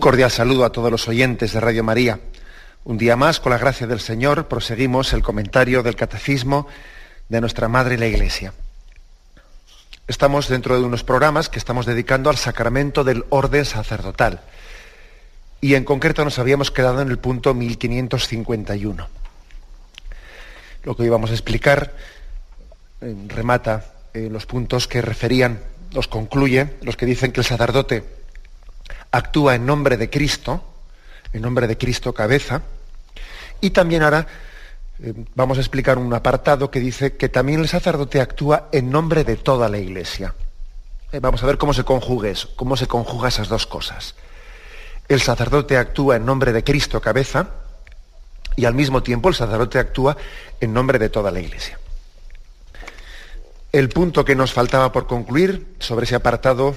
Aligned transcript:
Cordial 0.00 0.30
saludo 0.30 0.64
a 0.64 0.72
todos 0.72 0.90
los 0.90 1.06
oyentes 1.08 1.52
de 1.52 1.60
Radio 1.60 1.84
María. 1.84 2.18
Un 2.84 2.96
día 2.96 3.16
más, 3.16 3.38
con 3.38 3.52
la 3.52 3.58
gracia 3.58 3.86
del 3.86 4.00
Señor, 4.00 4.48
proseguimos 4.48 5.12
el 5.12 5.22
comentario 5.22 5.82
del 5.82 5.94
Catecismo 5.94 6.66
de 7.28 7.40
nuestra 7.40 7.68
Madre 7.68 7.98
la 7.98 8.06
Iglesia. 8.06 8.54
Estamos 10.08 10.48
dentro 10.48 10.76
de 10.76 10.86
unos 10.86 11.04
programas 11.04 11.50
que 11.50 11.58
estamos 11.58 11.84
dedicando 11.84 12.30
al 12.30 12.38
sacramento 12.38 13.04
del 13.04 13.26
orden 13.28 13.66
sacerdotal. 13.66 14.40
Y 15.60 15.74
en 15.74 15.84
concreto 15.84 16.24
nos 16.24 16.38
habíamos 16.38 16.70
quedado 16.70 17.02
en 17.02 17.10
el 17.10 17.18
punto 17.18 17.52
1551. 17.52 19.08
Lo 20.82 20.96
que 20.96 21.02
hoy 21.02 21.08
vamos 21.10 21.30
a 21.30 21.34
explicar 21.34 21.94
eh, 23.02 23.14
remata 23.28 23.92
eh, 24.14 24.28
los 24.30 24.46
puntos 24.46 24.88
que 24.88 25.02
referían, 25.02 25.60
los 25.92 26.08
concluye, 26.08 26.78
los 26.80 26.96
que 26.96 27.04
dicen 27.04 27.32
que 27.32 27.40
el 27.40 27.46
sacerdote 27.46 28.19
actúa 29.10 29.54
en 29.54 29.66
nombre 29.66 29.96
de 29.96 30.10
Cristo, 30.10 30.64
en 31.32 31.42
nombre 31.42 31.66
de 31.66 31.76
Cristo 31.76 32.12
cabeza, 32.12 32.62
y 33.60 33.70
también 33.70 34.02
ahora 34.02 34.26
eh, 35.02 35.14
vamos 35.34 35.58
a 35.58 35.60
explicar 35.60 35.98
un 35.98 36.12
apartado 36.12 36.70
que 36.70 36.80
dice 36.80 37.16
que 37.16 37.28
también 37.28 37.60
el 37.60 37.68
sacerdote 37.68 38.20
actúa 38.20 38.68
en 38.72 38.90
nombre 38.90 39.24
de 39.24 39.36
toda 39.36 39.68
la 39.68 39.78
iglesia. 39.78 40.34
Eh, 41.12 41.20
vamos 41.20 41.42
a 41.42 41.46
ver 41.46 41.58
cómo 41.58 41.72
se 41.72 41.84
conjuga 41.84 42.28
eso, 42.28 42.50
cómo 42.56 42.76
se 42.76 42.86
conjuga 42.86 43.28
esas 43.28 43.48
dos 43.48 43.66
cosas. 43.66 44.14
El 45.08 45.20
sacerdote 45.20 45.76
actúa 45.76 46.16
en 46.16 46.24
nombre 46.24 46.52
de 46.52 46.62
Cristo 46.62 47.00
cabeza 47.00 47.48
y 48.56 48.64
al 48.64 48.74
mismo 48.74 49.02
tiempo 49.02 49.28
el 49.28 49.34
sacerdote 49.34 49.78
actúa 49.78 50.16
en 50.60 50.72
nombre 50.72 50.98
de 50.98 51.08
toda 51.08 51.30
la 51.30 51.40
iglesia. 51.40 51.78
El 53.72 53.88
punto 53.88 54.24
que 54.24 54.34
nos 54.34 54.52
faltaba 54.52 54.92
por 54.92 55.06
concluir 55.06 55.76
sobre 55.78 56.04
ese 56.04 56.16
apartado 56.16 56.74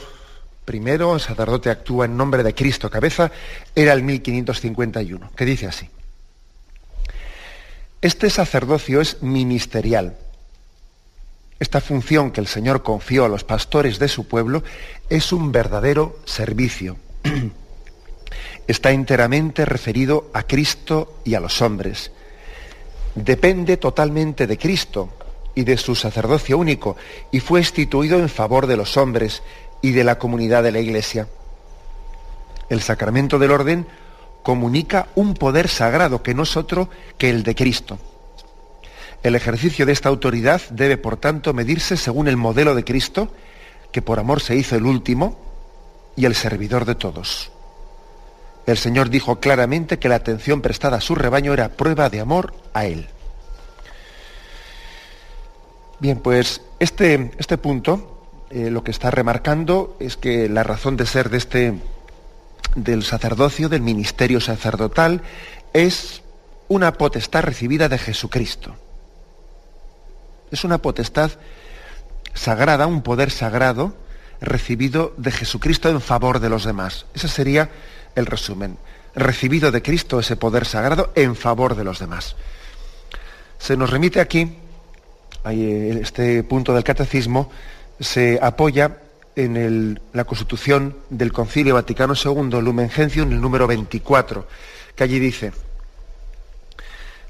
primero, 0.65 1.13
el 1.13 1.19
sacerdote 1.19 1.69
actúa 1.69 2.05
en 2.05 2.17
nombre 2.17 2.43
de 2.43 2.55
Cristo 2.55 2.89
cabeza, 2.89 3.31
era 3.75 3.93
el 3.93 4.03
1551, 4.03 5.31
que 5.35 5.45
dice 5.45 5.67
así. 5.67 5.89
Este 8.01 8.29
sacerdocio 8.29 8.99
es 8.99 9.21
ministerial. 9.21 10.17
Esta 11.59 11.79
función 11.79 12.31
que 12.31 12.41
el 12.41 12.47
Señor 12.47 12.83
confió 12.83 13.23
a 13.23 13.29
los 13.29 13.45
pastores 13.45 13.97
de 13.97 14.09
su 14.09 14.27
pueblo 14.27 14.63
es 15.09 15.31
un 15.31 15.53
verdadero 15.53 16.19
servicio. 16.25 16.97
Está 18.67 18.91
enteramente 18.91 19.63
referido 19.63 20.29
a 20.33 20.43
Cristo 20.43 21.19
y 21.23 21.35
a 21.35 21.39
los 21.39 21.61
hombres. 21.61 22.11
Depende 23.15 23.77
totalmente 23.77 24.47
de 24.47 24.57
Cristo 24.57 25.09
y 25.55 25.63
de 25.63 25.77
su 25.77 25.95
sacerdocio 25.95 26.57
único 26.57 26.97
y 27.31 27.39
fue 27.39 27.59
instituido 27.59 28.19
en 28.19 28.29
favor 28.29 28.67
de 28.67 28.77
los 28.77 28.97
hombres 28.97 29.43
y 29.83 29.91
de 29.91 30.05
la 30.05 30.17
comunidad 30.17 30.63
de 30.63 30.71
la 30.71 30.79
Iglesia. 30.79 31.27
El 32.69 32.81
sacramento 32.81 33.37
del 33.37 33.51
orden 33.51 33.85
comunica 34.41 35.09
un 35.13 35.35
poder 35.35 35.67
sagrado 35.67 36.23
que 36.23 36.33
no 36.33 36.43
es 36.43 36.57
otro 36.57 36.89
que 37.17 37.29
el 37.29 37.43
de 37.43 37.53
Cristo. 37.53 37.99
El 39.21 39.35
ejercicio 39.35 39.85
de 39.85 39.91
esta 39.91 40.07
autoridad 40.07 40.61
debe, 40.69 40.97
por 40.97 41.17
tanto, 41.17 41.53
medirse 41.53 41.97
según 41.97 42.29
el 42.29 42.37
modelo 42.37 42.75
de 42.75 42.85
Cristo, 42.85 43.29
que 43.91 44.01
por 44.01 44.19
amor 44.19 44.41
se 44.41 44.55
hizo 44.55 44.77
el 44.77 44.85
último 44.85 45.37
y 46.15 46.25
el 46.25 46.33
servidor 46.33 46.85
de 46.85 46.95
todos. 46.95 47.51
El 48.65 48.77
Señor 48.77 49.09
dijo 49.09 49.41
claramente 49.41 49.99
que 49.99 50.07
la 50.07 50.15
atención 50.15 50.61
prestada 50.61 50.97
a 50.97 51.01
su 51.01 51.13
rebaño 51.13 51.51
era 51.51 51.69
prueba 51.69 52.09
de 52.09 52.21
amor 52.21 52.53
a 52.73 52.85
Él. 52.85 53.09
Bien, 55.99 56.19
pues 56.19 56.61
este, 56.79 57.31
este 57.37 57.57
punto 57.57 58.12
eh, 58.53 58.69
lo 58.69 58.83
que 58.83 58.91
está 58.91 59.09
remarcando 59.09 59.97
es 59.99 60.15
que 60.15 60.47
la 60.47 60.61
razón 60.61 60.95
de 60.95 61.07
ser 61.07 61.31
de 61.31 61.37
este, 61.37 61.73
del 62.75 63.01
sacerdocio, 63.01 63.67
del 63.67 63.81
ministerio 63.81 64.39
sacerdotal, 64.39 65.23
es 65.73 66.21
una 66.67 66.93
potestad 66.93 67.41
recibida 67.41 67.89
de 67.89 67.97
Jesucristo. 67.97 68.75
Es 70.51 70.63
una 70.63 70.77
potestad 70.77 71.31
sagrada, 72.35 72.85
un 72.85 73.01
poder 73.01 73.31
sagrado 73.31 73.95
recibido 74.39 75.15
de 75.17 75.31
Jesucristo 75.31 75.89
en 75.89 75.99
favor 75.99 76.39
de 76.39 76.49
los 76.49 76.63
demás. 76.63 77.07
Ese 77.15 77.29
sería 77.29 77.71
el 78.13 78.27
resumen. 78.27 78.77
Recibido 79.15 79.71
de 79.71 79.81
Cristo 79.81 80.19
ese 80.19 80.35
poder 80.35 80.65
sagrado 80.65 81.11
en 81.15 81.35
favor 81.35 81.75
de 81.75 81.85
los 81.85 81.97
demás. 81.97 82.35
Se 83.57 83.75
nos 83.75 83.89
remite 83.89 84.19
aquí, 84.19 84.57
eh, 85.45 85.99
este 86.03 86.43
punto 86.43 86.75
del 86.75 86.83
catecismo, 86.83 87.49
se 88.03 88.39
apoya 88.41 88.97
en 89.35 89.99
la 90.13 90.25
Constitución 90.25 90.95
del 91.09 91.33
Concilio 91.33 91.73
Vaticano 91.73 92.13
II, 92.13 92.61
Lumen 92.61 92.89
Gentium, 92.89 93.31
el 93.31 93.41
número 93.41 93.65
24, 93.65 94.45
que 94.95 95.03
allí 95.03 95.19
dice, 95.19 95.53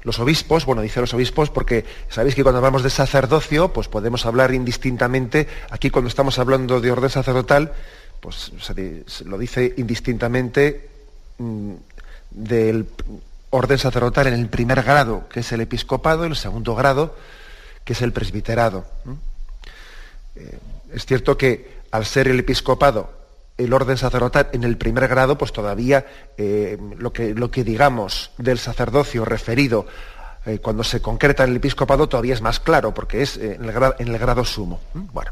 los 0.02 0.18
obispos, 0.18 0.66
bueno, 0.66 0.82
dice 0.82 1.00
los 1.00 1.14
obispos 1.14 1.48
porque 1.48 1.86
sabéis 2.10 2.34
que 2.34 2.42
cuando 2.42 2.58
hablamos 2.58 2.82
de 2.82 2.90
sacerdocio, 2.90 3.72
pues 3.72 3.88
podemos 3.88 4.26
hablar 4.26 4.52
indistintamente, 4.52 5.48
aquí 5.70 5.88
cuando 5.90 6.08
estamos 6.08 6.38
hablando 6.38 6.80
de 6.80 6.90
orden 6.90 7.08
sacerdotal, 7.08 7.72
pues 8.20 8.52
se, 8.60 9.24
lo 9.24 9.38
dice 9.38 9.74
indistintamente 9.78 10.90
mm, 11.38 11.72
del 12.30 12.86
orden 13.48 13.78
sacerdotal 13.78 14.26
en 14.26 14.34
el 14.34 14.48
primer 14.48 14.82
grado, 14.82 15.26
que 15.28 15.40
es 15.40 15.52
el 15.52 15.62
episcopado, 15.62 16.24
en 16.24 16.32
el 16.32 16.36
segundo 16.36 16.74
grado, 16.74 17.16
que 17.84 17.94
es 17.94 18.02
el 18.02 18.12
presbiterado. 18.12 18.84
Es 20.92 21.06
cierto 21.06 21.36
que 21.36 21.82
al 21.90 22.04
ser 22.04 22.28
el 22.28 22.40
episcopado 22.40 23.24
el 23.56 23.72
orden 23.72 23.96
sacerdotal 23.96 24.48
en 24.52 24.64
el 24.64 24.76
primer 24.76 25.06
grado, 25.08 25.38
pues 25.38 25.52
todavía 25.52 26.06
eh, 26.36 26.78
lo, 26.98 27.12
que, 27.12 27.34
lo, 27.34 27.50
que, 27.50 27.62
digamos 27.62 28.32
del 28.36 28.58
sacerdocio 28.58 29.24
referido 29.24 29.86
eh, 30.44 30.58
cuando 30.58 30.82
se 30.82 31.00
concreta 31.00 31.44
en 31.44 31.50
el 31.50 31.56
episcopado 31.56 32.08
todavía 32.08 32.34
es 32.34 32.42
más 32.42 32.58
claro, 32.58 32.92
porque 32.92 33.22
es 33.22 33.36
en, 33.36 33.64
el 33.64 33.72
grado, 33.72 33.94
en, 33.98 34.08
el 34.08 34.18
grado, 34.18 34.44
sumo. 34.44 34.80
¿Mm? 34.94 35.06
Bueno, 35.12 35.30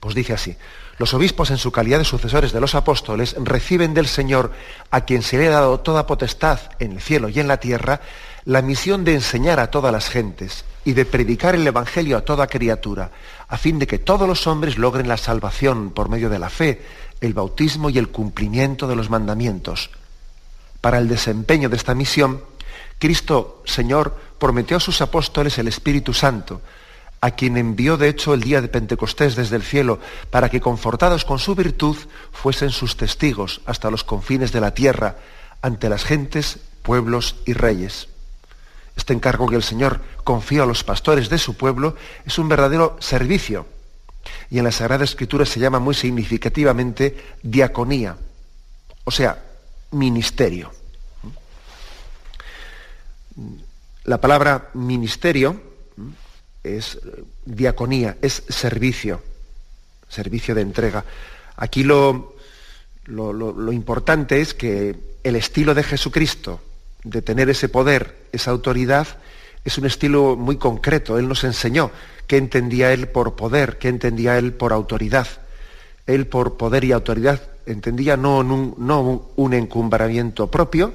pues 0.00 0.14
dice 0.14 0.32
así, 0.32 0.56
los 0.98 1.14
obispos 1.14 1.50
en 1.50 1.58
su 1.58 1.70
calidad 1.72 1.98
de 1.98 2.04
sucesores 2.04 2.52
de 2.52 2.60
los 2.60 2.74
apóstoles 2.74 3.36
reciben 3.38 3.94
del 3.94 4.06
Señor, 4.06 4.52
a 4.90 5.02
quien 5.02 5.22
se 5.22 5.38
le 5.38 5.48
ha 5.48 5.52
dado 5.52 5.80
toda 5.80 6.06
potestad 6.06 6.58
en 6.78 6.92
el 6.92 7.00
cielo 7.00 7.28
y 7.28 7.38
en 7.38 7.48
la 7.48 7.58
tierra, 7.58 8.00
la 8.46 8.62
misión 8.62 9.04
de 9.04 9.14
enseñar 9.14 9.60
a 9.60 9.70
todas 9.70 9.92
las 9.92 10.08
gentes 10.08 10.64
y 10.84 10.94
de 10.94 11.04
predicar 11.04 11.54
el 11.54 11.66
Evangelio 11.66 12.16
a 12.16 12.22
toda 12.22 12.46
criatura, 12.46 13.10
a 13.48 13.58
fin 13.58 13.78
de 13.78 13.86
que 13.86 13.98
todos 13.98 14.26
los 14.26 14.46
hombres 14.46 14.78
logren 14.78 15.08
la 15.08 15.18
salvación 15.18 15.90
por 15.90 16.08
medio 16.08 16.30
de 16.30 16.38
la 16.38 16.48
fe, 16.48 16.82
el 17.20 17.34
bautismo 17.34 17.90
y 17.90 17.98
el 17.98 18.08
cumplimiento 18.08 18.86
de 18.86 18.96
los 18.96 19.10
mandamientos. 19.10 19.90
Para 20.80 20.98
el 20.98 21.08
desempeño 21.08 21.68
de 21.68 21.76
esta 21.76 21.94
misión, 21.94 22.42
Cristo, 22.98 23.62
Señor, 23.66 24.14
prometió 24.38 24.78
a 24.78 24.80
sus 24.80 25.00
apóstoles 25.02 25.58
el 25.58 25.68
Espíritu 25.68 26.14
Santo, 26.14 26.62
a 27.20 27.32
quien 27.32 27.56
envió 27.56 27.96
de 27.96 28.08
hecho 28.08 28.32
el 28.32 28.40
día 28.40 28.62
de 28.62 28.68
Pentecostés 28.68 29.36
desde 29.36 29.56
el 29.56 29.62
cielo, 29.62 30.00
para 30.30 30.48
que, 30.48 30.60
confortados 30.60 31.24
con 31.24 31.38
su 31.38 31.54
virtud, 31.54 31.96
fuesen 32.32 32.70
sus 32.70 32.96
testigos 32.96 33.60
hasta 33.66 33.90
los 33.90 34.04
confines 34.04 34.52
de 34.52 34.60
la 34.60 34.72
tierra, 34.72 35.16
ante 35.60 35.88
las 35.88 36.04
gentes, 36.04 36.60
pueblos 36.82 37.36
y 37.44 37.52
reyes. 37.52 38.08
Este 38.96 39.12
encargo 39.12 39.48
que 39.48 39.56
el 39.56 39.62
Señor 39.62 40.00
confía 40.24 40.62
a 40.62 40.66
los 40.66 40.82
pastores 40.82 41.28
de 41.28 41.38
su 41.38 41.56
pueblo 41.56 41.96
es 42.24 42.38
un 42.38 42.48
verdadero 42.48 42.96
servicio. 43.00 43.66
Y 44.50 44.58
en 44.58 44.64
la 44.64 44.72
Sagrada 44.72 45.04
Escritura 45.04 45.44
se 45.44 45.60
llama 45.60 45.78
muy 45.78 45.94
significativamente 45.94 47.34
diaconía, 47.42 48.16
o 49.04 49.10
sea, 49.10 49.42
ministerio. 49.92 50.70
La 54.04 54.20
palabra 54.20 54.70
ministerio 54.74 55.69
es 56.62 56.98
diaconía, 57.44 58.16
es 58.22 58.42
servicio, 58.48 59.22
servicio 60.08 60.54
de 60.54 60.62
entrega. 60.62 61.04
Aquí 61.56 61.82
lo, 61.82 62.34
lo, 63.06 63.72
importante 63.72 64.40
es 64.40 64.54
que 64.54 64.96
el 65.22 65.36
estilo 65.36 65.74
de 65.74 65.82
Jesucristo, 65.82 66.60
de 67.04 67.22
tener 67.22 67.50
ese 67.50 67.68
poder, 67.68 68.16
esa 68.32 68.50
autoridad, 68.50 69.06
es 69.64 69.78
un 69.78 69.86
estilo 69.86 70.36
muy 70.36 70.56
concreto. 70.56 71.18
Él 71.18 71.28
nos 71.28 71.44
enseñó 71.44 71.90
qué 72.26 72.36
entendía 72.36 72.92
él 72.92 73.08
por 73.08 73.36
poder, 73.36 73.78
qué 73.78 73.88
entendía 73.88 74.38
él 74.38 74.52
por 74.52 74.72
autoridad. 74.72 75.26
Él 76.06 76.26
por 76.26 76.56
poder 76.56 76.84
y 76.84 76.92
autoridad 76.92 77.40
entendía 77.66 78.16
no 78.16 78.38
un, 78.38 78.74
no 78.78 79.30
un 79.36 79.54
encumbramiento 79.54 80.50
propio, 80.50 80.92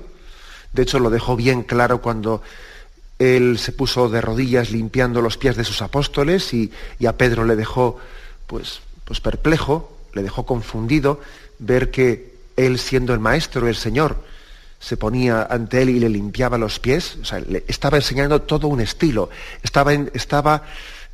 de 0.74 0.84
hecho 0.84 1.00
lo 1.00 1.10
dejó 1.10 1.36
bien 1.36 1.64
claro 1.64 2.02
cuando 2.02 2.42
él 3.20 3.58
se 3.58 3.72
puso 3.72 4.10
de 4.10 4.22
rodillas 4.22 4.72
limpiando 4.72 5.22
los 5.22 5.38
pies 5.38 5.56
de 5.56 5.64
sus 5.64 5.82
apóstoles 5.82 6.54
y, 6.54 6.72
a 7.08 7.14
Pedro 7.14 7.46
le 7.46 7.56
dejó 7.56 7.98
pues, 8.48 8.82
pues 9.04 9.22
perplejo, 9.22 9.98
le 10.14 10.24
dejó 10.24 10.46
confundido 10.46 11.22
ver 11.60 11.92
que 11.92 12.36
él 12.58 12.80
siendo 12.80 13.14
el 13.14 13.20
maestro, 13.20 13.68
el 13.68 13.76
Señor, 13.76 14.18
se 14.80 14.98
ponía 14.98 15.44
ante 15.44 15.82
él 15.82 15.90
y 15.90 16.00
le 16.00 16.10
limpiaba 16.10 16.58
los 16.58 16.80
pies, 16.80 17.18
o 17.22 17.26
sea, 17.26 17.40
le 17.40 17.64
estaba 17.68 17.98
enseñando 17.98 18.42
todo 18.42 18.68
un 18.68 18.82
estilo, 18.82 19.30
estaba, 19.64 19.94
estaba 19.94 20.64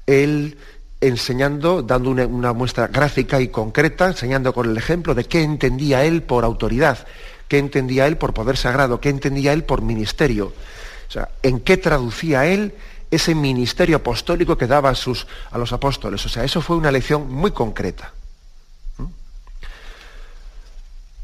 él 0.07 0.57
enseñando, 0.99 1.81
dando 1.81 2.09
una, 2.09 2.25
una, 2.25 2.53
muestra 2.53 2.87
gráfica 2.87 3.39
y 3.39 3.47
concreta, 3.47 4.07
enseñando 4.07 4.53
con 4.53 4.69
el 4.69 4.77
ejemplo 4.77 5.15
de 5.15 5.23
qué 5.23 5.41
entendía 5.41 6.03
él 6.03 6.21
por 6.21 6.43
autoridad, 6.43 7.07
qué 7.47 7.59
entendía 7.59 8.07
él 8.07 8.17
por 8.17 8.33
poder 8.33 8.57
sagrado, 8.57 8.99
qué 8.99 9.09
entendía 9.09 9.53
él 9.53 9.63
por 9.63 9.81
ministerio. 9.81 10.53
O 11.11 11.13
sea, 11.13 11.27
en 11.43 11.59
qué 11.59 11.75
traducía 11.75 12.45
él 12.45 12.73
ese 13.11 13.35
ministerio 13.35 13.97
apostólico 13.97 14.57
que 14.57 14.65
daba 14.65 14.91
a, 14.91 14.95
sus, 14.95 15.27
a 15.51 15.57
los 15.57 15.73
apóstoles. 15.73 16.25
O 16.25 16.29
sea, 16.29 16.45
eso 16.45 16.61
fue 16.61 16.77
una 16.77 16.89
lección 16.89 17.29
muy 17.29 17.51
concreta. 17.51 18.13
¿Mm? 18.97 19.07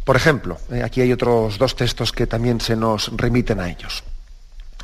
Por 0.04 0.18
ejemplo, 0.18 0.58
eh, 0.74 0.84
aquí 0.84 1.00
hay 1.00 1.14
otros 1.14 1.58
dos 1.58 1.78
textos 1.78 2.12
que 2.12 2.28
también 2.28 2.60
se 2.60 2.76
nos 2.76 3.16
remiten 3.16 3.62
a 3.62 3.70
ellos. 3.70 4.04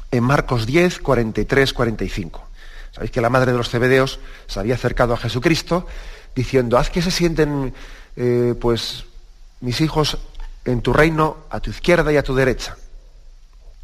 En 0.09 0.23
Marcos 0.23 0.65
10, 0.65 0.99
43, 0.99 1.73
45. 1.73 2.47
Sabéis 2.93 3.11
que 3.11 3.19
la 3.19 3.29
madre 3.29 3.51
de 3.51 3.57
los 3.57 3.67
cebedeos 3.67 4.21
se 4.47 4.61
había 4.61 4.75
acercado 4.75 5.13
a 5.13 5.17
Jesucristo 5.17 5.85
diciendo, 6.33 6.77
haz 6.77 6.89
que 6.89 7.01
se 7.01 7.11
sienten 7.11 7.73
eh, 8.15 8.55
pues 8.57 9.03
mis 9.59 9.81
hijos 9.81 10.17
en 10.63 10.81
tu 10.81 10.93
reino 10.93 11.39
a 11.49 11.59
tu 11.59 11.71
izquierda 11.71 12.13
y 12.13 12.15
a 12.15 12.23
tu 12.23 12.33
derecha. 12.33 12.77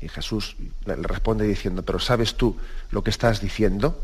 Y 0.02 0.08
Jesús 0.08 0.56
le 0.86 0.96
responde 0.96 1.46
diciendo, 1.46 1.84
pero 1.84 2.00
¿sabes 2.00 2.36
tú 2.36 2.56
lo 2.92 3.04
que 3.04 3.10
estás 3.10 3.42
diciendo? 3.42 4.00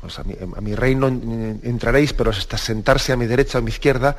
Pues 0.00 0.18
a 0.18 0.24
mi, 0.24 0.74
reino 0.74 1.08
entraréis, 1.08 2.12
pero 2.12 2.30
hasta 2.30 2.56
sentarse 2.56 3.12
a 3.12 3.16
mi 3.16 3.26
derecha 3.26 3.58
o 3.58 3.60
a 3.60 3.64
mi 3.64 3.70
izquierda, 3.70 4.16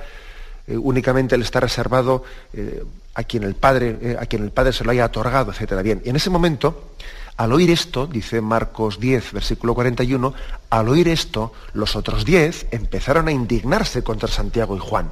eh, 0.68 0.78
únicamente 0.78 1.38
le 1.38 1.44
está 1.44 1.62
reservado 1.62 2.24
eh, 2.54 2.84
a, 3.14 3.24
quien 3.24 3.44
el 3.44 3.56
Padre, 3.56 3.98
eh, 4.02 4.18
a 4.20 4.26
quien 4.26 4.44
el 4.44 4.52
Padre 4.52 4.74
se 4.74 4.84
lo 4.84 4.92
haya 4.92 5.06
otorgado, 5.06 5.54
etc. 5.54 5.82
Bien, 5.82 6.02
y 6.04 6.10
en 6.10 6.18
ese 6.18 6.30
momento, 6.30 6.92
al 7.38 7.54
oír 7.54 7.72
esto, 7.72 8.08
dice 8.08 8.42
Marcos 8.42 9.00
10, 9.00 9.32
versículo 9.32 9.74
41, 9.74 10.34
al 10.70 10.90
oír 10.90 11.08
esto, 11.08 11.54
los 11.72 11.96
otros 11.96 12.26
diez 12.26 12.68
empezaron 12.72 13.30
a 13.30 13.32
indignarse 13.32 14.04
contra 14.04 14.28
Santiago 14.28 14.76
y 14.76 14.80
Juan. 14.80 15.06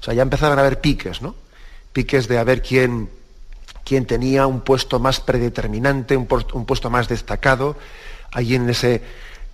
O 0.00 0.02
sea, 0.02 0.12
ya 0.12 0.22
empezaban 0.22 0.58
a 0.58 0.60
haber 0.60 0.82
piques, 0.82 1.22
¿no? 1.22 1.34
Piques 1.94 2.28
de 2.28 2.38
a 2.38 2.44
ver 2.44 2.62
quién, 2.62 3.08
quien 3.90 4.06
tenía 4.06 4.46
un 4.46 4.60
puesto 4.60 5.00
más 5.00 5.18
predeterminante, 5.18 6.16
un, 6.16 6.26
puesto 6.28 6.90
más 6.90 7.08
destacado, 7.08 7.76
allí 8.30 8.54
en 8.54 8.70
ese, 8.70 9.02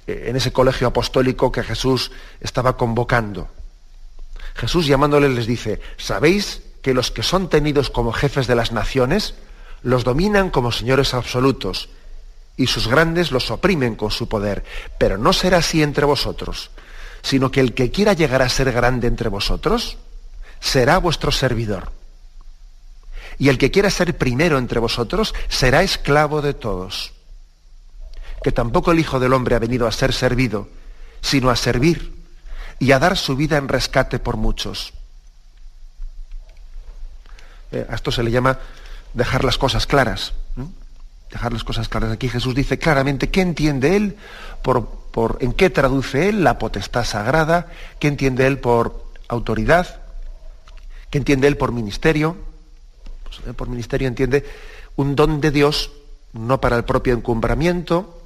eh, 0.06 0.24
en 0.26 0.36
ese 0.36 0.52
colegio 0.52 0.88
apostólico 0.88 1.50
que 1.50 1.62
Jesús 1.62 2.12
estaba 2.42 2.76
convocando. 2.76 3.48
Jesús 4.54 4.86
llamándole 4.86 5.30
les 5.30 5.46
dice, 5.46 5.80
¿sabéis 5.96 6.60
que 6.82 6.92
los 6.92 7.10
que 7.10 7.22
son 7.22 7.48
tenidos 7.48 7.88
como 7.88 8.12
jefes 8.12 8.46
de 8.46 8.56
las 8.56 8.72
naciones 8.72 9.36
los 9.80 10.04
dominan 10.04 10.50
como 10.50 10.70
señores 10.70 11.14
absolutos 11.14 11.88
y 12.58 12.66
sus 12.66 12.88
grandes 12.88 13.32
los 13.32 13.50
oprimen 13.50 13.96
con 13.96 14.10
su 14.10 14.28
poder? 14.28 14.64
Pero 14.98 15.16
no 15.16 15.32
será 15.32 15.56
así 15.60 15.82
entre 15.82 16.04
vosotros, 16.04 16.68
sino 17.22 17.50
que 17.50 17.60
el 17.60 17.72
que 17.72 17.90
quiera 17.90 18.12
llegar 18.12 18.42
a 18.42 18.50
ser 18.50 18.70
grande 18.70 19.06
entre 19.06 19.30
vosotros 19.30 19.96
será 20.60 20.98
vuestro 20.98 21.32
servidor 21.32 21.90
y 23.38 23.48
el 23.48 23.58
que 23.58 23.70
quiera 23.70 23.90
ser 23.90 24.16
primero 24.16 24.58
entre 24.58 24.80
vosotros 24.80 25.34
será 25.48 25.82
esclavo 25.82 26.42
de 26.42 26.54
todos. 26.54 27.12
Que 28.42 28.52
tampoco 28.52 28.92
el 28.92 28.98
Hijo 28.98 29.20
del 29.20 29.32
Hombre 29.32 29.54
ha 29.54 29.58
venido 29.60 29.86
a 29.86 29.92
ser 29.92 30.12
servido, 30.12 30.68
sino 31.20 31.50
a 31.50 31.56
servir 31.56 32.14
y 32.78 32.92
a 32.92 32.98
dar 32.98 33.16
su 33.16 33.36
vida 33.36 33.56
en 33.56 33.68
rescate 33.68 34.18
por 34.18 34.36
muchos. 34.36 34.92
Eh, 37.72 37.86
a 37.88 37.94
esto 37.94 38.10
se 38.10 38.22
le 38.22 38.30
llama 38.30 38.58
dejar 39.12 39.44
las 39.44 39.58
cosas 39.58 39.86
claras. 39.86 40.32
Dejar 41.30 41.52
las 41.52 41.64
cosas 41.64 41.88
claras. 41.88 42.12
Aquí 42.12 42.28
Jesús 42.28 42.54
dice 42.54 42.78
claramente 42.78 43.30
qué 43.30 43.40
entiende 43.40 43.96
él, 43.96 44.16
por, 44.62 44.88
por, 45.10 45.38
en 45.40 45.52
qué 45.52 45.68
traduce 45.70 46.28
él 46.28 46.44
la 46.44 46.58
potestad 46.58 47.04
sagrada, 47.04 47.66
qué 47.98 48.08
entiende 48.08 48.46
él 48.46 48.60
por 48.60 49.04
autoridad, 49.28 50.00
qué 51.10 51.18
entiende 51.18 51.48
él 51.48 51.56
por 51.56 51.72
ministerio 51.72 52.36
pues, 53.26 53.40
eh, 53.46 53.52
por 53.52 53.68
ministerio 53.68 54.08
entiende 54.08 54.44
un 54.96 55.16
don 55.16 55.40
de 55.40 55.50
Dios, 55.50 55.90
no 56.32 56.60
para 56.60 56.76
el 56.76 56.84
propio 56.84 57.14
encumbramiento, 57.14 58.20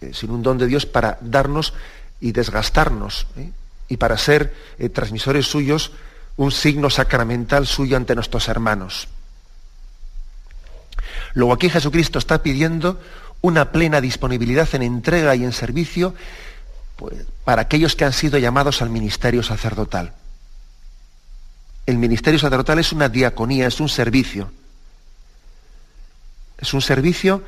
eh, 0.00 0.12
sino 0.12 0.34
un 0.34 0.42
don 0.42 0.58
de 0.58 0.66
Dios 0.66 0.86
para 0.86 1.18
darnos 1.20 1.74
y 2.20 2.32
desgastarnos, 2.32 3.26
¿eh? 3.36 3.50
y 3.88 3.96
para 3.96 4.18
ser 4.18 4.52
transmisores 4.92 5.46
suyos, 5.46 5.92
un 6.36 6.52
signo 6.52 6.90
sacramental 6.90 7.66
suyo 7.66 7.96
ante 7.96 8.14
nuestros 8.14 8.48
hermanos. 8.48 9.08
Luego 11.34 11.54
aquí 11.54 11.70
Jesucristo 11.70 12.18
está 12.18 12.42
pidiendo 12.42 13.00
una 13.40 13.72
plena 13.72 14.00
disponibilidad 14.00 14.68
en 14.74 14.82
entrega 14.82 15.34
y 15.36 15.44
en 15.44 15.52
servicio 15.52 16.14
pues, 16.96 17.24
para 17.44 17.62
aquellos 17.62 17.96
que 17.96 18.04
han 18.04 18.12
sido 18.12 18.38
llamados 18.38 18.82
al 18.82 18.90
ministerio 18.90 19.42
sacerdotal 19.42 20.12
el 21.88 21.96
ministerio 21.96 22.38
sacerdotal 22.38 22.78
es 22.80 22.92
una 22.92 23.08
diaconía, 23.08 23.66
es 23.66 23.80
un 23.80 23.88
servicio. 23.88 24.52
Es 26.58 26.74
un 26.74 26.82
servicio, 26.82 27.42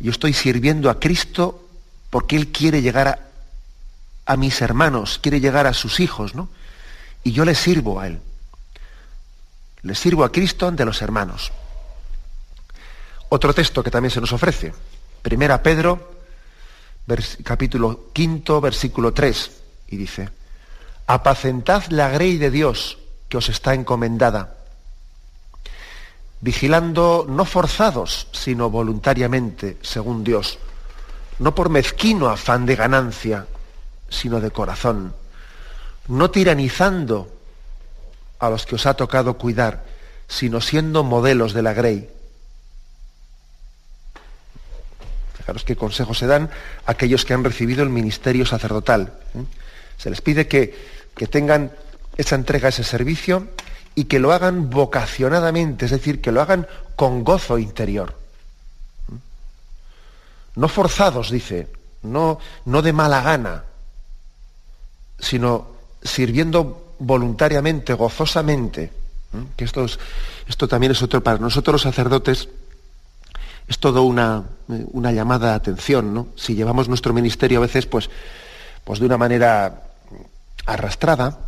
yo 0.00 0.10
estoy 0.10 0.32
sirviendo 0.32 0.88
a 0.88 0.98
Cristo 0.98 1.68
porque 2.08 2.36
Él 2.36 2.48
quiere 2.48 2.80
llegar 2.80 3.08
a, 3.08 3.18
a 4.24 4.38
mis 4.38 4.62
hermanos, 4.62 5.18
quiere 5.22 5.38
llegar 5.38 5.66
a 5.66 5.74
sus 5.74 6.00
hijos, 6.00 6.34
¿no? 6.34 6.48
Y 7.24 7.32
yo 7.32 7.44
le 7.44 7.54
sirvo 7.54 8.00
a 8.00 8.06
Él. 8.06 8.20
Le 9.82 9.94
sirvo 9.94 10.24
a 10.24 10.32
Cristo 10.32 10.66
ante 10.66 10.86
los 10.86 11.02
hermanos. 11.02 11.52
Otro 13.28 13.52
texto 13.52 13.84
que 13.84 13.90
también 13.90 14.12
se 14.12 14.20
nos 14.22 14.32
ofrece. 14.32 14.72
Primera 15.20 15.62
Pedro, 15.62 16.22
capítulo 17.42 18.08
quinto, 18.14 18.62
versículo 18.62 19.12
3, 19.12 19.50
y 19.88 19.98
dice, 19.98 20.30
apacentad 21.06 21.84
la 21.90 22.08
grey 22.08 22.38
de 22.38 22.50
Dios 22.50 22.96
os 23.36 23.48
está 23.48 23.74
encomendada, 23.74 24.56
vigilando 26.40 27.26
no 27.28 27.44
forzados, 27.44 28.28
sino 28.32 28.70
voluntariamente, 28.70 29.78
según 29.82 30.24
Dios, 30.24 30.58
no 31.38 31.54
por 31.54 31.68
mezquino 31.68 32.28
afán 32.28 32.66
de 32.66 32.76
ganancia, 32.76 33.46
sino 34.08 34.40
de 34.40 34.50
corazón, 34.50 35.14
no 36.08 36.30
tiranizando 36.30 37.32
a 38.38 38.50
los 38.50 38.66
que 38.66 38.74
os 38.74 38.86
ha 38.86 38.94
tocado 38.94 39.38
cuidar, 39.38 39.84
sino 40.28 40.60
siendo 40.60 41.02
modelos 41.02 41.54
de 41.54 41.62
la 41.62 41.72
grey. 41.72 42.10
Fijaros 45.36 45.64
qué 45.64 45.76
consejos 45.76 46.18
se 46.18 46.26
dan 46.26 46.50
a 46.86 46.92
aquellos 46.92 47.24
que 47.24 47.34
han 47.34 47.44
recibido 47.44 47.82
el 47.82 47.90
ministerio 47.90 48.46
sacerdotal. 48.46 49.12
¿eh? 49.34 49.44
Se 49.96 50.10
les 50.10 50.20
pide 50.20 50.48
que, 50.48 50.74
que 51.16 51.26
tengan 51.26 51.72
esa 52.16 52.34
entrega, 52.34 52.68
ese 52.68 52.84
servicio, 52.84 53.48
y 53.94 54.04
que 54.04 54.18
lo 54.18 54.32
hagan 54.32 54.70
vocacionadamente, 54.70 55.84
es 55.84 55.90
decir, 55.90 56.20
que 56.20 56.32
lo 56.32 56.40
hagan 56.40 56.66
con 56.96 57.24
gozo 57.24 57.58
interior. 57.58 58.16
No 60.56 60.68
forzados, 60.68 61.30
dice, 61.30 61.68
no, 62.02 62.38
no 62.64 62.82
de 62.82 62.92
mala 62.92 63.22
gana, 63.22 63.64
sino 65.18 65.68
sirviendo 66.02 66.94
voluntariamente, 66.98 67.94
gozosamente. 67.94 68.92
Que 69.56 69.64
esto, 69.64 69.86
esto 70.46 70.68
también 70.68 70.92
es 70.92 71.02
otro, 71.02 71.22
para 71.22 71.38
nosotros 71.38 71.74
los 71.74 71.82
sacerdotes, 71.82 72.48
es 73.66 73.78
todo 73.78 74.02
una, 74.02 74.44
una 74.68 75.10
llamada 75.10 75.50
de 75.50 75.54
atención, 75.54 76.14
¿no? 76.14 76.28
Si 76.36 76.54
llevamos 76.54 76.88
nuestro 76.88 77.12
ministerio 77.12 77.58
a 77.58 77.62
veces, 77.62 77.86
pues, 77.86 78.10
pues 78.84 79.00
de 79.00 79.06
una 79.06 79.16
manera 79.16 79.82
arrastrada, 80.66 81.38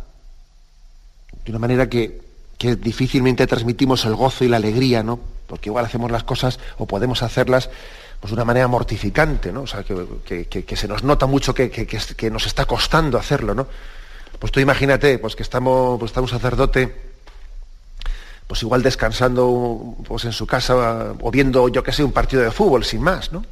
de 1.47 1.51
una 1.51 1.59
manera 1.59 1.89
que, 1.89 2.21
difícilmente 2.59 3.47
transmitimos 3.47 4.03
el 4.05 4.15
gozo 4.15 4.43
y 4.43 4.49
la 4.49 4.57
alegría, 4.57 5.01
¿no? 5.01 5.19
Porque 5.47 5.69
igual 5.69 5.85
hacemos 5.85 6.11
las 6.11 6.23
cosas 6.23 6.59
o 6.77 6.85
podemos 6.85 7.23
hacerlas 7.23 7.69
pues, 8.19 8.31
de 8.31 8.35
una 8.35 8.43
manera 8.43 8.67
mortificante, 8.67 9.53
¿no? 9.53 9.61
O 9.61 9.67
sea, 9.67 9.83
que, 9.83 10.75
se 10.75 10.87
nos 10.87 11.03
nota 11.03 11.25
mucho 11.25 11.53
que, 11.53 12.29
nos 12.31 12.45
está 12.45 12.65
costando 12.65 13.17
hacerlo, 13.17 13.55
¿no? 13.55 13.67
Pues 14.39 14.51
tú 14.51 14.59
imagínate, 14.59 15.19
pues 15.19 15.35
que 15.35 15.43
estamos, 15.43 15.97
pues 15.99 16.09
está 16.09 16.21
un 16.21 16.27
sacerdote 16.27 17.07
pues 18.47 18.63
igual 18.63 18.81
descansando 18.81 19.95
pues 20.07 20.23
en 20.23 20.31
su 20.31 20.47
casa 20.47 21.15
o 21.19 21.31
viendo, 21.31 21.67
yo 21.67 21.83
que 21.83 21.91
sé, 21.91 22.03
un 22.03 22.13
partido 22.13 22.41
de 22.41 22.51
fútbol, 22.51 22.85
sin 22.85 23.01
más, 23.01 23.31
¿no? 23.31 23.43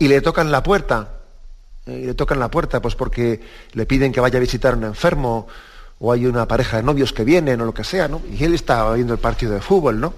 Y 0.00 0.08
le 0.08 0.20
tocan 0.20 0.50
la 0.50 0.64
puerta, 0.64 1.10
eh, 1.86 2.00
y 2.02 2.06
le 2.06 2.14
tocan 2.14 2.40
la 2.40 2.50
puerta, 2.50 2.82
pues 2.82 2.96
porque 2.96 3.40
le 3.72 3.86
piden 3.86 4.12
que 4.12 4.20
vaya 4.20 4.38
a 4.38 4.40
visitar 4.40 4.74
a 4.74 4.76
un 4.76 4.84
enfermo, 4.84 5.46
o 5.98 6.12
hay 6.12 6.26
una 6.26 6.46
pareja 6.46 6.78
de 6.78 6.82
novios 6.82 7.12
que 7.12 7.24
vienen, 7.24 7.60
o 7.60 7.64
lo 7.64 7.74
que 7.74 7.84
sea, 7.84 8.08
¿no? 8.08 8.22
Y 8.30 8.42
él 8.44 8.54
está 8.54 8.92
viendo 8.92 9.12
el 9.12 9.20
partido 9.20 9.52
de 9.52 9.60
fútbol, 9.60 10.00
¿no? 10.00 10.14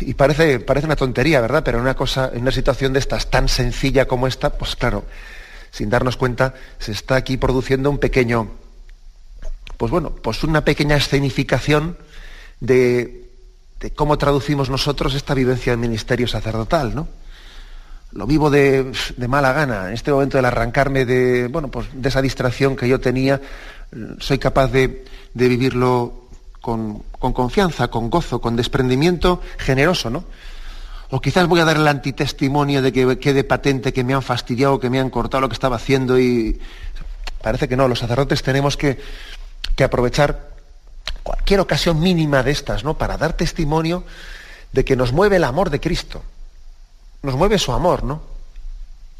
Y 0.00 0.14
parece, 0.14 0.60
parece 0.60 0.86
una 0.86 0.96
tontería, 0.96 1.40
¿verdad? 1.40 1.62
Pero 1.64 1.78
en 1.78 1.82
una 1.82 1.94
cosa, 1.94 2.30
en 2.32 2.42
una 2.42 2.52
situación 2.52 2.92
de 2.92 2.98
estas 2.98 3.30
tan 3.30 3.48
sencilla 3.48 4.06
como 4.06 4.26
esta, 4.26 4.50
pues 4.50 4.76
claro, 4.76 5.04
sin 5.70 5.90
darnos 5.90 6.16
cuenta, 6.16 6.54
se 6.78 6.92
está 6.92 7.16
aquí 7.16 7.36
produciendo 7.36 7.90
un 7.90 7.98
pequeño, 7.98 8.50
pues 9.76 9.90
bueno, 9.90 10.10
pues 10.10 10.42
una 10.44 10.64
pequeña 10.64 10.96
escenificación 10.96 11.96
de, 12.60 13.30
cómo 13.94 14.18
traducimos 14.18 14.70
nosotros 14.70 15.14
esta 15.14 15.34
vivencia 15.34 15.72
del 15.72 15.80
ministerio 15.80 16.28
sacerdotal, 16.28 16.94
¿no? 16.94 17.08
Lo 18.12 18.26
vivo 18.26 18.48
de, 18.50 18.90
mala 19.28 19.52
gana. 19.52 19.88
En 19.88 19.94
este 19.94 20.10
momento 20.10 20.38
del 20.38 20.46
arrancarme 20.46 21.04
de, 21.04 21.48
bueno, 21.48 21.68
pues 21.68 21.88
de 21.92 22.08
esa 22.08 22.22
distracción 22.22 22.74
que 22.74 22.88
yo 22.88 23.00
tenía, 23.00 23.40
soy 24.18 24.38
capaz 24.38 24.68
de, 24.68 25.04
de 25.34 25.48
vivirlo 25.48 26.28
con, 26.60 27.02
confianza, 27.18 27.88
con 27.88 28.10
gozo, 28.10 28.40
con 28.40 28.56
desprendimiento 28.56 29.40
generoso, 29.58 30.10
¿no? 30.10 30.24
O 31.10 31.20
quizás 31.20 31.46
voy 31.46 31.60
a 31.60 31.64
dar 31.64 31.76
el 31.78 31.88
antitestimonio 31.88 32.82
de 32.82 32.92
que 32.92 33.18
quede 33.18 33.42
patente 33.42 33.94
que 33.94 34.04
me 34.04 34.12
han 34.12 34.22
fastidiado, 34.22 34.78
que 34.78 34.90
me 34.90 35.00
han 35.00 35.08
cortado 35.08 35.40
lo 35.40 35.48
que 35.48 35.54
estaba 35.54 35.76
haciendo 35.76 36.18
y 36.18 36.60
parece 37.42 37.68
que 37.68 37.76
no, 37.76 37.88
los 37.88 38.00
sacerdotes 38.00 38.42
tenemos 38.42 38.76
que, 38.76 38.98
que 39.74 39.84
aprovechar 39.84 40.50
cualquier 41.22 41.60
ocasión 41.60 42.00
mínima 42.00 42.42
de 42.42 42.50
estas, 42.50 42.84
¿no? 42.84 42.98
Para 42.98 43.16
dar 43.16 43.32
testimonio 43.32 44.04
de 44.72 44.84
que 44.84 44.96
nos 44.96 45.12
mueve 45.12 45.36
el 45.36 45.44
amor 45.44 45.70
de 45.70 45.80
Cristo. 45.80 46.22
Nos 47.22 47.34
mueve 47.34 47.58
su 47.58 47.72
amor, 47.72 48.04
¿no? 48.04 48.20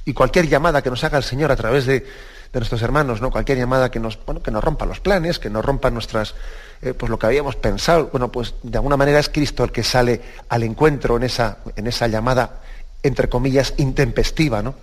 Y 0.04 0.12
cualquier 0.12 0.48
llamada 0.48 0.82
que 0.82 0.90
nos 0.90 1.02
haga 1.04 1.16
el 1.16 1.24
Señor 1.24 1.50
a 1.50 1.56
través 1.56 1.86
de, 1.86 2.06
de 2.52 2.60
nuestros 2.60 2.82
hermanos, 2.82 3.20
¿no? 3.20 3.30
Cualquier 3.30 3.58
llamada 3.58 3.90
que 3.90 4.00
nos, 4.00 4.18
bueno, 4.24 4.42
que 4.42 4.50
nos 4.50 4.64
rompa 4.64 4.86
los 4.86 5.00
planes, 5.00 5.38
que 5.38 5.50
nos 5.50 5.64
rompa 5.64 5.90
nuestras, 5.90 6.34
eh, 6.80 6.94
pues 6.94 7.10
lo 7.10 7.18
que 7.18 7.26
habíamos 7.26 7.56
pensado. 7.56 8.08
Bueno, 8.10 8.32
pues 8.32 8.54
de 8.62 8.78
alguna 8.78 8.96
manera 8.96 9.18
es 9.18 9.28
Cristo 9.28 9.64
el 9.64 9.72
que 9.72 9.82
sale 9.82 10.20
al 10.48 10.62
encuentro 10.62 11.16
en 11.16 11.24
esa, 11.24 11.58
en 11.76 11.86
esa 11.86 12.08
llamada, 12.08 12.60
entre 13.02 13.28
comillas, 13.28 13.74
intempestiva, 13.76 14.62
¿no? 14.62 14.74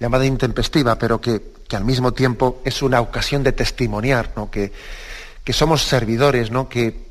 Llamada 0.00 0.24
intempestiva, 0.24 0.98
pero 0.98 1.20
que, 1.20 1.42
que 1.68 1.76
al 1.76 1.84
mismo 1.84 2.12
tiempo 2.12 2.60
es 2.64 2.82
una 2.82 3.00
ocasión 3.00 3.42
de 3.42 3.52
testimoniar, 3.52 4.30
¿no? 4.36 4.50
Que, 4.50 4.72
que 5.44 5.52
somos 5.52 5.82
servidores, 5.82 6.50
¿no? 6.50 6.68
Que, 6.68 7.06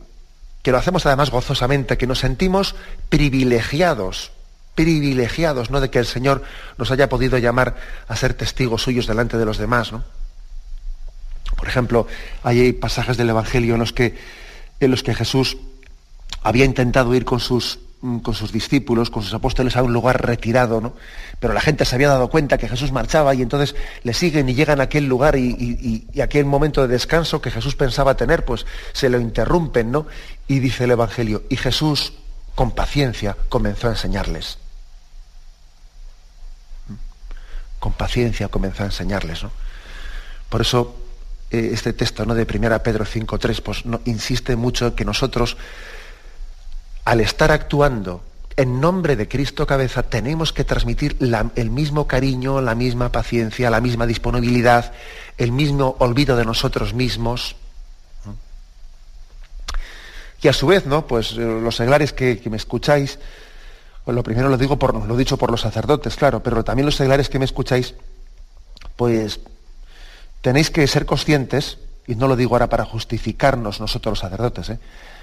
que 0.62 0.72
lo 0.72 0.77
hacemos 0.80 1.06
además 1.06 1.30
gozosamente, 1.30 1.98
que 1.98 2.08
nos 2.08 2.20
sentimos 2.20 2.75
privilegiados 3.10 4.32
privilegiados, 4.75 5.72
¿no? 5.72 5.79
De 5.79 5.89
que 5.89 6.00
el 6.00 6.05
Señor 6.05 6.44
nos 6.77 6.91
haya 6.91 7.10
podido 7.10 7.38
llamar 7.38 7.75
a 8.08 8.15
ser 8.15 8.34
testigos 8.34 8.84
suyos 8.84 9.08
delante 9.08 9.38
de 9.38 9.46
los 9.46 9.58
demás, 9.58 9.91
¿no? 9.91 10.03
Por 11.55 11.67
ejemplo, 11.67 12.08
hay 12.44 12.74
pasajes 12.74 13.17
del 13.17 13.29
Evangelio 13.29 13.75
en 13.75 13.79
los 13.79 13.94
que, 13.94 14.17
en 14.79 14.91
los 14.91 15.03
que 15.03 15.15
Jesús 15.15 15.58
había 16.44 16.65
intentado 16.65 17.15
ir 17.15 17.24
con 17.24 17.39
sus, 17.39 17.79
mm, 18.01 18.17
con 18.20 18.34
sus 18.34 18.51
discípulos, 18.51 19.10
con 19.10 19.24
sus 19.24 19.34
apóstoles 19.34 19.77
a 19.77 19.84
un 19.84 19.94
lugar 19.94 20.25
retirado, 20.25 20.82
¿no? 20.82 20.94
Pero 21.39 21.53
la 21.53 21.62
gente 21.62 21.86
se 21.86 21.96
había 21.96 22.10
dado 22.10 22.29
cuenta 22.29 22.58
que 22.58 22.67
Jesús 22.67 22.91
marchaba 22.91 23.34
y 23.34 23.41
entonces 23.41 23.75
le 24.03 24.13
siguen 24.13 24.50
y 24.50 24.55
llegan 24.55 24.82
a 24.82 24.84
aquel 24.84 25.05
lugar 25.05 25.38
y, 25.38 26.05
y 26.13 26.22
aquel 26.22 26.46
momento 26.46 26.82
de 26.82 26.89
descanso 26.89 27.41
que 27.41 27.51
Jesús 27.51 27.75
pensaba 27.75 28.17
tener, 28.17 28.44
pues 28.44 28.65
se 28.91 29.10
lo 29.10 29.20
interrumpen, 29.20 29.91
¿no? 29.91 30.08
Y 30.48 30.60
dice 30.60 30.84
el 30.84 30.91
Evangelio, 30.91 31.44
y 31.50 31.55
Jesús 31.55 32.13
con 32.55 32.72
paciencia 32.72 33.38
comenzó 33.50 33.88
a 33.88 33.91
enseñarles. 33.91 34.58
Con 37.79 37.94
paciencia 37.94 38.48
comenzó 38.48 38.84
a 38.84 38.88
enseñarles. 38.88 39.44
¿no? 39.44 39.51
Por 40.50 40.62
eso 40.62 40.96
eh, 41.51 41.70
este 41.74 41.94
texto 41.94 42.25
¿no? 42.25 42.34
de 42.36 42.44
1 42.44 42.84
Pedro 42.84 43.05
5.3 43.05 43.62
pues, 43.62 43.86
no, 43.86 44.01
insiste 44.05 44.55
mucho 44.55 44.96
que 44.96 45.05
nosotros, 45.05 45.58
al 47.03 47.22
estar 47.22 47.51
actuando 47.51 48.24
en 48.58 48.79
nombre 48.79 49.15
de 49.15 49.27
Cristo 49.27 49.67
cabeza, 49.67 50.03
tenemos 50.03 50.53
que 50.53 50.63
transmitir 50.63 51.17
el 51.55 51.70
mismo 51.70 52.08
cariño, 52.08 52.62
la 52.62 52.74
misma 52.74 53.12
paciencia, 53.12 53.70
la 53.70 53.82
misma 53.82 54.08
disponibilidad, 54.08 54.94
el 55.38 55.51
mismo 55.51 55.98
olvido 56.00 56.38
de 56.38 56.46
nosotros 56.46 56.94
mismos. 56.94 57.58
Y 60.41 60.48
a 60.48 60.53
su 60.53 60.67
vez, 60.67 60.86
¿no? 60.86 61.05
Pues 61.05 61.34
eh, 61.34 61.38
los 61.38 61.75
seglares 61.75 62.13
que 62.13 62.41
me 62.50 62.58
escucháis, 62.58 63.20
pues 64.05 64.15
lo 64.15 64.21
primero 64.21 64.50
lo 64.50 64.57
digo 64.57 64.77
por, 64.77 64.93
lo 64.93 65.17
dicho 65.17 65.35
por 65.35 65.50
los 65.50 65.62
sacerdotes, 65.62 66.15
claro, 66.15 66.43
pero 66.43 66.63
también 66.63 66.85
los 66.85 66.95
seglares 66.95 67.27
que 67.27 67.39
me 67.39 67.45
escucháis, 67.45 67.95
pues 68.95 69.39
tenéis 70.41 70.69
que 70.69 70.85
ser 70.85 71.07
conscientes, 71.07 71.79
y 72.05 72.13
no 72.13 72.27
lo 72.27 72.35
digo 72.35 72.53
ahora 72.53 72.69
para 72.69 72.85
justificarnos 72.85 73.79
nosotros 73.79 74.12
los 74.12 74.19
sacerdotes, 74.19 74.69
¿eh? 74.69 74.79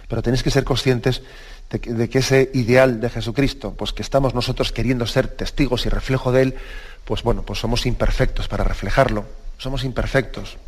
pero 0.08 0.20
tenéis 0.20 0.42
que 0.42 0.50
ser 0.50 0.64
conscientes 0.64 1.22
de 1.70 2.08
que, 2.08 2.18
ese 2.18 2.50
ideal 2.54 3.00
de 3.00 3.08
Jesucristo, 3.08 3.72
pues 3.72 3.92
que 3.92 4.02
estamos 4.02 4.34
nosotros 4.34 4.72
queriendo 4.72 5.06
ser 5.06 5.28
testigos 5.28 5.86
y 5.86 5.88
reflejo 5.88 6.32
de 6.32 6.42
él, 6.42 6.54
pues 7.04 7.22
bueno, 7.22 7.44
pues 7.44 7.60
somos 7.60 7.86
imperfectos 7.86 8.48
para 8.48 8.64
reflejarlo, 8.64 9.24
somos 9.58 9.84
imperfectos. 9.84 10.58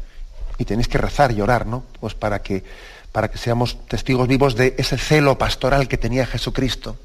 Y 0.56 0.64
tenéis 0.64 0.87
que 0.87 0.99
rezar 0.99 1.33
y 1.33 1.40
orar, 1.40 1.66
¿no? 1.66 1.83
Pues 2.00 2.14
para 2.14 2.40
que, 2.42 2.62
para 3.11 3.28
que 3.28 3.38
seamos 3.38 3.76
testigos 3.88 4.28
vivos 4.28 4.54
de 4.54 4.76
ese 4.78 4.97
celo 4.97 5.37
pastoral 5.37 5.88
que 5.88 5.99
tenía 5.99 6.25
Jesucristo 6.26 6.97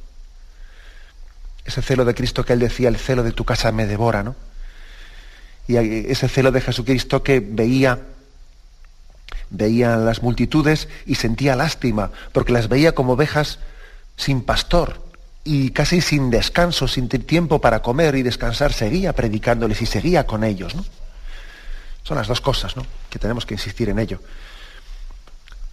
ese 1.65 1.81
celo 1.81 2.05
de 2.05 2.15
Cristo 2.15 2.45
que 2.45 2.53
él 2.53 2.59
decía, 2.59 2.89
el 2.89 2.97
celo 2.97 3.23
de 3.23 3.31
tu 3.31 3.45
casa 3.45 3.71
me 3.71 3.85
devora, 3.85 4.23
¿no? 4.23 4.35
Y 5.67 5.77
ese 5.77 6.27
celo 6.27 6.51
de 6.51 6.61
Jesucristo 6.61 7.21
que 7.21 7.39
veía, 7.39 7.99
veía 9.51 9.97
las 9.97 10.23
multitudes 10.23 10.87
y 11.05 11.15
sentía 11.15 11.55
lástima, 11.55 12.11
porque 12.31 12.53
las 12.53 12.69
veía 12.69 12.95
como 12.95 13.13
ovejas 13.13 13.59
sin 14.17 14.41
pastor 14.41 14.99
y 15.43 15.69
casi 15.69 16.01
sin 16.01 16.31
descanso, 16.31 16.87
sin 16.87 17.07
tiempo 17.07 17.61
para 17.61 17.81
comer 17.81 18.15
y 18.15 18.23
descansar, 18.23 18.73
seguía 18.73 19.13
predicándoles 19.13 19.81
y 19.81 19.85
seguía 19.85 20.25
con 20.25 20.43
ellos, 20.43 20.75
¿no? 20.75 20.83
Son 22.03 22.17
las 22.17 22.27
dos 22.27 22.41
cosas, 22.41 22.75
¿no? 22.75 22.85
Que 23.09 23.19
tenemos 23.19 23.45
que 23.45 23.53
insistir 23.53 23.89
en 23.89 23.99
ello. 23.99 24.19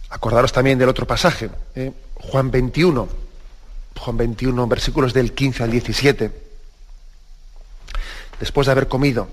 Acordaros 0.09 0.51
también 0.51 0.77
del 0.77 0.89
otro 0.89 1.07
pasaje, 1.07 1.49
¿eh? 1.75 1.91
Juan 2.13 2.51
21, 2.51 3.07
Juan 3.97 4.17
21, 4.17 4.67
versículos 4.67 5.13
del 5.13 5.33
15 5.33 5.63
al 5.63 5.71
17. 5.71 6.47
Después 8.39 8.65
de 8.65 8.71
haber 8.71 8.87
comido, 8.87 9.29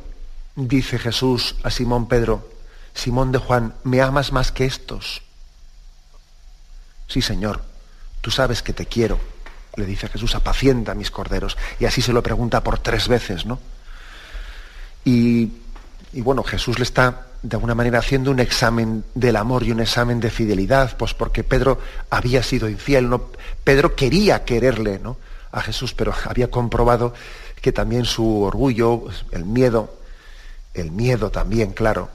dice 0.57 0.99
Jesús 0.99 1.57
a 1.63 1.71
Simón 1.71 2.09
Pedro, 2.09 2.51
Simón 2.95 3.33
de 3.33 3.39
Juan, 3.39 3.75
¿me 3.85 4.01
amas 4.01 4.33
más 4.33 4.53
que 4.53 4.65
estos? 4.65 5.23
Sí, 7.09 7.21
Señor, 7.21 7.63
tú 8.21 8.31
sabes 8.31 8.63
que 8.63 8.73
te 8.73 8.87
quiero, 8.87 9.21
le 9.77 9.85
dice 9.85 10.09
Jesús, 10.09 10.35
apacienta 10.35 10.95
mis 10.95 11.11
corderos. 11.11 11.57
Y 11.79 11.85
así 11.85 12.01
se 12.01 12.13
lo 12.13 12.23
pregunta 12.23 12.63
por 12.63 12.79
tres 12.79 13.09
veces, 13.09 13.45
¿no? 13.45 13.59
Y, 15.05 15.53
y 16.13 16.21
bueno, 16.23 16.43
Jesús 16.43 16.79
le 16.79 16.85
está 16.85 17.27
de 17.45 17.57
alguna 17.57 17.75
manera 17.75 17.99
haciendo 17.99 18.31
un 18.31 18.41
examen 18.41 19.05
del 19.15 19.37
amor 19.37 19.65
y 19.65 19.71
un 19.71 19.81
examen 19.81 20.19
de 20.19 20.31
fidelidad, 20.31 20.97
pues 20.97 21.13
porque 21.13 21.45
Pedro 21.45 21.79
había 22.09 22.43
sido 22.43 22.71
infiel, 22.71 23.11
¿no? 23.11 23.27
Pedro 23.63 23.95
quería 23.95 24.47
quererle 24.47 24.99
¿no? 24.99 25.19
a 25.53 25.61
Jesús, 25.61 25.93
pero 25.93 26.15
había 26.25 26.51
comprobado 26.51 27.13
que 27.61 27.71
también 27.71 28.07
su 28.07 28.41
orgullo, 28.41 29.05
el 29.31 29.45
miedo, 29.45 29.95
el 30.73 30.91
miedo 30.91 31.31
también, 31.31 31.73
claro, 31.73 32.09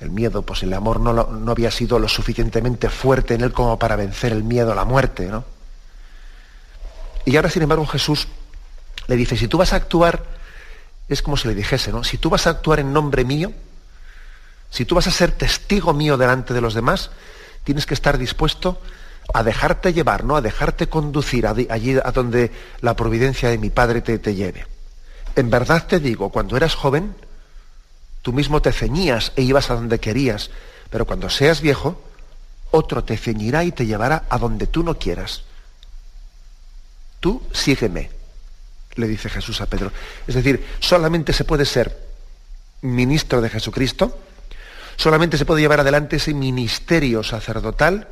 el 0.00 0.08
miedo, 0.08 0.40
pues 0.40 0.62
el 0.62 0.72
amor 0.72 1.00
no, 1.00 1.12
no 1.12 1.52
había 1.52 1.70
sido 1.70 1.98
lo 1.98 2.08
suficientemente 2.08 2.88
fuerte 2.88 3.34
en 3.34 3.42
él 3.42 3.52
como 3.52 3.78
para 3.78 3.94
vencer 3.96 4.32
el 4.32 4.42
miedo 4.42 4.72
a 4.72 4.74
la 4.74 4.86
muerte, 4.86 5.26
¿no? 5.26 5.44
Y 7.26 7.36
ahora, 7.36 7.50
sin 7.50 7.60
embargo, 7.60 7.84
Jesús 7.84 8.26
le 9.06 9.16
dice, 9.16 9.36
si 9.36 9.48
tú 9.48 9.58
vas 9.58 9.74
a 9.74 9.76
actuar, 9.76 10.24
es 11.10 11.20
como 11.20 11.36
si 11.36 11.46
le 11.46 11.54
dijese, 11.54 11.92
¿no? 11.92 12.02
Si 12.04 12.16
tú 12.16 12.30
vas 12.30 12.46
a 12.46 12.50
actuar 12.50 12.80
en 12.80 12.94
nombre 12.94 13.26
mío, 13.26 13.52
si 14.72 14.86
tú 14.86 14.94
vas 14.94 15.06
a 15.06 15.10
ser 15.10 15.32
testigo 15.32 15.92
mío 15.92 16.16
delante 16.16 16.54
de 16.54 16.62
los 16.62 16.72
demás, 16.72 17.10
tienes 17.62 17.84
que 17.84 17.92
estar 17.92 18.16
dispuesto 18.16 18.80
a 19.34 19.42
dejarte 19.42 19.92
llevar, 19.92 20.24
¿no? 20.24 20.34
A 20.34 20.40
dejarte 20.40 20.88
conducir 20.88 21.46
allí 21.46 21.98
a 22.02 22.10
donde 22.10 22.50
la 22.80 22.96
providencia 22.96 23.50
de 23.50 23.58
mi 23.58 23.68
Padre 23.68 24.00
te, 24.00 24.18
te 24.18 24.34
lleve. 24.34 24.66
En 25.36 25.50
verdad 25.50 25.86
te 25.86 26.00
digo, 26.00 26.30
cuando 26.30 26.56
eras 26.56 26.74
joven, 26.74 27.14
tú 28.22 28.32
mismo 28.32 28.62
te 28.62 28.72
ceñías 28.72 29.32
e 29.36 29.42
ibas 29.42 29.70
a 29.70 29.74
donde 29.74 30.00
querías, 30.00 30.50
pero 30.88 31.04
cuando 31.04 31.28
seas 31.28 31.60
viejo, 31.60 32.02
otro 32.70 33.04
te 33.04 33.18
ceñirá 33.18 33.64
y 33.64 33.72
te 33.72 33.84
llevará 33.84 34.24
a 34.30 34.38
donde 34.38 34.66
tú 34.66 34.82
no 34.82 34.98
quieras. 34.98 35.42
Tú 37.20 37.42
sígueme, 37.52 38.10
le 38.94 39.06
dice 39.06 39.28
Jesús 39.28 39.60
a 39.60 39.66
Pedro. 39.66 39.92
Es 40.26 40.34
decir, 40.34 40.66
solamente 40.80 41.34
se 41.34 41.44
puede 41.44 41.66
ser 41.66 42.08
ministro 42.80 43.42
de 43.42 43.50
Jesucristo 43.50 44.18
Solamente 45.02 45.36
se 45.36 45.44
puede 45.44 45.60
llevar 45.60 45.80
adelante 45.80 46.16
ese 46.16 46.32
ministerio 46.32 47.24
sacerdotal 47.24 48.06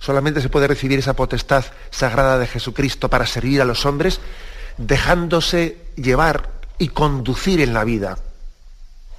Solamente 0.00 0.40
se 0.40 0.48
puede 0.48 0.66
recibir 0.66 0.98
esa 0.98 1.14
potestad 1.14 1.62
sagrada 1.90 2.38
de 2.38 2.46
Jesucristo 2.46 3.10
para 3.10 3.26
servir 3.26 3.60
a 3.60 3.66
los 3.66 3.84
hombres 3.84 4.18
dejándose 4.78 5.76
llevar 5.94 6.48
y 6.78 6.88
conducir 6.88 7.60
en 7.60 7.74
la 7.74 7.84
vida. 7.84 8.16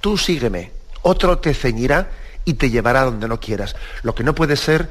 Tú 0.00 0.18
sígueme, 0.18 0.72
otro 1.02 1.38
te 1.38 1.54
ceñirá 1.54 2.10
y 2.44 2.54
te 2.54 2.68
llevará 2.68 3.04
donde 3.04 3.28
no 3.28 3.38
quieras. 3.38 3.76
Lo 4.02 4.16
que 4.16 4.24
no 4.24 4.34
puede 4.34 4.56
ser 4.56 4.88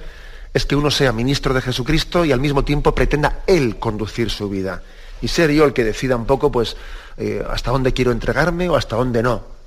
es 0.54 0.66
que 0.66 0.78
uno 0.78 0.92
sea 0.92 1.12
ministro 1.12 1.54
de 1.54 1.62
Jesucristo 1.62 2.24
y 2.24 2.32
al 2.32 2.40
mismo 2.40 2.64
tiempo 2.64 2.96
pretenda 2.96 3.42
él 3.48 3.78
conducir 3.80 4.30
su 4.30 4.50
vida. 4.50 4.82
Y 5.22 5.28
ser 5.28 5.52
yo 5.52 5.66
el 5.66 5.74
que 5.74 5.84
decida 5.84 6.16
un 6.16 6.26
poco, 6.26 6.54
pues, 6.54 6.78
eh, 7.18 7.46
hasta 7.50 7.72
dónde 7.72 7.92
quiero 7.92 8.14
entregarme 8.14 8.70
o 8.70 8.78
hasta 8.78 8.96
dónde 8.96 9.22
no. 9.22 9.61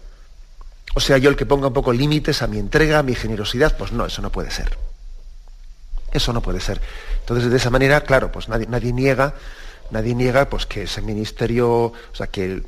O 0.95 1.01
sea, 1.01 1.19
yo 1.19 1.31
el 1.31 1.37
que 1.37 1.47
ponga 1.47 1.69
un 1.69 1.73
poco 1.73 1.93
límites 1.93 2.43
a 2.43 2.47
mi 2.47 2.59
entrega, 2.59 2.99
a 2.99 3.03
mi 3.03 3.15
generosidad, 3.15 3.77
pues 3.77 3.93
no, 3.93 4.07
eso 4.07 4.23
no 4.23 4.31
puede 4.31 4.51
ser. 4.51 4.77
Eso 6.13 6.33
no 6.33 6.41
puede 6.41 6.61
ser. 6.61 6.81
Entonces, 7.21 7.51
de 7.51 7.57
esa 7.57 7.71
manera, 7.71 8.03
claro, 8.03 8.31
pues 8.31 8.49
nadie, 8.49 8.67
nadie 8.69 8.93
niega, 8.93 9.35
nadie 9.91 10.15
niega 10.15 10.49
pues, 10.49 10.67
que 10.67 10.83
ese 10.83 11.03
ministerio, 11.03 11.69
o 11.71 11.95
sea, 12.13 12.29
que, 12.29 12.63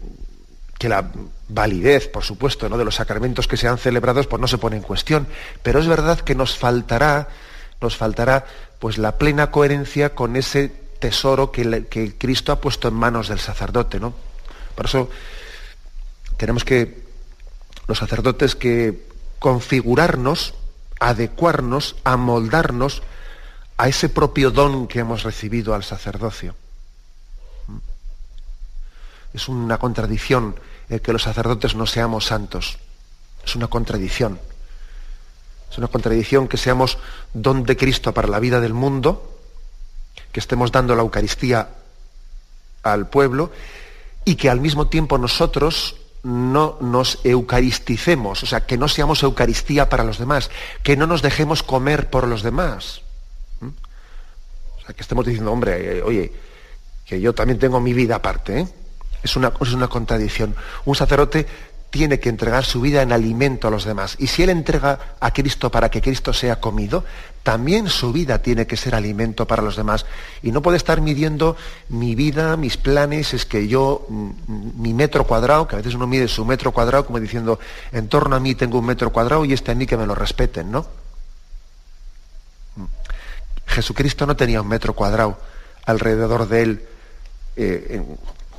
la 0.81 1.11
validez, 1.49 2.09
por 2.09 2.23
supuesto, 2.23 2.69
¿no? 2.69 2.79
de 2.79 2.85
los 2.85 2.95
sacramentos 2.97 3.49
que 3.49 3.57
sean 3.57 3.79
celebrados, 3.79 4.27
pues 4.27 4.41
no 4.41 4.47
se 4.47 4.59
pone 4.59 4.77
en 4.77 4.83
cuestión. 4.83 5.27
Pero 5.63 5.81
es 5.81 5.87
verdad 5.87 6.21
que 6.21 6.35
nos 6.35 6.57
faltará, 6.57 7.29
nos 7.81 7.97
faltará 7.97 8.47
pues 8.79 8.99
la 8.99 9.19
plena 9.19 9.51
coherencia 9.51 10.15
con 10.15 10.37
ese 10.37 10.69
tesoro 11.01 11.51
que, 11.51 11.87
que 11.87 12.17
Cristo 12.17 12.53
ha 12.53 12.61
puesto 12.61 12.89
en 12.89 12.95
manos 12.95 13.29
del 13.29 13.41
sacerdote, 13.41 13.99
¿no? 13.99 14.15
Por 14.75 14.87
eso 14.87 15.11
tenemos 16.37 16.65
que, 16.65 17.06
los 17.87 17.99
sacerdotes, 17.99 18.57
que 18.57 19.07
configurarnos, 19.39 20.55
adecuarnos, 20.99 21.97
amoldarnos 22.05 23.03
a 23.77 23.89
ese 23.89 24.09
propio 24.09 24.51
don 24.51 24.89
que 24.89 25.01
hemos 25.01 25.23
recibido 25.23 25.75
al 25.75 25.85
sacerdocio. 25.85 26.55
Es 29.35 29.49
una 29.49 29.79
contradicción 29.79 30.57
que 31.03 31.13
los 31.13 31.23
sacerdotes 31.23 31.75
no 31.75 31.87
seamos 31.87 32.27
santos. 32.27 32.79
Es 33.45 33.55
una 33.55 33.67
contradicción. 33.67 34.41
Es 35.71 35.79
una 35.79 35.89
contradicción 35.89 36.49
que 36.49 36.57
seamos 36.57 36.99
don 37.35 37.65
de 37.65 37.77
Cristo 37.77 38.15
para 38.15 38.29
la 38.29 38.41
vida 38.41 38.61
del 38.61 38.73
mundo, 38.73 39.39
que 40.33 40.41
estemos 40.41 40.73
dando 40.73 40.95
la 40.95 41.03
Eucaristía 41.03 41.69
al 42.83 43.09
pueblo 43.09 43.51
y 44.25 44.37
que 44.37 44.49
al 44.49 44.61
mismo 44.61 44.89
tiempo 44.89 45.19
nosotros 45.19 45.97
no 46.27 46.77
nos 46.81 47.21
eucaristicemos, 47.25 48.43
o 48.43 48.47
sea, 48.47 48.67
que 48.67 48.77
no 48.77 48.89
seamos 48.89 49.23
Eucaristía 49.23 49.89
para 49.89 50.05
los 50.05 50.19
demás, 50.19 50.51
que 50.83 50.97
no 50.97 51.07
nos 51.07 51.23
dejemos 51.23 51.63
comer 51.63 52.11
por 52.11 52.27
los 52.27 52.43
demás 52.43 53.03
que 54.95 55.03
estemos 55.03 55.27
diciendo, 55.27 55.53
hombre, 55.53 55.99
eh, 55.99 56.03
oye, 56.03 56.33
que 57.05 57.21
yo 57.21 57.35
también 57.35 57.59
tengo 57.59 57.81
mi 57.81 57.93
vida 57.93 58.17
aparte. 58.17 58.61
¿eh? 58.61 58.69
Es, 59.23 59.37
una, 59.37 59.53
es 59.61 59.73
una 59.73 59.89
contradicción. 59.89 60.55
Un 60.85 60.95
sacerdote 60.95 61.47
tiene 61.97 62.21
que 62.21 62.29
entregar 62.29 62.65
su 62.65 62.81
vida 62.81 63.03
en 63.03 63.13
alimento 63.13 63.69
a 63.69 63.71
los 63.71 63.85
demás. 63.85 64.17
Y 64.19 64.27
si 64.27 64.43
él 64.43 64.51
entrega 64.51 65.17
a 65.19 65.31
Cristo 65.33 65.71
para 65.71 65.91
que 65.91 66.03
Cristo 66.03 66.33
sea 66.33 66.61
comido, 66.61 67.05
también 67.43 67.89
su 67.89 68.13
vida 68.13 68.43
tiene 68.43 68.67
que 68.67 68.77
ser 68.77 68.95
alimento 68.95 69.47
para 69.47 69.63
los 69.63 69.77
demás. 69.77 70.05
Y 70.43 70.53
no 70.53 70.63
puede 70.63 70.77
estar 70.77 71.01
midiendo 71.01 71.57
mi 71.89 72.15
vida, 72.15 72.57
mis 72.57 72.77
planes, 72.77 73.33
es 73.35 73.47
que 73.47 73.67
yo, 73.67 74.07
mm, 74.09 74.83
mi 74.83 74.93
metro 74.93 75.27
cuadrado, 75.27 75.67
que 75.67 75.77
a 75.77 75.79
veces 75.79 75.95
uno 75.95 76.07
mide 76.07 76.29
su 76.29 76.45
metro 76.45 76.73
cuadrado 76.73 77.07
como 77.07 77.19
diciendo, 77.19 77.59
en 77.93 78.09
torno 78.09 78.37
a 78.37 78.41
mí 78.41 78.55
tengo 78.55 78.79
un 78.79 78.87
metro 78.87 79.11
cuadrado 79.11 79.45
y 79.45 79.53
este 79.53 79.73
a 79.73 79.75
mí 79.75 79.87
que 79.87 79.97
me 79.97 80.07
lo 80.07 80.15
respeten, 80.15 80.71
¿no? 80.71 80.87
Jesucristo 83.67 84.27
no 84.27 84.37
tenía 84.37 84.61
un 84.61 84.69
metro 84.69 84.93
cuadrado 84.93 85.39
alrededor 85.87 86.49
de 86.49 86.63
él 86.63 86.89
eh, 87.57 88.03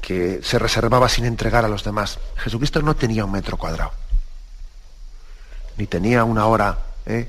que 0.08 0.40
se 0.42 0.58
reservaba 0.58 1.10
sin 1.10 1.26
entregar 1.26 1.66
a 1.66 1.68
los 1.68 1.84
demás. 1.84 2.18
Jesucristo 2.38 2.82
no 2.82 2.96
tenía 2.96 3.26
un 3.26 3.32
metro 3.34 3.58
cuadrado. 3.58 3.92
Ni 5.76 5.86
tenía 5.86 6.24
una 6.24 6.46
hora, 6.46 6.78
eh, 7.06 7.28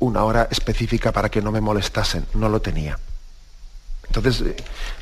una 0.00 0.24
hora 0.24 0.48
específica 0.50 1.12
para 1.12 1.28
que 1.28 1.40
no 1.40 1.52
me 1.52 1.60
molestasen. 1.60 2.26
No 2.34 2.48
lo 2.48 2.60
tenía. 2.60 2.98
Entonces, 4.08 4.40
eh, 4.40 4.56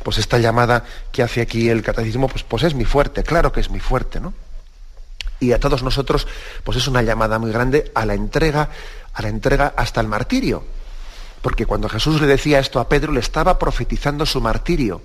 pues 0.05 0.19
esta 0.19 0.37
llamada 0.37 0.85
que 1.11 1.23
hace 1.23 1.41
aquí 1.41 1.71
el 1.71 1.83
catecismo, 1.83 2.29
pues, 2.29 2.43
pues 2.43 2.63
es 2.63 2.75
muy 2.75 2.85
fuerte, 2.85 3.23
claro 3.23 3.53
que 3.53 3.61
es 3.61 3.71
muy 3.71 3.81
fuerte, 3.81 4.21
¿no? 4.21 4.35
Y 5.41 5.53
a 5.53 5.59
todos 5.59 5.83
nosotros, 5.83 6.29
pues 6.63 6.77
es 6.77 6.87
una 6.89 7.01
llamada 7.01 7.39
muy 7.39 7.53
grande 7.53 7.91
a 7.95 8.05
la 8.05 8.13
entrega, 8.13 8.69
a 9.15 9.23
la 9.23 9.29
entrega 9.29 9.73
hasta 9.79 10.03
el 10.03 10.09
martirio 10.09 10.63
porque 11.41 11.67
cuando 11.67 11.89
Jesús 11.89 12.21
le 12.21 12.29
decía 12.29 12.61
esto 12.61 12.79
a 12.79 12.89
Pedro, 12.89 13.13
le 13.13 13.19
estaba 13.19 13.59
profetizando 13.59 14.25
su 14.25 14.41
martirio. 14.41 15.03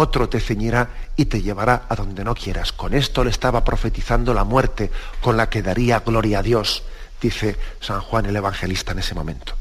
Otro 0.00 0.28
te 0.28 0.38
ceñirá 0.38 0.90
y 1.16 1.24
te 1.24 1.42
llevará 1.42 1.86
a 1.88 1.96
donde 1.96 2.22
no 2.22 2.32
quieras. 2.32 2.70
Con 2.72 2.94
esto 2.94 3.24
le 3.24 3.30
estaba 3.30 3.64
profetizando 3.64 4.32
la 4.32 4.44
muerte 4.44 4.92
con 5.20 5.36
la 5.36 5.50
que 5.50 5.60
daría 5.60 5.98
gloria 5.98 6.38
a 6.38 6.42
Dios, 6.44 6.84
dice 7.20 7.56
San 7.80 8.00
Juan 8.02 8.26
el 8.26 8.36
Evangelista 8.36 8.92
en 8.92 9.00
ese 9.00 9.16
momento. 9.16 9.54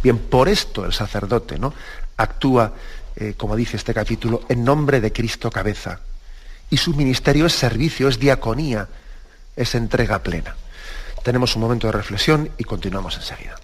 Bien, 0.00 0.16
por 0.16 0.48
esto 0.48 0.84
el 0.84 0.92
sacerdote 0.92 1.58
¿no? 1.58 1.74
actúa, 2.16 2.72
eh, 3.16 3.34
como 3.36 3.56
dice 3.56 3.78
este 3.78 3.92
capítulo, 3.92 4.42
en 4.48 4.62
nombre 4.62 5.00
de 5.00 5.12
Cristo 5.12 5.50
cabeza. 5.50 5.98
Y 6.70 6.76
su 6.76 6.94
ministerio 6.94 7.46
es 7.46 7.52
servicio, 7.52 8.08
es 8.08 8.20
diaconía, 8.20 8.86
es 9.56 9.74
entrega 9.74 10.20
plena. 10.20 10.54
Tenemos 11.24 11.56
un 11.56 11.62
momento 11.62 11.88
de 11.88 11.94
reflexión 11.94 12.48
y 12.58 12.62
continuamos 12.62 13.16
enseguida. 13.16 13.56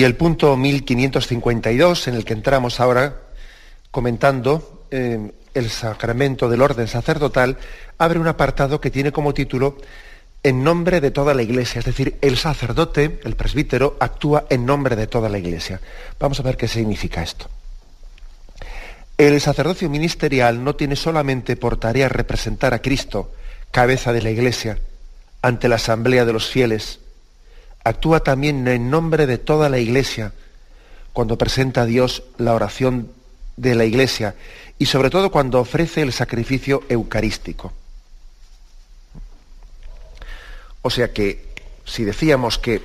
Y 0.00 0.04
el 0.04 0.16
punto 0.16 0.56
1552, 0.56 2.08
en 2.08 2.14
el 2.14 2.24
que 2.24 2.32
entramos 2.32 2.80
ahora 2.80 3.16
comentando 3.90 4.86
eh, 4.90 5.30
el 5.52 5.68
sacramento 5.68 6.48
del 6.48 6.62
orden 6.62 6.88
sacerdotal, 6.88 7.58
abre 7.98 8.18
un 8.18 8.26
apartado 8.26 8.80
que 8.80 8.90
tiene 8.90 9.12
como 9.12 9.34
título 9.34 9.76
En 10.42 10.64
nombre 10.64 11.02
de 11.02 11.10
toda 11.10 11.34
la 11.34 11.42
Iglesia, 11.42 11.80
es 11.80 11.84
decir, 11.84 12.16
el 12.22 12.38
sacerdote, 12.38 13.20
el 13.24 13.36
presbítero, 13.36 13.98
actúa 14.00 14.46
en 14.48 14.64
nombre 14.64 14.96
de 14.96 15.06
toda 15.06 15.28
la 15.28 15.36
Iglesia. 15.36 15.82
Vamos 16.18 16.40
a 16.40 16.44
ver 16.44 16.56
qué 16.56 16.66
significa 16.66 17.22
esto. 17.22 17.50
El 19.18 19.38
sacerdocio 19.38 19.90
ministerial 19.90 20.64
no 20.64 20.76
tiene 20.76 20.96
solamente 20.96 21.56
por 21.56 21.76
tarea 21.76 22.08
representar 22.08 22.72
a 22.72 22.80
Cristo, 22.80 23.32
cabeza 23.70 24.14
de 24.14 24.22
la 24.22 24.30
Iglesia, 24.30 24.78
ante 25.42 25.68
la 25.68 25.76
asamblea 25.76 26.24
de 26.24 26.32
los 26.32 26.48
fieles, 26.48 27.00
actúa 27.84 28.20
también 28.20 28.66
en 28.68 28.90
nombre 28.90 29.26
de 29.26 29.38
toda 29.38 29.68
la 29.68 29.78
Iglesia 29.78 30.32
cuando 31.12 31.38
presenta 31.38 31.82
a 31.82 31.86
Dios 31.86 32.22
la 32.38 32.54
oración 32.54 33.10
de 33.56 33.74
la 33.74 33.84
Iglesia 33.84 34.34
y 34.78 34.86
sobre 34.86 35.10
todo 35.10 35.30
cuando 35.30 35.60
ofrece 35.60 36.02
el 36.02 36.12
sacrificio 36.12 36.82
eucarístico. 36.88 37.72
O 40.82 40.90
sea 40.90 41.12
que 41.12 41.50
si 41.84 42.04
decíamos 42.04 42.58
que 42.58 42.82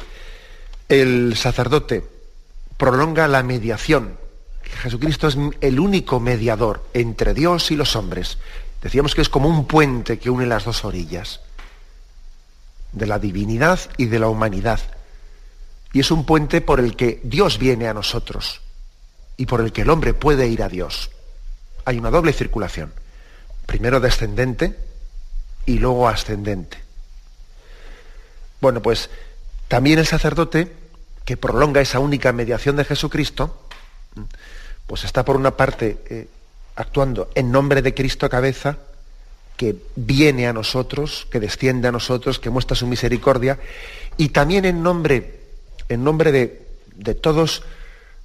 el 0.90 1.36
sacerdote 1.38 2.04
prolonga 2.78 3.28
la 3.28 3.44
mediación, 3.44 4.18
Jesucristo 4.64 5.28
es 5.28 5.38
el 5.62 5.80
único 5.80 6.20
mediador 6.20 6.84
entre 6.94 7.34
Dios 7.34 7.72
y 7.72 7.76
los 7.76 7.96
hombres, 7.96 8.38
decíamos 8.82 9.16
que 9.16 9.22
es 9.22 9.30
como 9.30 9.48
un 9.48 9.66
puente 9.66 10.20
que 10.20 10.30
une 10.30 10.46
las 10.46 10.66
dos 10.66 10.84
orillas, 10.84 11.42
de 12.96 13.06
la 13.06 13.20
divinidad 13.20 13.80
y 13.98 14.06
de 14.06 14.20
la 14.20 14.30
humanidad. 14.30 14.80
Y 15.94 16.00
es 16.00 16.12
un 16.12 16.26
puente 16.26 16.62
por 16.62 16.80
el 16.80 16.96
que 16.96 17.22
Dios 17.24 17.60
viene 17.60 17.88
a 17.88 17.94
nosotros 17.94 18.62
y 19.38 19.46
por 19.46 19.62
el 19.62 19.72
que 19.72 19.82
el 19.82 19.90
hombre 19.90 20.14
puede 20.14 20.48
ir 20.48 20.64
a 20.64 20.70
Dios. 20.70 21.12
Hay 21.86 22.00
una 22.00 22.10
doble 22.10 22.34
circulación. 22.34 22.94
Primero 23.66 24.00
descendente 24.00 24.78
y 25.66 25.78
luego 25.78 26.08
ascendente. 26.08 26.78
Bueno, 28.62 28.82
pues 28.82 29.10
también 29.68 30.00
el 30.00 30.08
sacerdote, 30.08 30.72
que 31.26 31.38
prolonga 31.38 31.82
esa 31.82 32.00
única 32.00 32.32
mediación 32.32 32.76
de 32.76 32.86
Jesucristo, 32.86 33.68
pues 34.88 35.04
está 35.04 35.26
por 35.26 35.36
una 35.36 35.58
parte 35.58 35.98
eh, 36.10 36.28
actuando 36.76 37.30
en 37.36 37.52
nombre 37.52 37.82
de 37.82 37.94
Cristo 37.94 38.30
cabeza, 38.30 38.78
que 39.58 39.76
viene 39.96 40.48
a 40.48 40.54
nosotros, 40.54 41.28
que 41.32 41.40
desciende 41.40 41.88
a 41.88 41.92
nosotros, 41.92 42.40
que 42.40 42.50
muestra 42.50 42.76
su 42.76 42.88
misericordia, 42.88 43.60
y 44.18 44.30
también 44.30 44.66
en 44.66 44.84
nombre, 44.84 45.40
en 45.90 46.04
nombre 46.04 46.32
de, 46.32 46.68
de 46.96 47.16
todos 47.16 47.64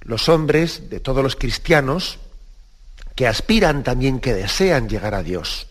los 0.00 0.28
hombres, 0.28 0.90
de 0.90 1.00
todos 1.00 1.22
los 1.22 1.36
cristianos, 1.36 2.18
que 3.14 3.26
aspiran 3.26 3.84
también, 3.84 4.20
que 4.20 4.34
desean 4.34 4.88
llegar 4.88 5.14
a 5.14 5.22
Dios. 5.22 5.66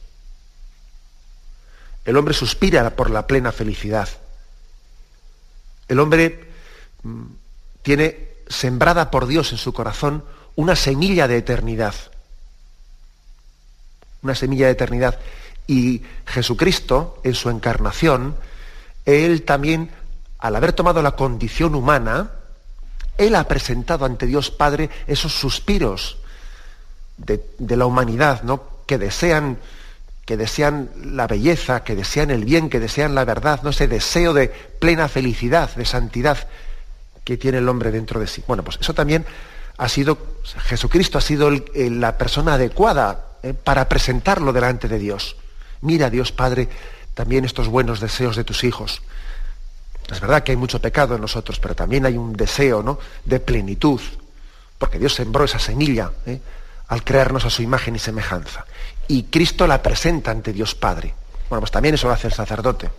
El 2.06 2.18
hombre 2.18 2.34
suspira 2.34 2.96
por 2.96 3.10
la 3.10 3.28
plena 3.28 3.52
felicidad. 3.52 4.10
El 5.88 6.00
hombre 6.00 6.48
mm, 7.04 7.24
tiene 7.82 8.30
sembrada 8.48 9.12
por 9.12 9.28
Dios 9.28 9.52
en 9.52 9.58
su 9.58 9.74
corazón 9.74 10.24
una 10.56 10.76
semilla 10.76 11.28
de 11.28 11.38
eternidad. 11.38 11.96
Una 14.22 14.36
semilla 14.36 14.66
de 14.66 14.74
eternidad. 14.74 15.20
Y 15.70 16.02
Jesucristo, 16.26 17.22
en 17.24 17.36
su 17.36 17.52
encarnación, 17.52 18.36
Él 19.06 19.44
también, 19.44 19.92
al 20.40 20.56
haber 20.56 20.74
tomado 20.74 21.04
la 21.04 21.12
condición 21.12 21.76
humana, 21.76 22.32
Él 23.20 23.36
ha 23.36 23.48
presentado 23.48 24.04
ante 24.04 24.26
Dios 24.26 24.50
Padre 24.50 24.90
esos 25.06 25.32
suspiros 25.32 26.18
de, 27.18 27.78
la 27.78 27.86
humanidad, 27.86 28.42
¿no? 28.42 28.64
que 28.88 28.98
desean 28.98 29.60
que 30.26 30.38
desean 30.38 30.90
la 31.04 31.28
belleza, 31.28 31.84
que 31.84 31.96
desean 31.96 32.32
el 32.32 32.46
bien, 32.46 32.70
que 32.70 32.80
desean 32.80 33.14
la 33.14 33.26
verdad, 33.26 33.62
no 33.62 33.70
ese 33.70 33.88
deseo 33.88 34.34
de 34.34 34.48
plena 34.48 35.08
felicidad, 35.08 35.76
de 35.76 35.86
santidad 35.86 36.48
que 37.24 37.38
tiene 37.38 37.60
el 37.60 37.70
hombre 37.70 37.92
dentro 37.92 38.20
de 38.20 38.26
sí. 38.26 38.44
Bueno, 38.48 38.64
pues 38.64 38.78
eso 38.82 38.96
también 38.96 39.24
ha 39.78 39.88
sido, 39.88 40.18
Jesucristo 40.66 41.20
ha 41.20 41.22
sido 41.22 41.52
la 41.76 42.18
persona 42.18 42.56
adecuada 42.56 43.38
eh, 43.44 43.54
para 43.54 43.88
presentarlo 43.88 44.52
delante 44.52 44.88
de 44.88 44.98
Dios. 44.98 45.36
Mira, 45.82 46.10
Dios 46.10 46.32
Padre, 46.32 46.70
también 47.14 47.46
estos 47.46 47.68
buenos 47.68 48.00
deseos 48.00 48.36
de 48.36 48.44
tus 48.44 48.64
hijos. 48.64 49.02
Es 50.12 50.20
verdad 50.20 50.44
que 50.44 50.52
hay 50.52 50.58
mucho 50.58 50.82
pecado 50.82 51.16
en 51.16 51.22
nosotros, 51.22 51.60
pero 51.60 51.76
también 51.76 52.06
hay 52.06 52.18
un 52.18 52.34
deseo 52.34 52.82
¿no? 52.82 53.00
de 53.26 53.40
plenitud, 53.40 54.02
porque 54.78 54.98
Dios 54.98 55.14
sembró 55.14 55.44
esa 55.46 55.60
semilla 55.60 56.12
¿eh? 56.26 56.40
al 56.88 57.04
crearnos 57.04 57.46
a 57.46 57.50
su 57.50 57.62
imagen 57.62 57.96
y 57.96 58.00
semejanza 58.00 58.66
y 59.10 59.24
Cristo 59.24 59.68
la 59.68 59.82
presenta 59.82 60.32
ante 60.32 60.54
Dios 60.54 60.76
Padre. 60.76 61.14
Bueno, 61.50 61.62
pues 61.62 61.72
también 61.72 61.96
eso 61.96 62.08
lo 62.08 62.14
hace 62.14 62.28
el 62.28 62.34
sacerdote. 62.34 62.90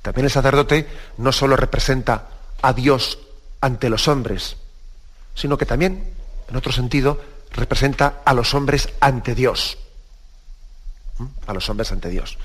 También 0.00 0.24
el 0.24 0.30
sacerdote 0.30 0.86
no 1.18 1.32
solo 1.32 1.56
representa 1.56 2.28
a 2.62 2.72
Dios 2.72 3.18
ante 3.60 3.90
los 3.90 4.06
hombres, 4.06 4.56
sino 5.34 5.58
que 5.58 5.66
también, 5.66 6.14
en 6.48 6.56
otro 6.56 6.72
sentido, 6.72 7.20
representa 7.50 8.22
a 8.24 8.32
los 8.34 8.54
hombres 8.54 8.88
ante 9.00 9.34
Dios. 9.34 9.78
A 11.46 11.54
los 11.54 11.68
hombres 11.68 11.90
ante 11.92 12.08
Dios. 12.08 12.38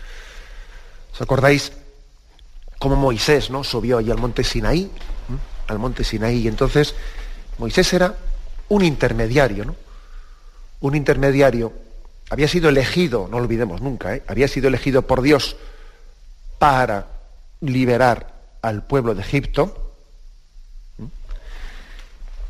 ¿Os 1.14 1.22
acordáis 1.22 1.72
cómo 2.80 2.96
Moisés 2.96 3.50
¿no? 3.50 3.64
subió 3.64 4.00
ahí 4.00 4.10
al 4.10 4.18
monte 4.18 4.44
Sinaí? 4.44 4.92
Al 5.68 5.80
monte 5.80 6.04
Sinaí. 6.04 6.40
Y 6.40 6.48
entonces 6.48 6.96
Moisés 7.58 7.94
era 7.94 8.16
un 8.70 8.84
intermediario, 8.84 9.66
¿no? 9.66 9.76
Un 10.82 10.96
intermediario 10.96 11.72
había 12.30 12.48
sido 12.48 12.70
elegido, 12.70 13.28
no 13.30 13.38
olvidemos 13.38 13.82
nunca, 13.82 14.16
¿eh? 14.16 14.24
había 14.28 14.48
sido 14.48 14.68
elegido 14.68 15.04
por 15.04 15.22
Dios 15.22 15.56
para 16.58 17.08
liberar 17.62 18.34
al 18.62 18.88
pueblo 18.88 19.14
de 19.14 19.22
Egipto. 19.22 19.83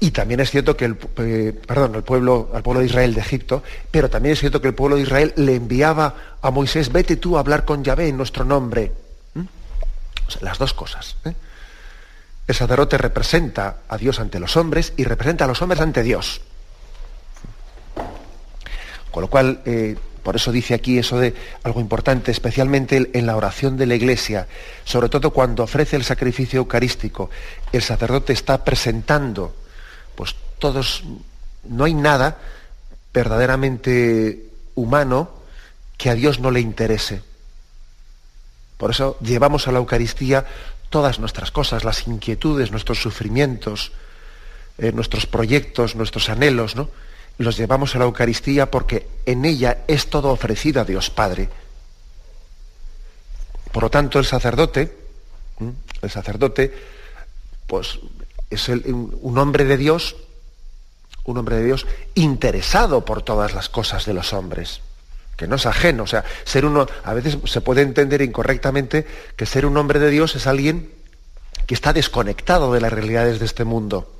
Y 0.04 0.12
también 0.12 0.42
es 0.42 0.52
cierto 0.52 0.76
que 0.76 0.84
el, 0.84 0.98
eh, 1.20 1.58
perdón, 1.66 1.96
el 1.96 2.04
pueblo, 2.04 2.52
al 2.54 2.62
pueblo 2.62 2.82
de 2.82 2.88
Israel 2.88 3.13
de 3.13 3.22
Egipto, 3.22 3.63
pero 3.89 4.10
también 4.10 4.34
es 4.34 4.39
cierto 4.42 4.62
que 4.62 4.68
el 4.68 4.74
pueblo 4.74 4.98
de 4.98 5.04
Israel 5.04 5.32
le 5.38 5.56
enviaba 5.56 6.38
a 6.42 6.52
Moisés, 6.52 6.92
vete 6.92 7.16
tú 7.16 7.38
a 7.38 7.39
hablar 7.39 7.63
con 7.63 7.86
Yahvé 7.86 8.10
en 8.10 8.18
nuestro 8.18 8.44
nombre. 8.44 8.92
las 10.42 10.58
dos 10.58 10.74
cosas. 10.74 11.16
¿eh? 11.24 11.34
El 12.46 12.54
sacerdote 12.54 12.98
representa 12.98 13.78
a 13.88 13.98
Dios 13.98 14.20
ante 14.20 14.42
los 14.42 14.58
hombres 14.58 14.92
y 14.98 15.06
representa 15.06 15.46
a 15.46 15.48
los 15.48 15.62
hombres 15.62 15.80
ante 15.80 16.04
Dios. 16.04 16.42
Con 19.10 19.22
lo 19.22 19.30
cual, 19.30 19.62
eh, 19.63 19.96
por 20.22 20.36
eso 20.36 20.52
dice 20.52 20.74
aquí 20.74 20.98
eso 20.98 21.18
de 21.18 21.34
algo 21.63 21.80
importante, 21.80 22.30
especialmente 22.30 23.10
en 23.13 23.26
la 23.26 23.38
oración 23.38 23.78
de 23.78 23.86
la 23.86 23.96
iglesia, 23.96 24.50
sobre 24.84 25.08
todo 25.08 25.32
cuando 25.32 25.63
ofrece 25.63 25.96
el 25.96 26.04
sacrificio 26.04 26.58
eucarístico, 26.58 27.30
el 27.72 27.82
sacerdote 27.82 28.34
está 28.34 28.66
presentando, 28.66 29.62
pues 30.15 30.36
todos, 30.60 31.04
no 31.63 31.86
hay 31.86 31.93
nada 31.93 32.38
verdaderamente 33.13 34.49
humano 34.76 35.30
que 35.97 36.10
a 36.10 36.15
Dios 36.15 36.39
no 36.39 36.52
le 36.52 36.60
interese. 36.60 37.21
Por 38.78 38.91
eso 38.91 39.17
llevamos 39.21 39.67
a 39.67 39.71
la 39.71 39.80
Eucaristía 39.80 40.45
todas 40.89 41.19
nuestras 41.19 41.52
cosas, 41.52 41.84
las 41.84 42.08
inquietudes, 42.08 42.71
nuestros 42.71 43.02
sufrimientos, 43.02 43.91
eh, 44.78 44.91
nuestros 44.91 45.26
proyectos, 45.26 45.95
nuestros 45.95 46.30
anhelos, 46.30 46.76
¿no? 46.76 46.89
los 47.38 47.58
llevamos 47.58 47.95
a 47.95 47.99
la 47.99 48.06
Eucaristía 48.06 48.69
porque 48.69 49.08
en 49.26 49.45
ella 49.45 49.86
es 49.88 50.10
todo 50.10 50.30
ofrecido 50.30 50.82
a 50.82 50.86
Dios 50.86 51.10
Padre. 51.10 51.49
Por 53.71 53.84
lo 53.84 53.89
tanto, 53.89 54.19
el 54.19 54.26
sacerdote, 54.26 54.95
el 56.02 56.12
sacerdote, 56.12 56.71
pues 57.65 57.99
es 58.54 58.68
un 58.70 59.38
hombre 59.38 59.66
de 59.66 59.78
Dios, 59.78 60.16
un 61.26 61.38
hombre 61.38 61.58
de 61.58 61.66
Dios 61.66 61.88
interesado 62.16 63.06
por 63.06 63.22
todas 63.22 63.54
las 63.54 63.70
cosas 63.70 64.06
de 64.06 64.13
los 64.13 64.34
hombres, 64.34 64.82
que 65.38 65.48
no 65.48 65.56
es 65.56 65.66
ajeno. 65.66 66.04
O 66.04 66.08
sea, 66.08 66.24
ser 66.44 66.66
uno, 66.66 66.88
a 67.04 67.13
veces 67.13 67.38
se 67.46 67.62
puede 67.62 67.82
entender 67.82 68.22
incorrectamente 68.22 69.06
que 69.36 69.46
ser 69.46 69.66
un 69.66 69.78
hombre 69.78 70.00
de 70.00 70.10
Dios 70.10 70.36
es 70.36 70.48
alguien 70.48 70.92
que 71.66 71.74
está 71.74 71.94
desconectado 71.94 72.74
de 72.74 72.82
las 72.82 72.92
realidades 72.92 73.39
de 73.39 73.46
este 73.46 73.63
mundo 73.63 74.13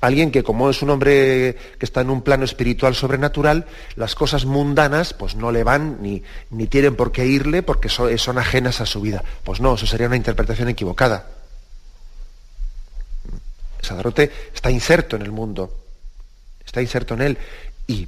alguien 0.00 0.30
que 0.30 0.42
como 0.42 0.70
es 0.70 0.82
un 0.82 0.90
hombre 0.90 1.56
que 1.78 1.84
está 1.84 2.02
en 2.02 2.10
un 2.10 2.22
plano 2.22 2.44
espiritual 2.44 2.94
sobrenatural, 2.94 3.66
las 3.96 4.14
cosas 4.14 4.44
mundanas 4.44 5.14
pues 5.14 5.34
no 5.34 5.50
le 5.50 5.64
van 5.64 5.98
ni, 6.00 6.22
ni 6.50 6.66
tienen 6.66 6.96
por 6.96 7.12
qué 7.12 7.26
irle 7.26 7.62
porque 7.62 7.88
son, 7.88 8.16
son, 8.18 8.38
ajenas 8.38 8.80
a 8.80 8.86
su 8.86 9.00
vida. 9.00 9.24
Pues 9.44 9.60
no, 9.60 9.74
eso 9.74 9.86
sería 9.86 10.06
una 10.06 10.16
interpretación 10.16 10.68
equivocada. 10.68 11.26
El 13.78 13.84
sacerdote 13.84 14.30
está 14.54 14.70
inserto 14.70 15.16
en 15.16 15.22
el 15.22 15.32
mundo, 15.32 15.72
está 16.64 16.82
inserto 16.82 17.14
en 17.14 17.22
él 17.22 17.38
y, 17.86 18.06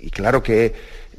y 0.00 0.10
claro 0.10 0.42
que 0.42 0.74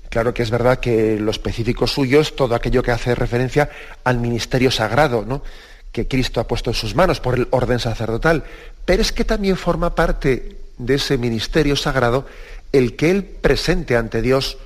claro 0.09 0.33
que 0.33 0.43
es 0.43 0.49
verdad 0.49 0.79
que 0.79 1.19
lo 1.19 1.31
específico 1.31 1.87
suyo 1.87 2.21
es 2.21 2.35
todo 2.35 2.55
aquello 2.55 2.81
que 2.81 2.91
hace 2.91 3.15
referencia 3.15 3.69
al 4.03 4.17
ministerio 4.17 4.71
sagrado, 4.71 5.25
¿no? 5.27 5.43
que 5.95 6.09
Cristo 6.09 6.41
ha 6.41 6.47
puesto 6.47 6.69
en 6.69 6.73
sus 6.73 6.93
manos 6.93 7.21
por 7.21 7.35
el 7.35 7.47
orden 7.51 7.79
sacerdotal, 7.79 8.43
pero 8.83 9.01
es 9.01 9.13
que 9.13 9.23
también 9.23 9.55
forma 9.55 9.95
parte 9.95 10.57
de 10.77 10.95
ese 10.95 11.17
ministerio 11.17 11.77
sagrado 11.77 12.25
el 12.73 12.97
que 12.97 13.11
Él 13.11 13.23
presente 13.23 13.95
ante 13.95 14.21
Dios, 14.21 14.57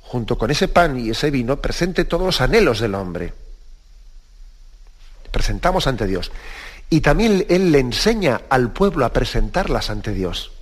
junto 0.00 0.36
con 0.36 0.50
ese 0.50 0.66
pan 0.66 0.98
y 0.98 1.10
ese 1.10 1.30
vino, 1.30 1.60
presente 1.60 2.04
todos 2.04 2.26
los 2.26 2.40
anhelos 2.40 2.80
del 2.80 2.96
hombre. 2.96 3.32
Presentamos 5.30 5.86
ante 5.86 6.06
Dios. 6.06 6.32
Y 6.94 7.00
también 7.00 7.44
Él 7.48 7.72
le 7.72 7.80
enseña 7.80 8.42
al 8.48 8.70
pueblo 8.70 9.04
a 9.04 9.12
presentarlas 9.12 9.90
ante 9.90 10.12
Dios. 10.12 10.52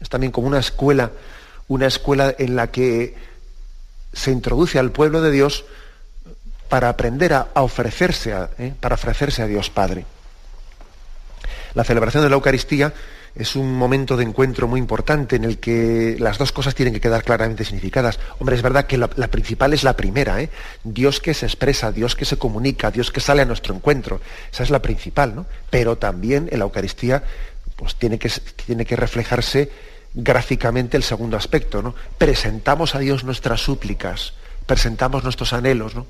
Es 0.00 0.08
también 0.08 0.32
como 0.32 0.46
una 0.46 0.60
escuela, 0.60 1.10
una 1.68 1.86
escuela 1.86 2.34
en 2.38 2.56
la 2.56 2.70
que 2.70 3.14
se 4.14 4.30
introduce 4.30 4.78
al 4.78 4.90
pueblo 4.90 5.20
de 5.20 5.30
Dios 5.30 5.66
para 6.70 6.88
aprender 6.88 7.34
a, 7.34 7.48
ofrecerse, 7.56 8.34
¿eh? 8.58 8.72
para 8.80 8.94
ofrecerse 8.94 9.42
a 9.42 9.46
Dios 9.46 9.68
Padre. 9.68 10.06
La 11.74 11.84
celebración 11.84 12.22
de 12.22 12.30
la 12.30 12.36
Eucaristía 12.36 12.94
es 13.34 13.56
un 13.56 13.74
momento 13.74 14.16
de 14.16 14.24
encuentro 14.24 14.68
muy 14.68 14.78
importante 14.78 15.36
en 15.36 15.44
el 15.44 15.58
que 15.58 16.16
las 16.18 16.36
dos 16.36 16.52
cosas 16.52 16.74
tienen 16.74 16.92
que 16.92 17.00
quedar 17.00 17.24
claramente 17.24 17.64
significadas. 17.64 18.18
Hombre, 18.38 18.56
es 18.56 18.62
verdad 18.62 18.86
que 18.86 18.98
la, 18.98 19.08
principal 19.08 19.72
es 19.72 19.84
la 19.84 19.96
primera, 19.96 20.42
¿eh? 20.42 20.50
Dios 20.84 21.18
que 21.20 21.32
se 21.32 21.46
expresa, 21.46 21.92
Dios 21.92 22.14
que 22.14 22.26
se 22.26 22.36
comunica, 22.36 22.90
Dios 22.90 23.10
que 23.10 23.20
sale 23.20 23.42
a 23.42 23.46
nuestro 23.46 23.74
encuentro. 23.74 24.20
Esa 24.52 24.62
es 24.62 24.70
la 24.70 24.82
principal, 24.82 25.34
¿no? 25.34 25.46
Pero 25.70 25.96
también 25.96 26.48
en 26.52 26.58
la 26.58 26.66
Eucaristía 26.66 27.24
pues, 27.76 27.94
tiene, 27.94 28.18
que, 28.18 28.30
tiene 28.66 28.84
que 28.84 28.96
reflejarse 28.96 29.70
gráficamente 30.12 30.98
el 30.98 31.02
segundo 31.02 31.38
aspecto, 31.38 31.80
¿no? 31.80 31.94
Presentamos 32.18 32.94
a 32.94 32.98
Dios 32.98 33.24
nuestras 33.24 33.62
súplicas, 33.62 34.34
presentamos 34.66 35.24
nuestros 35.24 35.54
anhelos, 35.54 35.94
¿no? 35.94 36.06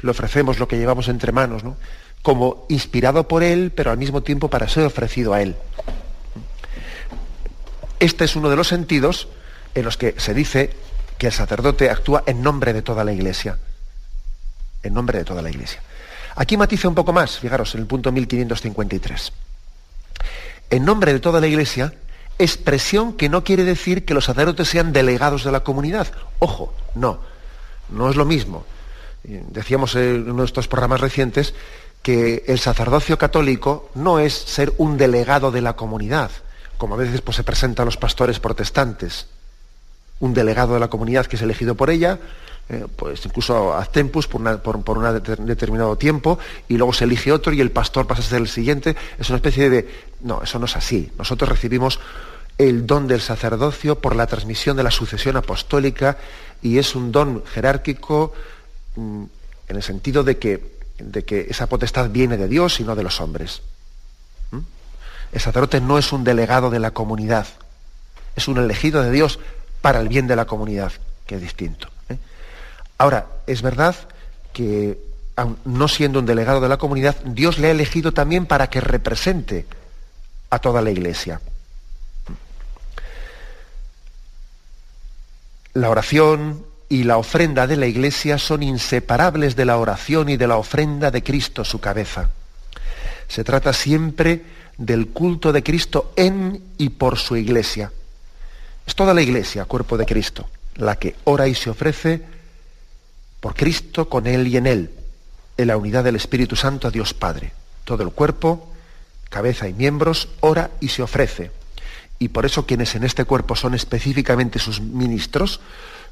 Le 0.00 0.10
ofrecemos 0.10 0.58
lo 0.58 0.66
que 0.66 0.78
llevamos 0.78 1.06
entre 1.06 1.30
manos, 1.30 1.62
¿no? 1.62 1.76
Como 2.22 2.66
inspirado 2.68 3.28
por 3.28 3.44
Él, 3.44 3.72
pero 3.72 3.92
al 3.92 3.98
mismo 3.98 4.24
tiempo 4.24 4.50
para 4.50 4.68
ser 4.68 4.84
ofrecido 4.84 5.32
a 5.32 5.42
Él. 5.42 5.54
Este 8.00 8.24
es 8.24 8.36
uno 8.36 8.50
de 8.50 8.56
los 8.56 8.68
sentidos 8.68 9.28
en 9.74 9.84
los 9.84 9.96
que 9.96 10.14
se 10.18 10.34
dice 10.34 10.70
que 11.18 11.28
el 11.28 11.32
sacerdote 11.32 11.90
actúa 11.90 12.22
en 12.26 12.42
nombre 12.42 12.72
de 12.72 12.82
toda 12.82 13.04
la 13.04 13.12
iglesia. 13.12 13.58
En 14.82 14.94
nombre 14.94 15.18
de 15.18 15.24
toda 15.24 15.42
la 15.42 15.50
iglesia. 15.50 15.82
Aquí 16.36 16.56
matiza 16.56 16.88
un 16.88 16.94
poco 16.94 17.12
más, 17.12 17.38
fijaros, 17.38 17.74
en 17.74 17.80
el 17.80 17.86
punto 17.86 18.12
1553. 18.12 19.32
En 20.68 20.84
nombre 20.84 21.12
de 21.12 21.20
toda 21.20 21.40
la 21.40 21.46
iglesia, 21.46 21.94
expresión 22.38 23.14
que 23.14 23.28
no 23.28 23.44
quiere 23.44 23.64
decir 23.64 24.04
que 24.04 24.14
los 24.14 24.26
sacerdotes 24.26 24.68
sean 24.68 24.92
delegados 24.92 25.44
de 25.44 25.52
la 25.52 25.60
comunidad. 25.60 26.08
Ojo, 26.38 26.74
no, 26.94 27.20
no 27.88 28.10
es 28.10 28.16
lo 28.16 28.26
mismo. 28.26 28.66
Decíamos 29.22 29.94
en 29.96 30.36
nuestros 30.36 30.68
programas 30.68 31.00
recientes 31.00 31.54
que 32.02 32.44
el 32.46 32.58
sacerdocio 32.58 33.18
católico 33.18 33.90
no 33.94 34.18
es 34.18 34.34
ser 34.34 34.72
un 34.78 34.96
delegado 34.96 35.50
de 35.50 35.62
la 35.62 35.74
comunidad, 35.74 36.30
como 36.78 36.94
a 36.94 36.98
veces 36.98 37.20
pues, 37.20 37.36
se 37.36 37.44
presenta 37.44 37.82
a 37.82 37.84
los 37.84 37.96
pastores 37.96 38.40
protestantes, 38.40 39.26
un 40.20 40.34
delegado 40.34 40.74
de 40.74 40.80
la 40.80 40.88
comunidad 40.88 41.26
que 41.26 41.36
es 41.36 41.42
elegido 41.42 41.74
por 41.74 41.90
ella, 41.90 42.18
eh, 42.68 42.86
pues 42.96 43.24
incluso 43.24 43.74
a 43.74 43.84
tempus 43.84 44.26
por, 44.26 44.40
un 44.40 45.46
determinado 45.46 45.96
tiempo, 45.96 46.38
y 46.68 46.76
luego 46.76 46.92
se 46.92 47.04
elige 47.04 47.30
otro 47.32 47.52
y 47.52 47.60
el 47.60 47.70
pastor 47.70 48.06
pasa 48.06 48.22
a 48.22 48.24
ser 48.24 48.40
el 48.40 48.48
siguiente. 48.48 48.96
Es 49.18 49.28
una 49.28 49.36
especie 49.36 49.70
de... 49.70 49.88
No, 50.22 50.42
eso 50.42 50.58
no 50.58 50.66
es 50.66 50.76
así. 50.76 51.12
Nosotros 51.18 51.48
recibimos 51.48 52.00
el 52.58 52.86
don 52.86 53.06
del 53.06 53.20
sacerdocio 53.20 54.00
por 54.00 54.16
la 54.16 54.26
transmisión 54.26 54.76
de 54.76 54.82
la 54.82 54.90
sucesión 54.90 55.36
apostólica 55.36 56.16
y 56.62 56.78
es 56.78 56.94
un 56.94 57.12
don 57.12 57.44
jerárquico 57.44 58.32
mm, 58.96 59.24
en 59.68 59.76
el 59.76 59.82
sentido 59.82 60.24
de 60.24 60.38
que, 60.38 60.78
de 60.98 61.24
que 61.24 61.46
esa 61.50 61.68
potestad 61.68 62.10
viene 62.10 62.36
de 62.36 62.48
Dios 62.48 62.80
y 62.80 62.84
no 62.84 62.96
de 62.96 63.02
los 63.02 63.20
hombres. 63.20 63.62
El 65.36 65.42
sacerdote 65.42 65.82
no 65.82 65.98
es 65.98 66.14
un 66.14 66.24
delegado 66.24 66.70
de 66.70 66.78
la 66.78 66.92
comunidad, 66.92 67.46
es 68.36 68.48
un 68.48 68.56
elegido 68.56 69.02
de 69.02 69.10
Dios 69.10 69.38
para 69.82 70.00
el 70.00 70.08
bien 70.08 70.26
de 70.26 70.34
la 70.34 70.46
comunidad, 70.46 70.92
que 71.26 71.34
es 71.34 71.42
distinto. 71.42 71.88
¿eh? 72.08 72.16
Ahora, 72.96 73.26
es 73.46 73.60
verdad 73.60 73.94
que, 74.54 74.98
no 75.66 75.88
siendo 75.88 76.20
un 76.20 76.24
delegado 76.24 76.62
de 76.62 76.70
la 76.70 76.78
comunidad, 76.78 77.16
Dios 77.22 77.58
le 77.58 77.68
ha 77.68 77.72
elegido 77.72 78.12
también 78.12 78.46
para 78.46 78.70
que 78.70 78.80
represente 78.80 79.66
a 80.48 80.58
toda 80.58 80.80
la 80.80 80.90
iglesia. 80.90 81.42
La 85.74 85.90
oración 85.90 86.64
y 86.88 87.04
la 87.04 87.18
ofrenda 87.18 87.66
de 87.66 87.76
la 87.76 87.86
iglesia 87.86 88.38
son 88.38 88.62
inseparables 88.62 89.54
de 89.54 89.66
la 89.66 89.76
oración 89.76 90.30
y 90.30 90.38
de 90.38 90.46
la 90.46 90.56
ofrenda 90.56 91.10
de 91.10 91.22
Cristo, 91.22 91.62
su 91.62 91.78
cabeza. 91.78 92.30
Se 93.28 93.44
trata 93.44 93.74
siempre 93.74 94.55
del 94.78 95.08
culto 95.08 95.52
de 95.52 95.62
Cristo 95.62 96.12
en 96.16 96.62
y 96.78 96.90
por 96.90 97.18
su 97.18 97.36
iglesia. 97.36 97.92
Es 98.86 98.94
toda 98.94 99.14
la 99.14 99.22
iglesia, 99.22 99.64
cuerpo 99.64 99.96
de 99.96 100.06
Cristo, 100.06 100.48
la 100.76 100.96
que 100.96 101.16
ora 101.24 101.48
y 101.48 101.54
se 101.54 101.70
ofrece 101.70 102.22
por 103.40 103.54
Cristo, 103.54 104.08
con 104.08 104.26
Él 104.26 104.46
y 104.46 104.56
en 104.56 104.66
Él, 104.66 104.90
en 105.56 105.68
la 105.68 105.76
unidad 105.76 106.04
del 106.04 106.16
Espíritu 106.16 106.56
Santo 106.56 106.88
a 106.88 106.90
Dios 106.90 107.14
Padre. 107.14 107.52
Todo 107.84 108.02
el 108.02 108.10
cuerpo, 108.10 108.72
cabeza 109.28 109.68
y 109.68 109.72
miembros, 109.72 110.28
ora 110.40 110.70
y 110.80 110.88
se 110.88 111.02
ofrece. 111.02 111.50
Y 112.18 112.28
por 112.28 112.46
eso 112.46 112.66
quienes 112.66 112.94
en 112.94 113.04
este 113.04 113.24
cuerpo 113.24 113.56
son 113.56 113.74
específicamente 113.74 114.58
sus 114.58 114.80
ministros, 114.80 115.60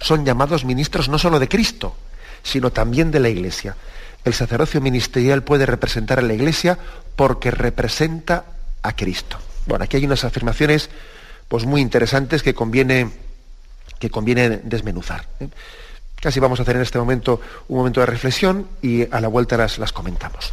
son 0.00 0.24
llamados 0.24 0.64
ministros 0.64 1.08
no 1.08 1.18
solo 1.18 1.38
de 1.38 1.48
Cristo, 1.48 1.96
sino 2.42 2.72
también 2.72 3.10
de 3.10 3.20
la 3.20 3.28
Iglesia. 3.28 3.76
El 4.24 4.34
sacerdocio 4.34 4.80
ministerial 4.80 5.42
puede 5.42 5.66
representar 5.66 6.18
a 6.18 6.22
la 6.22 6.34
Iglesia 6.34 6.78
porque 7.16 7.50
representa 7.50 8.44
a 8.84 8.94
Cristo. 8.94 9.38
Bueno, 9.66 9.84
aquí 9.84 9.96
hay 9.96 10.04
unas 10.04 10.24
afirmaciones 10.24 10.90
pues, 11.48 11.64
muy 11.64 11.80
interesantes 11.80 12.42
que 12.42 12.54
conviene, 12.54 13.10
que 13.98 14.10
conviene 14.10 14.60
desmenuzar. 14.62 15.26
¿eh? 15.40 15.48
Casi 16.20 16.38
vamos 16.38 16.60
a 16.60 16.62
hacer 16.62 16.76
en 16.76 16.82
este 16.82 16.98
momento 16.98 17.40
un 17.68 17.78
momento 17.78 18.00
de 18.00 18.06
reflexión 18.06 18.68
y 18.82 19.10
a 19.10 19.20
la 19.20 19.28
vuelta 19.28 19.56
las, 19.56 19.78
las 19.78 19.92
comentamos. 19.92 20.52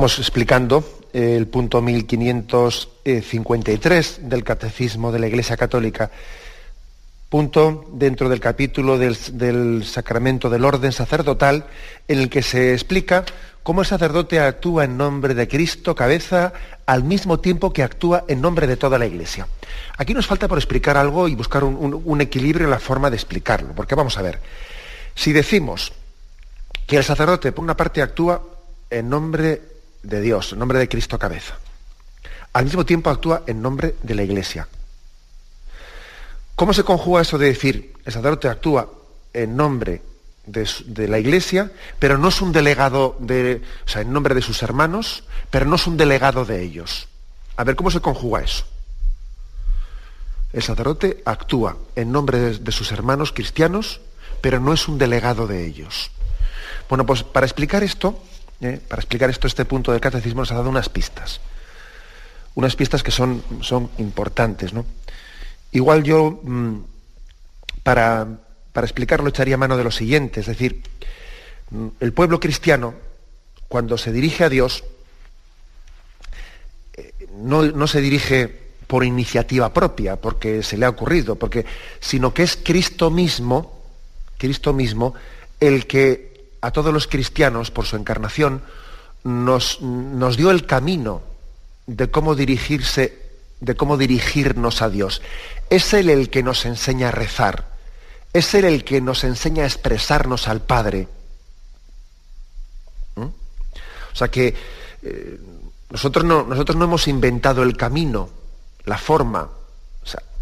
Estamos 0.00 0.18
explicando 0.18 0.82
el 1.12 1.46
punto 1.48 1.82
1553 1.82 4.30
del 4.30 4.42
Catecismo 4.42 5.12
de 5.12 5.18
la 5.18 5.26
Iglesia 5.26 5.58
Católica, 5.58 6.10
punto 7.28 7.84
dentro 7.92 8.30
del 8.30 8.40
capítulo 8.40 8.96
del, 8.96 9.84
sacramento 9.84 10.48
del 10.48 10.64
orden 10.64 10.92
sacerdotal, 10.92 11.66
en 12.08 12.18
el 12.18 12.30
que 12.30 12.40
se 12.40 12.72
explica 12.72 13.26
cómo 13.62 13.82
el 13.82 13.86
sacerdote 13.86 14.40
actúa 14.40 14.84
en 14.84 14.96
nombre 14.96 15.34
de 15.34 15.46
Cristo, 15.46 15.94
cabeza, 15.94 16.54
al 16.86 17.04
mismo 17.04 17.38
tiempo 17.38 17.70
que 17.70 17.82
actúa 17.82 18.24
en 18.26 18.40
nombre 18.40 18.66
de 18.66 18.78
toda 18.78 18.98
la 18.98 19.04
Iglesia. 19.04 19.48
Aquí 19.98 20.14
nos 20.14 20.26
falta 20.26 20.48
por 20.48 20.56
explicar 20.56 20.96
algo 20.96 21.28
y 21.28 21.34
buscar 21.34 21.62
un, 21.62 22.00
un 22.02 22.20
equilibrio 22.22 22.64
en 22.64 22.70
la 22.70 22.80
forma 22.80 23.10
de 23.10 23.16
explicarlo, 23.16 23.74
porque 23.74 23.96
vamos 23.96 24.16
a 24.16 24.22
ver, 24.22 24.40
si 25.14 25.34
decimos 25.34 25.92
que 26.86 26.96
el 26.96 27.04
sacerdote, 27.04 27.52
por 27.52 27.64
una 27.64 27.76
parte, 27.76 28.00
actúa 28.00 28.42
en 28.88 29.10
nombre 29.10 29.68
de 30.02 30.20
Dios, 30.20 30.52
en 30.52 30.58
nombre 30.58 30.78
de 30.78 30.88
Cristo 30.88 31.18
cabeza. 31.18 31.58
Al 32.52 32.64
mismo 32.64 32.84
tiempo 32.84 33.10
actúa 33.10 33.42
en 33.46 33.62
nombre 33.62 33.94
de 34.02 34.14
la 34.14 34.22
Iglesia. 34.22 34.66
¿Cómo 36.56 36.72
se 36.72 36.84
conjuga 36.84 37.22
eso 37.22 37.38
de 37.38 37.46
decir, 37.46 37.94
el 38.04 38.12
sacerdote 38.12 38.48
actúa 38.48 38.90
en 39.32 39.56
nombre 39.56 40.02
de, 40.46 41.08
la 41.08 41.18
Iglesia, 41.18 41.70
pero 41.98 42.18
no 42.18 42.28
es 42.28 42.40
un 42.40 42.52
delegado 42.52 43.16
de, 43.20 43.62
o 43.86 43.88
sea, 43.88 44.02
en 44.02 44.12
nombre 44.12 44.34
de 44.34 44.42
sus 44.42 44.62
hermanos, 44.62 45.24
pero 45.50 45.64
no 45.64 45.76
es 45.76 45.86
un 45.86 45.96
delegado 45.96 46.44
de 46.44 46.62
ellos? 46.62 47.08
A 47.56 47.64
ver, 47.64 47.76
¿cómo 47.76 47.90
se 47.90 48.00
conjuga 48.00 48.42
eso? 48.42 48.64
El 50.52 50.62
sacerdote 50.62 51.22
actúa 51.24 51.76
en 51.94 52.10
nombre 52.10 52.58
de 52.58 52.72
sus 52.72 52.90
hermanos 52.90 53.32
cristianos, 53.32 54.00
pero 54.40 54.58
no 54.58 54.72
es 54.72 54.88
un 54.88 54.98
delegado 54.98 55.46
de 55.46 55.64
ellos. 55.64 56.10
Bueno, 56.88 57.06
pues 57.06 57.22
para 57.22 57.46
explicar 57.46 57.84
esto, 57.84 58.20
¿eh? 58.60 58.80
para 58.86 59.00
explicar 59.00 59.30
esto, 59.30 59.46
este 59.46 59.64
punto 59.64 59.92
del 59.92 60.00
catecismo 60.00 60.42
nos 60.42 60.52
ha 60.52 60.56
dado 60.56 60.68
unas 60.68 60.88
pistas. 60.88 61.40
Unas 62.54 62.76
pistas 62.76 63.02
que 63.02 63.10
son, 63.10 63.42
son 63.62 63.90
importantes. 63.98 64.72
¿no? 64.72 64.84
Igual 65.72 66.02
yo, 66.02 66.40
mm, 66.42 66.78
para, 67.82 68.26
para 68.72 68.86
explicarlo 68.86 69.28
echaría 69.28 69.56
mano 69.56 69.76
de 69.76 69.84
lo 69.84 69.90
siguiente, 69.90 70.40
es 70.40 70.46
decir, 70.46 70.82
mm, 71.70 71.88
el 72.00 72.12
pueblo 72.12 72.40
cristiano, 72.40 72.94
cuando 73.68 73.96
se 73.96 74.12
dirige 74.12 74.44
a 74.44 74.48
Dios, 74.48 74.84
eh, 76.94 77.12
no, 77.36 77.62
no 77.62 77.86
se 77.86 78.00
dirige 78.00 78.60
por 78.86 79.04
iniciativa 79.04 79.72
propia, 79.72 80.16
porque 80.16 80.64
se 80.64 80.76
le 80.76 80.84
ha 80.84 80.88
ocurrido, 80.88 81.36
porque, 81.36 81.64
sino 82.00 82.34
que 82.34 82.42
es 82.42 82.56
Cristo 82.56 83.08
mismo, 83.08 83.84
Cristo 84.36 84.72
mismo, 84.72 85.14
el 85.60 85.86
que 85.86 86.29
a 86.60 86.70
todos 86.70 86.92
los 86.92 87.06
cristianos, 87.06 87.70
por 87.70 87.86
su 87.86 87.96
encarnación, 87.96 88.62
nos, 89.24 89.78
dio 90.36 90.50
el 90.50 90.66
camino 90.66 91.22
de 91.86 92.10
cómo 92.10 92.34
dirigirse, 92.34 93.18
de 93.60 93.74
cómo 93.76 93.96
dirigirnos 93.96 94.82
a 94.82 94.88
Dios. 94.88 95.22
Es 95.68 95.92
Él 95.94 96.10
el 96.10 96.30
que 96.30 96.42
nos 96.42 96.64
enseña 96.66 97.08
a 97.08 97.12
rezar. 97.12 97.66
Es 98.32 98.54
Él 98.54 98.64
el 98.64 98.84
que 98.84 99.00
nos 99.00 99.24
enseña 99.24 99.64
a 99.64 99.66
expresarnos 99.66 100.48
al 100.48 100.60
Padre. 100.60 101.08
¿Mm? 103.16 103.22
O 103.22 104.14
sea 104.14 104.28
que 104.28 104.54
eh, 105.02 105.40
nosotros, 105.90 106.24
no, 106.24 106.84
hemos 106.84 107.08
inventado 107.08 107.62
el 107.62 107.76
camino, 107.76 108.30
la 108.84 108.98
forma. 108.98 109.50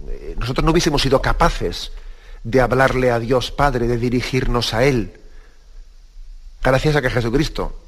Eh, 0.08 0.36
nosotros 0.38 0.64
no 0.64 0.72
hubiésemos 0.72 1.02
sido 1.02 1.20
capaces 1.22 1.92
de 2.44 2.60
hablarle 2.60 3.10
a 3.10 3.18
Dios 3.18 3.50
Padre, 3.50 3.86
de 3.86 3.96
dirigirnos 3.96 4.74
a 4.74 4.84
Él. 4.84 5.18
Gracias 6.62 6.96
a 6.96 7.02
que 7.02 7.10
Jesucristo 7.10 7.78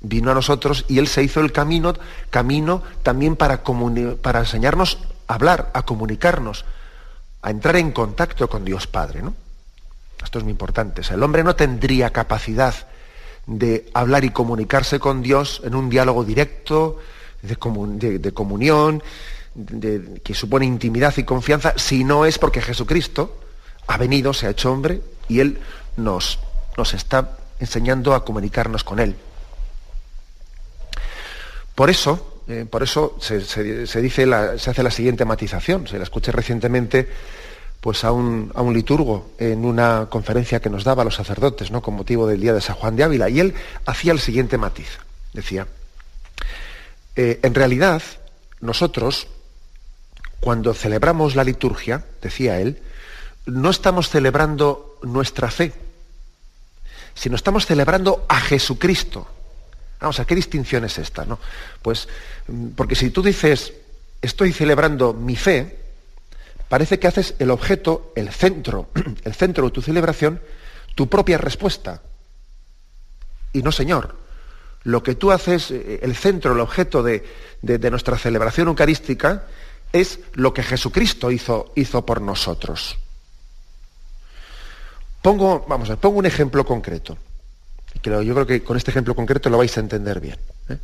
vino 0.00 0.30
a 0.30 0.34
nosotros 0.34 0.84
y 0.88 0.98
Él 0.98 1.08
se 1.08 1.22
hizo 1.22 1.40
el 1.40 1.52
camino, 1.52 1.94
camino 2.30 2.82
también 3.02 3.36
para, 3.36 3.62
para 4.22 4.40
enseñarnos 4.40 4.98
a 5.26 5.34
hablar, 5.34 5.70
a 5.74 5.82
comunicarnos, 5.82 6.64
a 7.42 7.50
entrar 7.50 7.76
en 7.76 7.92
contacto 7.92 8.48
con 8.48 8.64
Dios 8.64 8.86
Padre. 8.86 9.22
¿no? 9.22 9.34
Esto 10.22 10.38
es 10.38 10.44
muy 10.44 10.52
importante. 10.52 11.02
el 11.10 11.22
hombre 11.22 11.42
no 11.44 11.56
tendría 11.56 12.10
capacidad 12.10 12.74
de 13.46 13.90
hablar 13.92 14.24
y 14.24 14.30
comunicarse 14.30 14.98
con 14.98 15.22
Dios 15.22 15.60
en 15.64 15.74
un 15.74 15.90
diálogo 15.90 16.24
directo, 16.24 16.98
de, 17.42 18.32
comunión, 18.32 19.02
que 20.22 20.34
supone 20.34 20.64
intimidad 20.64 21.14
y 21.18 21.24
confianza, 21.24 21.74
si 21.76 22.04
no 22.04 22.24
es 22.24 22.38
porque 22.38 22.62
Jesucristo 22.62 23.38
ha 23.86 23.98
venido, 23.98 24.32
se 24.32 24.46
ha 24.46 24.50
hecho 24.50 24.72
hombre 24.72 25.02
y 25.28 25.40
Él 25.40 25.58
nos, 25.96 26.38
nos 26.78 26.94
está 26.94 27.36
enseñando 27.60 28.14
a 28.14 28.24
comunicarnos 28.24 28.84
con 28.84 29.00
Él. 29.00 29.16
Por 31.74 31.90
eso, 31.90 32.42
eh, 32.48 32.66
por 32.68 32.82
eso 32.82 33.16
se, 33.20 33.38
dice 33.38 34.58
se 34.58 34.70
hace 34.70 34.82
la 34.82 34.90
siguiente 34.90 35.24
matización. 35.24 35.86
Se 35.88 35.98
la 35.98 36.04
escuché 36.04 36.30
recientemente 36.32 37.08
pues, 37.80 38.04
a, 38.04 38.12
un, 38.12 38.52
a 38.54 38.62
un, 38.62 38.72
liturgo 38.72 39.32
en 39.38 39.64
una 39.64 40.06
conferencia 40.08 40.60
que 40.60 40.70
nos 40.70 40.84
daba 40.84 41.04
los 41.04 41.16
sacerdotes 41.16 41.70
¿no? 41.70 41.82
con 41.82 41.94
motivo 41.94 42.26
del 42.26 42.40
día 42.40 42.54
de 42.54 42.60
San 42.60 42.76
Juan 42.76 42.96
de 42.96 43.04
Ávila. 43.04 43.28
Y 43.28 43.40
él 43.40 43.54
hacía 43.86 44.12
el 44.12 44.20
siguiente 44.20 44.56
matiz. 44.56 44.98
Decía, 45.32 45.66
eh, 47.16 47.40
en 47.42 47.54
realidad, 47.54 48.02
nosotros, 48.60 49.26
cuando 50.40 50.74
celebramos 50.74 51.34
la 51.34 51.44
liturgia, 51.44 52.04
decía 52.22 52.60
él, 52.60 52.80
no 53.46 53.70
estamos 53.70 54.08
celebrando 54.08 54.98
nuestra 55.02 55.50
fe, 55.50 55.72
sino 57.14 57.36
estamos 57.36 57.66
celebrando 57.66 58.26
a 58.28 58.40
Jesucristo. 58.40 59.26
Vamos, 60.00 60.20
¿a 60.20 60.26
qué 60.26 60.34
distinción 60.34 60.84
es 60.84 60.98
esta? 60.98 61.24
No? 61.24 61.38
Pues, 61.80 62.08
mm, 62.48 62.68
porque 62.70 62.94
si 62.94 63.10
tú 63.10 63.22
dices, 63.22 63.72
estoy 64.20 64.52
celebrando 64.52 65.14
mi 65.14 65.36
fe, 65.36 65.78
parece 66.68 66.98
que 66.98 67.06
haces 67.06 67.34
el 67.38 67.50
objeto, 67.50 68.12
el 68.16 68.30
centro, 68.30 68.88
el 69.24 69.34
centro 69.34 69.64
de 69.64 69.70
tu 69.70 69.82
celebración, 69.82 70.40
tu 70.94 71.08
propia 71.08 71.38
respuesta. 71.38 72.02
Y 73.52 73.62
no, 73.62 73.72
Señor. 73.72 74.22
Lo 74.82 75.02
que 75.02 75.14
tú 75.14 75.32
haces, 75.32 75.70
eh, 75.70 76.00
el 76.02 76.14
centro, 76.14 76.52
el 76.52 76.60
objeto 76.60 77.02
de, 77.02 77.24
nuestra 77.90 78.18
celebración 78.18 78.68
eucarística, 78.68 79.46
es 79.92 80.20
lo 80.34 80.52
que 80.52 80.62
Jesucristo 80.62 81.30
hizo, 81.30 81.72
hizo 81.74 82.04
por 82.04 82.20
nosotros. 82.20 82.98
Pongo, 85.24 85.64
vamos 85.66 85.88
a 85.88 85.96
pongo 85.96 86.18
un 86.18 86.26
ejemplo 86.26 86.64
concreto 86.66 87.16
yo 88.02 88.34
creo 88.34 88.46
que 88.46 88.62
con 88.62 88.76
este 88.76 88.90
ejemplo 88.90 89.14
concreto 89.14 89.50
lo 89.50 89.58
vais 89.58 89.76
a 89.76 89.80
entender 89.80 90.20
bien. 90.20 90.36
¿eh? 90.68 90.78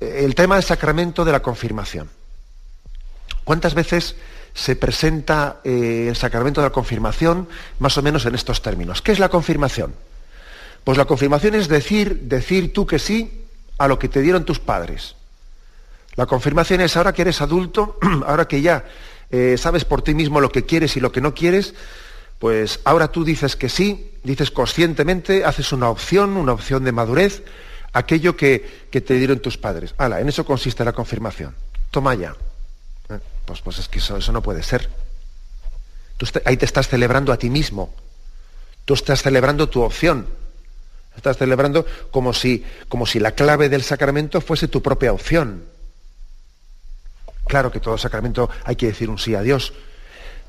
El 0.00 0.34
tema 0.34 0.56
del 0.56 0.64
sacramento 0.64 1.24
de 1.24 1.32
la 1.32 1.40
confirmación. 1.40 2.08
¿Cuántas 3.44 3.74
veces 3.74 4.16
se 4.54 4.76
presenta 4.76 5.60
eh, 5.64 6.06
el 6.08 6.16
sacramento 6.16 6.60
de 6.60 6.66
la 6.66 6.72
confirmación 6.72 7.48
más 7.78 7.96
o 7.96 8.02
menos 8.02 8.26
en 8.26 8.34
estos 8.34 8.62
términos? 8.62 9.02
¿Qué 9.02 9.12
es 9.12 9.18
la 9.18 9.28
confirmación? 9.28 9.94
Pues 10.84 10.98
la 10.98 11.04
confirmación 11.04 11.54
es 11.54 11.68
decir, 11.68 12.20
decir 12.22 12.72
tú 12.72 12.86
que 12.86 12.98
sí 12.98 13.44
a 13.78 13.88
lo 13.88 13.98
que 13.98 14.08
te 14.08 14.20
dieron 14.20 14.44
tus 14.44 14.58
padres. 14.58 15.16
La 16.16 16.26
confirmación 16.26 16.80
es 16.80 16.96
ahora 16.96 17.12
que 17.12 17.22
eres 17.22 17.40
adulto, 17.40 17.98
ahora 18.26 18.46
que 18.46 18.60
ya 18.60 18.84
eh, 19.30 19.56
sabes 19.58 19.84
por 19.84 20.02
ti 20.02 20.14
mismo 20.14 20.40
lo 20.40 20.50
que 20.50 20.64
quieres 20.64 20.96
y 20.96 21.00
lo 21.00 21.12
que 21.12 21.20
no 21.20 21.34
quieres, 21.34 21.74
pues 22.40 22.80
ahora 22.84 23.12
tú 23.12 23.22
dices 23.22 23.54
que 23.54 23.68
sí, 23.68 24.12
dices 24.24 24.50
conscientemente, 24.50 25.44
haces 25.44 25.72
una 25.72 25.90
opción, 25.90 26.38
una 26.38 26.54
opción 26.54 26.84
de 26.84 26.90
madurez, 26.90 27.42
aquello 27.92 28.34
que, 28.34 28.88
te 28.90 29.14
dieron 29.14 29.40
tus 29.40 29.58
padres. 29.58 29.94
Hala, 29.98 30.20
en 30.20 30.28
eso 30.30 30.46
consiste 30.46 30.82
la 30.82 30.94
confirmación. 30.94 31.54
Toma 31.90 32.14
ya. 32.14 32.34
Eh, 33.10 33.18
pues, 33.44 33.60
pues 33.60 33.78
es 33.78 33.88
que 33.88 33.98
eso, 33.98 34.18
no 34.32 34.42
puede 34.42 34.62
ser. 34.62 34.88
ahí 36.46 36.56
te 36.56 36.64
estás 36.64 36.88
celebrando 36.88 37.30
a 37.30 37.36
ti 37.36 37.50
mismo. 37.50 37.94
Tú 38.86 38.94
estás 38.94 39.22
celebrando 39.22 39.68
tu 39.68 39.82
opción. 39.82 40.26
Estás 41.14 41.36
celebrando 41.36 41.84
como 42.10 42.32
si, 42.32 42.64
como 42.88 43.04
si 43.04 43.20
la 43.20 43.32
clave 43.32 43.68
del 43.68 43.82
sacramento 43.82 44.40
fuese 44.40 44.66
tu 44.66 44.80
propia 44.80 45.12
opción. 45.12 45.64
Claro 47.46 47.70
que 47.70 47.80
todo 47.80 47.98
sacramento 47.98 48.48
hay 48.64 48.76
que 48.76 48.86
decir 48.86 49.10
un 49.10 49.18
sí 49.18 49.34
a 49.34 49.42
Dios, 49.42 49.74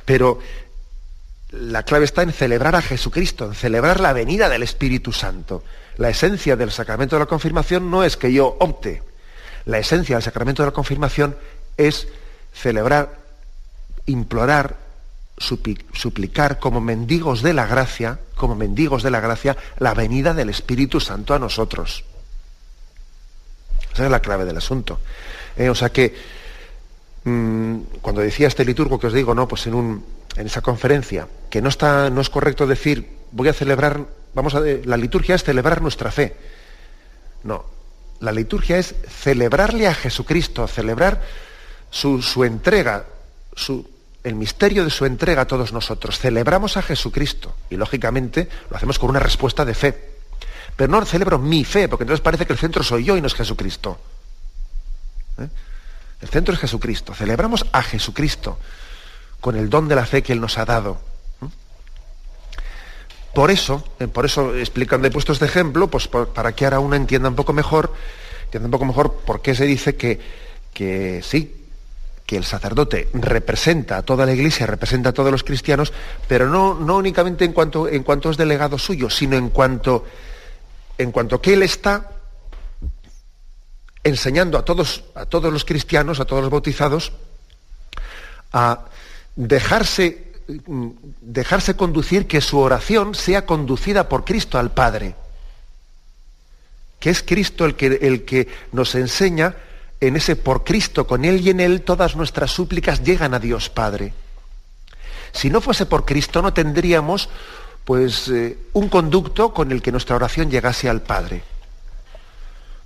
pero 0.05 0.39
la 1.51 1.83
clave 1.83 2.05
está 2.05 2.23
en 2.23 2.31
celebrar 2.31 2.75
a 2.75 2.81
Jesucristo, 2.81 3.45
en 3.45 3.55
celebrar 3.55 3.99
la 3.99 4.13
venida 4.13 4.47
del 4.47 4.63
Espíritu 4.63 5.11
Santo. 5.11 5.63
La 5.97 6.09
esencia 6.09 6.55
del 6.55 6.71
sacramento 6.71 7.15
de 7.15 7.21
la 7.21 7.25
confirmación 7.25 7.91
no 7.91 8.03
es 8.03 8.15
que 8.15 8.31
yo 8.31 8.55
opte. 8.59 9.03
La 9.65 9.77
esencia 9.77 10.15
del 10.15 10.23
sacramento 10.23 10.63
de 10.63 10.67
la 10.67 10.73
confirmación 10.73 11.35
es 11.75 12.07
celebrar, 12.53 13.19
implorar, 14.05 14.77
suplicar 15.37 16.59
como 16.59 16.79
mendigos 16.79 17.41
de 17.41 17.53
la 17.53 17.67
gracia, 17.67 18.19
como 18.35 18.55
mendigos 18.55 19.03
de 19.03 19.11
la 19.11 19.19
gracia, 19.19 19.57
la 19.77 19.93
venida 19.93 20.33
del 20.33 20.49
Espíritu 20.49 21.01
Santo 21.01 21.33
a 21.33 21.39
nosotros. 21.39 22.05
Esa 23.93 24.05
es 24.05 24.11
la 24.11 24.21
clave 24.21 24.45
del 24.45 24.57
asunto. 24.57 24.99
Eh, 25.57 25.69
o 25.69 25.75
sea 25.75 25.89
que 25.89 26.15
mm, 27.25 27.77
cuando 28.01 28.21
decía 28.21 28.47
este 28.47 28.63
liturgo 28.63 28.97
que 28.99 29.07
os 29.07 29.13
digo, 29.13 29.35
no, 29.35 29.47
pues 29.47 29.67
en 29.67 29.73
un, 29.73 30.05
en 30.35 30.47
esa 30.47 30.61
conferencia 30.61 31.27
que 31.49 31.61
no, 31.61 31.69
está, 31.69 32.09
no 32.09 32.21
es 32.21 32.29
correcto 32.29 32.67
decir, 32.67 33.17
voy 33.31 33.49
a 33.49 33.53
celebrar, 33.53 34.05
vamos 34.33 34.55
a, 34.55 34.61
la 34.61 34.97
liturgia 34.97 35.35
es 35.35 35.43
celebrar 35.43 35.81
nuestra 35.81 36.11
fe. 36.11 36.35
No, 37.43 37.65
la 38.19 38.31
liturgia 38.31 38.77
es 38.77 38.95
celebrarle 39.07 39.87
a 39.87 39.93
Jesucristo, 39.93 40.67
celebrar 40.67 41.21
su, 41.89 42.21
su 42.21 42.43
entrega, 42.43 43.05
su, 43.55 43.89
el 44.23 44.35
misterio 44.35 44.83
de 44.83 44.89
su 44.89 45.05
entrega 45.05 45.43
a 45.43 45.47
todos 45.47 45.73
nosotros. 45.73 46.19
Celebramos 46.19 46.77
a 46.77 46.81
Jesucristo 46.81 47.55
y 47.69 47.75
lógicamente 47.75 48.47
lo 48.69 48.77
hacemos 48.77 48.99
con 48.99 49.09
una 49.09 49.19
respuesta 49.19 49.65
de 49.65 49.73
fe. 49.73 50.11
Pero 50.75 50.91
no 50.91 51.05
celebro 51.05 51.37
mi 51.37 51.65
fe, 51.65 51.89
porque 51.89 52.03
entonces 52.03 52.23
parece 52.23 52.45
que 52.45 52.53
el 52.53 52.59
centro 52.59 52.83
soy 52.83 53.03
yo 53.03 53.17
y 53.17 53.21
no 53.21 53.27
es 53.27 53.33
Jesucristo. 53.33 53.99
¿Eh? 55.37 55.47
El 56.21 56.29
centro 56.29 56.53
es 56.53 56.59
Jesucristo. 56.59 57.13
Celebramos 57.13 57.65
a 57.71 57.81
Jesucristo 57.81 58.57
con 59.41 59.57
el 59.57 59.69
don 59.69 59.89
de 59.89 59.95
la 59.95 60.05
fe 60.05 60.23
que 60.23 60.31
Él 60.31 60.39
nos 60.39 60.57
ha 60.57 60.65
dado. 60.65 60.99
Por 63.33 63.49
eso, 63.49 63.83
eh, 63.99 64.07
por 64.07 64.25
eso 64.25 64.55
explicando, 64.55 65.07
he 65.07 65.11
puesto 65.11 65.33
este 65.33 65.45
ejemplo, 65.45 65.87
pues 65.87 66.07
para 66.07 66.53
que 66.53 66.65
ahora 66.65 66.79
uno 66.79 66.95
entienda 66.95 67.29
un 67.29 67.35
poco 67.35 67.53
mejor, 67.53 67.93
entienda 68.45 68.67
un 68.67 68.71
poco 68.71 68.85
mejor 68.85 69.13
por 69.25 69.41
qué 69.41 69.55
se 69.55 69.65
dice 69.65 69.95
que, 69.95 70.19
que 70.73 71.21
sí, 71.23 71.61
que 72.25 72.37
el 72.37 72.43
sacerdote 72.43 73.09
representa 73.13 73.97
a 73.97 74.03
toda 74.03 74.25
la 74.25 74.33
iglesia, 74.33 74.65
representa 74.65 75.09
a 75.09 75.13
todos 75.13 75.31
los 75.31 75.43
cristianos, 75.43 75.91
pero 76.27 76.47
no, 76.47 76.75
no 76.75 76.97
únicamente 76.97 77.45
en 77.45 77.53
cuanto, 77.53 77.87
en 77.87 78.03
cuanto 78.03 78.29
es 78.29 78.37
delegado 78.37 78.77
suyo, 78.77 79.09
sino 79.09 79.37
en 79.37 79.49
cuanto, 79.49 80.05
en 80.97 81.11
cuanto 81.11 81.41
que 81.41 81.53
él 81.53 81.63
está 81.63 82.11
enseñando 84.03 84.57
a 84.57 84.65
todos, 84.65 85.05
a 85.15 85.25
todos 85.25 85.51
los 85.51 85.63
cristianos, 85.63 86.19
a 86.19 86.25
todos 86.25 86.41
los 86.41 86.51
bautizados, 86.51 87.13
a 88.51 88.85
dejarse, 89.35 90.33
dejarse 91.21 91.75
conducir, 91.75 92.27
que 92.27 92.41
su 92.41 92.59
oración 92.59 93.15
sea 93.15 93.45
conducida 93.45 94.09
por 94.09 94.25
Cristo 94.25 94.57
al 94.57 94.71
Padre. 94.71 95.15
Que 96.99 97.09
es 97.09 97.23
Cristo 97.23 97.65
el 97.65 97.75
que, 97.75 97.87
el 98.01 98.25
que 98.25 98.47
nos 98.71 98.95
enseña 98.95 99.55
en 99.99 100.15
ese 100.15 100.35
por 100.35 100.63
Cristo, 100.63 101.05
con 101.05 101.25
Él 101.25 101.41
y 101.41 101.51
en 101.51 101.59
Él, 101.59 101.81
todas 101.81 102.15
nuestras 102.15 102.51
súplicas 102.51 103.03
llegan 103.03 103.33
a 103.33 103.39
Dios 103.39 103.69
Padre. 103.69 104.13
Si 105.31 105.49
no 105.49 105.61
fuese 105.61 105.85
por 105.85 106.05
Cristo 106.05 106.41
no 106.41 106.53
tendríamos 106.53 107.29
pues 107.85 108.27
eh, 108.29 108.57
un 108.73 108.89
conducto 108.89 109.53
con 109.53 109.71
el 109.71 109.81
que 109.81 109.91
nuestra 109.91 110.15
oración 110.15 110.49
llegase 110.49 110.89
al 110.89 111.01
Padre. 111.01 111.41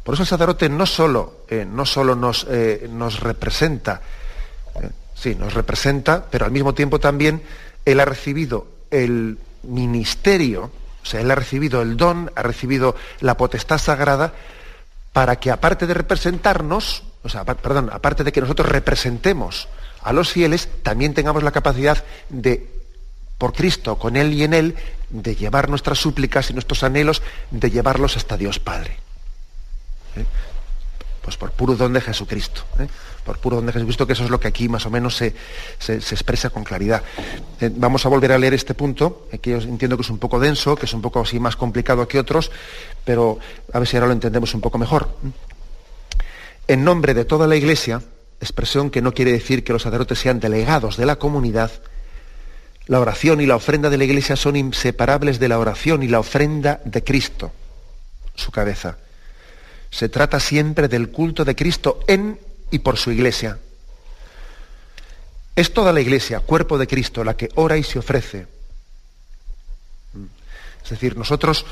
Por 0.04 0.14
eso 0.14 0.24
el 0.24 0.30
sacerdote 0.30 0.70
no 0.70 0.86
solo, 0.86 1.46
eh, 1.50 1.66
no 1.68 1.86
solo 1.86 2.16
nos, 2.16 2.46
eh, 2.50 2.88
nos, 2.92 3.20
representa, 3.20 4.02
sí, 5.16 5.36
nos 5.36 5.54
representa, 5.54 6.26
pero 6.30 6.46
al 6.46 6.52
mismo 6.52 6.74
tiempo 6.74 7.00
también 7.00 7.42
él 7.86 8.00
ha 8.00 8.06
recibido 8.06 8.68
el 8.92 9.40
ministerio, 9.64 10.70
o 11.02 11.06
sea, 11.06 11.22
él 11.22 11.32
ha 11.32 11.36
recibido 11.36 11.82
el 11.82 11.98
don, 11.98 12.32
ha 12.36 12.44
recibido 12.44 12.96
la 13.22 13.38
potestad 13.38 13.78
sagrada 13.78 14.34
para 15.14 15.38
que 15.38 15.52
aparte 15.52 15.88
de 15.88 15.94
representarnos, 15.94 17.04
o 17.24 17.30
sea, 17.30 17.46
perdón, 17.46 17.90
aparte 17.92 18.24
de 18.24 18.32
que 18.32 18.42
nosotros 18.42 18.70
representemos 18.70 19.68
a 20.04 20.14
los 20.14 20.32
fieles, 20.32 20.70
también 20.84 21.14
tengamos 21.14 21.42
la 21.42 21.52
capacidad 21.52 22.04
de 22.30 22.70
por 23.38 23.54
Cristo, 23.54 23.98
con 23.98 24.16
Él 24.16 24.34
y 24.34 24.44
en 24.44 24.54
Él, 24.54 24.76
de 25.10 25.36
llevar 25.36 25.70
nuestras 25.70 26.00
súplicas 26.00 26.50
y 26.50 26.54
nuestros 26.54 26.84
anhelos, 26.84 27.22
de 27.52 27.70
llevarlos 27.70 28.18
hasta 28.18 28.38
Dios 28.38 28.60
Padre. 28.60 28.98
¿Eh? 30.16 30.26
Pues 31.26 31.38
por 31.38 31.52
puro 31.52 31.76
don 31.76 31.92
de 31.92 32.02
Jesucristo. 32.02 32.62
¿eh? 32.78 32.88
Por 33.26 33.40
puro 33.40 33.56
don 33.56 33.66
de 33.66 33.74
Jesucristo, 33.74 34.06
que 34.06 34.14
eso 34.14 34.24
es 34.24 34.30
lo 34.30 34.40
que 34.40 34.48
aquí 34.48 34.70
más 34.70 34.86
o 34.86 34.92
menos 34.92 35.18
se, 35.18 35.34
expresa 35.90 36.52
con 36.52 36.64
claridad. 36.64 37.02
Eh, 37.60 37.72
vamos 37.76 38.06
a 38.06 38.10
volver 38.10 38.32
a 38.32 38.38
leer 38.38 38.54
este 38.54 38.76
punto, 38.76 39.28
que 39.42 39.50
yo 39.50 39.58
entiendo 39.58 39.98
que 39.98 40.04
es 40.04 40.10
un 40.12 40.20
poco 40.20 40.40
denso, 40.40 40.76
que 40.76 40.86
es 40.86 40.94
un 40.94 41.02
poco 41.02 41.22
así 41.22 41.40
más 41.40 41.56
complicado 41.56 42.08
que 42.08 42.20
otros, 42.20 42.52
pero 43.04 43.40
a 43.74 43.80
ver 43.80 43.88
si 43.88 43.98
ahora 43.98 44.06
lo 44.06 44.14
entendemos 44.14 44.54
un 44.54 44.62
poco 44.62 44.78
mejor. 44.78 45.10
En 46.68 46.84
nombre 46.84 47.16
de 47.16 47.26
toda 47.26 47.48
la 47.48 47.56
Iglesia, 47.56 48.04
expresión 48.40 48.92
que 48.92 49.02
no 49.02 49.14
quiere 49.14 49.32
decir 49.32 49.64
que 49.64 49.74
los 49.74 49.82
sacerdotes 49.82 50.20
sean 50.20 50.40
delegados 50.40 50.96
de 50.96 51.08
la 51.08 51.16
comunidad, 51.16 51.72
la 52.86 53.00
oración 53.00 53.42
y 53.42 53.48
la 53.48 53.56
ofrenda 53.56 53.90
de 53.90 53.98
la 53.98 54.04
iglesia 54.04 54.36
son 54.36 54.56
inseparables 54.56 55.40
de 55.40 55.50
la 55.50 55.58
oración 55.58 56.04
y 56.04 56.08
la 56.08 56.20
ofrenda 56.20 56.82
de 56.86 57.04
Cristo, 57.04 57.52
su 58.36 58.52
cabeza. 58.52 58.98
Se 59.96 60.10
trata 60.10 60.42
siempre 60.42 60.90
del 60.90 61.10
culto 61.10 61.46
de 61.46 61.56
Cristo 61.56 62.02
en 62.06 62.38
y 62.70 62.80
por 62.80 62.98
su 62.98 63.12
iglesia. 63.12 63.60
Es 65.56 65.74
toda 65.74 65.94
la 65.94 66.02
iglesia, 66.02 66.42
cuerpo 66.42 66.78
de 66.78 66.86
Cristo, 66.86 67.24
la 67.24 67.38
que 67.38 67.48
ora 67.56 67.78
y 67.78 67.84
se 67.84 68.00
ofrece. 68.00 68.46
Es 70.84 70.90
decir, 70.90 71.16
nosotros, 71.16 71.66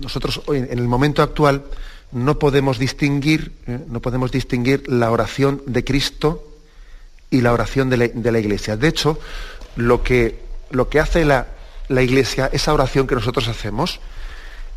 nosotros 0.00 0.42
hoy, 0.46 0.58
en 0.58 0.80
el 0.80 0.88
momento 0.88 1.22
actual, 1.22 1.62
no 2.10 2.40
podemos 2.40 2.76
distinguir, 2.76 3.52
¿eh? 3.68 3.84
no 3.86 4.00
podemos 4.00 4.32
distinguir 4.32 4.88
la 4.88 5.12
oración 5.12 5.62
de 5.66 5.84
Cristo 5.84 6.58
y 7.30 7.40
la 7.40 7.52
oración 7.52 7.88
de 7.88 7.96
la, 7.98 8.08
de 8.08 8.32
la 8.32 8.40
iglesia. 8.40 8.76
De 8.76 8.88
hecho, 8.88 9.20
lo 9.76 10.02
que, 10.02 10.40
lo 10.70 10.88
que 10.88 10.98
hace 10.98 11.24
la, 11.24 11.46
Iglesia, 11.88 12.50
esa 12.52 12.74
oración 12.74 13.06
que 13.06 13.14
nosotros 13.14 13.46
hacemos, 13.46 14.00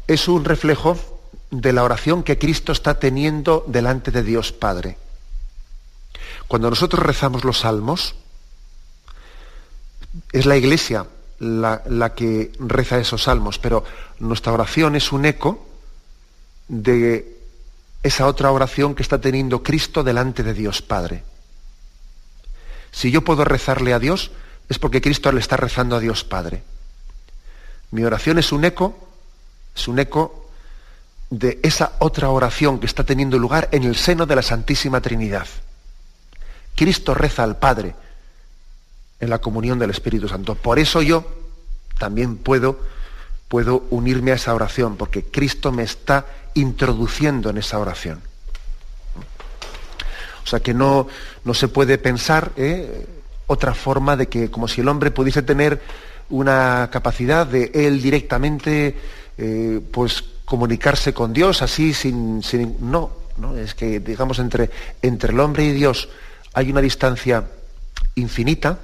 es 0.08 0.28
un 0.28 0.46
reflejo 0.46 1.11
de 1.52 1.74
la 1.74 1.84
oración 1.84 2.24
que 2.24 2.38
Cristo 2.38 2.72
está 2.72 2.98
teniendo 2.98 3.66
delante 3.68 4.10
de 4.10 4.24
Dios 4.24 4.54
Padre. 4.54 4.98
Cuando 6.48 6.70
nosotros 6.70 7.06
rezamos 7.06 7.44
los 7.44 7.60
salmos, 7.60 8.16
es 10.32 10.46
la 10.46 10.58
Iglesia 10.58 11.06
la, 11.40 12.14
que 12.16 12.52
reza 12.60 13.00
esos 13.00 13.24
salmos, 13.24 13.60
pero 13.60 13.84
nuestra 14.20 14.54
oración 14.54 14.96
es 14.96 15.12
un 15.12 15.26
eco 15.26 15.68
de 16.68 17.38
esa 18.04 18.28
otra 18.28 18.52
oración 18.52 18.96
que 18.96 19.04
está 19.04 19.20
teniendo 19.20 19.62
Cristo 19.62 20.04
delante 20.04 20.44
de 20.44 20.54
Dios 20.54 20.82
Padre. 20.82 21.24
Si 22.92 23.12
yo 23.12 23.24
puedo 23.24 23.44
rezarle 23.44 23.94
a 23.94 24.00
Dios, 24.00 24.32
es 24.70 24.80
porque 24.80 25.02
Cristo 25.02 25.32
le 25.32 25.42
está 25.42 25.58
rezando 25.58 25.96
a 25.96 26.00
Dios 26.00 26.24
Padre. 26.24 26.64
Mi 27.92 28.04
oración 28.04 28.40
es 28.40 28.52
un 28.52 28.64
eco, 28.64 28.98
es 29.76 29.88
un 29.88 30.00
eco 30.00 30.41
de 31.32 31.60
esa 31.64 31.94
otra 32.00 32.30
oración 32.30 32.78
que 32.80 32.86
está 32.86 33.06
teniendo 33.06 33.40
lugar 33.40 33.70
en 33.72 33.84
el 33.84 33.96
seno 33.96 34.26
de 34.26 34.36
la 34.36 34.42
Santísima 34.42 35.02
Trinidad. 35.02 35.48
Cristo 36.76 37.14
reza 37.14 37.44
al 37.44 37.58
Padre 37.58 37.96
en 39.20 39.30
la 39.30 39.40
comunión 39.40 39.80
del 39.80 39.92
Espíritu 39.92 40.28
Santo. 40.28 40.56
Por 40.56 40.78
eso 40.78 41.02
yo 41.02 41.26
también 41.98 42.38
puedo, 42.38 42.80
puedo 43.48 43.86
unirme 43.92 44.32
a 44.32 44.36
esa 44.36 44.54
oración, 44.54 44.98
porque 44.98 45.24
Cristo 45.24 45.72
me 45.72 45.84
está 45.84 46.26
introduciendo 46.54 47.50
en 47.50 47.58
esa 47.58 47.80
oración. 47.80 48.22
O 50.44 50.48
sea 50.48 50.60
que 50.60 50.74
no, 50.74 51.08
no 51.46 51.54
se 51.54 51.70
puede 51.70 51.98
pensar, 51.98 52.52
¿eh? 52.58 53.08
otra 53.48 53.74
forma 53.74 54.18
de 54.18 54.28
que, 54.28 54.52
como 54.52 54.68
si 54.68 54.82
el 54.82 54.88
hombre 54.90 55.12
pudiese 55.12 55.44
tener 55.44 55.82
una 56.30 56.90
capacidad 56.92 57.48
de 57.48 57.72
él 57.74 58.02
directamente, 58.02 58.98
eh, 59.38 59.80
pues 59.92 60.24
comunicarse 60.52 61.14
con 61.14 61.32
Dios 61.32 61.62
así 61.62 61.94
sin, 61.94 62.44
sin 62.44 62.92
no, 62.92 63.10
no, 63.38 63.56
es 63.56 63.74
que 63.74 64.02
digamos 64.02 64.38
entre, 64.40 64.70
entre 65.02 65.32
el 65.32 65.40
hombre 65.40 65.64
y 65.64 65.72
Dios 65.72 66.10
hay 66.52 66.70
una 66.70 66.82
distancia 66.82 67.46
infinita, 68.16 68.78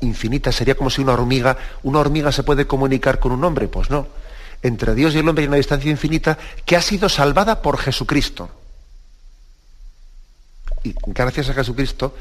infinita, 0.00 0.50
sería 0.50 0.74
como 0.74 0.90
si 0.90 1.02
una 1.02 1.12
hormiga, 1.12 1.56
una 1.84 2.00
hormiga 2.00 2.32
se 2.32 2.42
puede 2.42 2.66
comunicar 2.66 3.20
con 3.20 3.30
un 3.30 3.44
hombre, 3.44 3.68
pues 3.68 3.88
no. 3.88 4.08
Entre 4.64 4.96
Dios 4.96 5.14
y 5.14 5.18
el 5.18 5.28
hombre 5.28 5.42
hay 5.44 5.48
una 5.48 5.58
distancia 5.58 5.92
infinita 5.92 6.36
que 6.64 6.74
ha 6.74 6.82
sido 6.82 7.08
salvada 7.08 7.62
por 7.62 7.78
Jesucristo. 7.78 8.50
Y 10.82 10.92
gracias 11.06 11.50
a 11.50 11.54
Jesucristo 11.54 12.14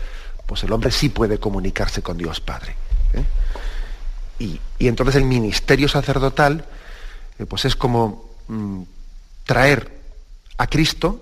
pues 0.45 0.63
el 0.63 0.71
hombre 0.71 0.91
sí 0.91 1.09
puede 1.09 1.39
comunicarse 1.39 2.03
con 2.03 2.19
Dios 2.19 2.39
Padre. 2.39 2.75
¿eh? 3.13 3.23
Y, 4.37 4.59
entonces 4.79 5.15
el 5.15 5.23
ministerio 5.23 5.89
sacerdotal, 5.89 6.65
eh, 7.39 7.47
pues 7.47 7.65
es 7.65 7.75
como 7.75 8.24
mm, 8.47 8.81
traer 9.45 9.99
a 10.57 10.67
Cristo 10.67 11.21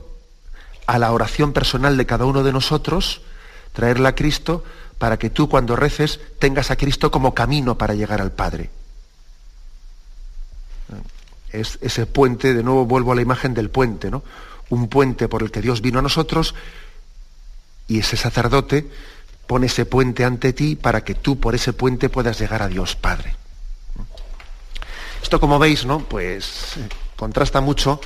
a 0.85 0.99
la 0.99 1.11
oración 1.11 1.53
personal 1.53 1.97
de 1.97 2.05
cada 2.05 2.25
uno 2.25 2.43
de 2.43 2.51
nosotros, 2.51 3.21
traerla 3.73 4.09
a 4.09 4.15
Cristo 4.15 4.63
para 4.97 5.17
que 5.17 5.29
tú 5.29 5.49
cuando 5.49 5.75
reces 5.75 6.19
tengas 6.39 6.71
a 6.71 6.75
Cristo 6.75 7.11
como 7.11 7.33
camino 7.33 7.77
para 7.77 7.93
llegar 7.93 8.21
al 8.21 8.31
Padre. 8.31 8.69
Es 11.51 11.77
ese 11.81 12.05
puente, 12.05 12.53
de 12.53 12.63
nuevo 12.63 12.85
vuelvo 12.85 13.11
a 13.11 13.15
la 13.15 13.21
imagen 13.21 13.53
del 13.53 13.69
puente, 13.69 14.09
¿no? 14.09 14.23
Un 14.69 14.87
puente 14.87 15.27
por 15.27 15.43
el 15.43 15.51
que 15.51 15.61
Dios 15.61 15.81
vino 15.81 15.99
a 15.99 16.01
nosotros 16.01 16.55
y 17.87 17.99
ese 17.99 18.17
sacerdote 18.17 18.89
pone 19.45 19.67
ese 19.67 19.85
puente 19.85 20.25
ante 20.25 20.53
ti 20.53 20.75
para 20.75 21.03
que 21.03 21.15
tú 21.15 21.39
por 21.39 21.53
ese 21.53 21.73
puente 21.73 22.09
puedas 22.09 22.39
llegar 22.39 22.61
a 22.61 22.67
Dios 22.67 22.95
Padre. 22.95 23.35
Esto, 25.21 25.39
como 25.39 25.59
veis, 25.59 25.85
¿no? 25.85 25.99
Pues 25.99 26.75
contrasta 27.15 27.61
mucho 27.61 27.99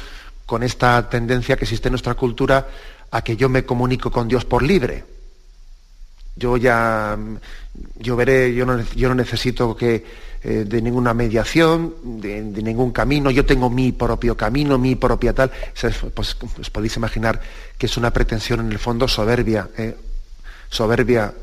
con 0.46 0.64
esta 0.64 1.10
tendencia 1.10 1.58
que 1.58 1.66
existe 1.66 1.90
en 1.90 1.94
nuestra 1.94 2.14
cultura 2.14 2.68
a 3.12 3.22
que 3.22 3.36
yo 3.36 3.50
me 3.50 3.66
comunico 3.66 4.12
con 4.12 4.28
Dios 4.28 4.46
por 4.46 4.64
libre. 4.64 5.04
Yo 6.36 6.56
ya, 6.58 7.18
yo 7.98 8.16
veré, 8.16 8.54
yo 8.54 8.66
no, 8.66 8.82
yo 8.96 9.10
no 9.10 9.16
necesito 9.16 9.76
que, 9.76 10.06
eh, 10.44 10.66
de 10.68 10.82
ninguna 10.82 11.14
mediación, 11.14 11.96
de, 12.22 12.42
ningún 12.42 12.92
camino, 12.92 13.32
yo 13.32 13.46
tengo 13.46 13.70
mi 13.70 13.92
propio 13.92 14.38
camino, 14.38 14.78
mi 14.78 14.96
propia 14.96 15.34
tal. 15.34 15.52
Pues, 16.14 16.36
pues, 16.36 16.70
podéis 16.70 16.96
imaginar 16.96 17.42
que 17.78 17.88
es 17.88 17.98
una 17.98 18.12
pretensión 18.14 18.60
en 18.60 18.72
el 18.72 18.80
fondo 18.80 19.08
soberbia, 19.08 19.70
eh, 19.78 19.98
soberbia 20.70 21.34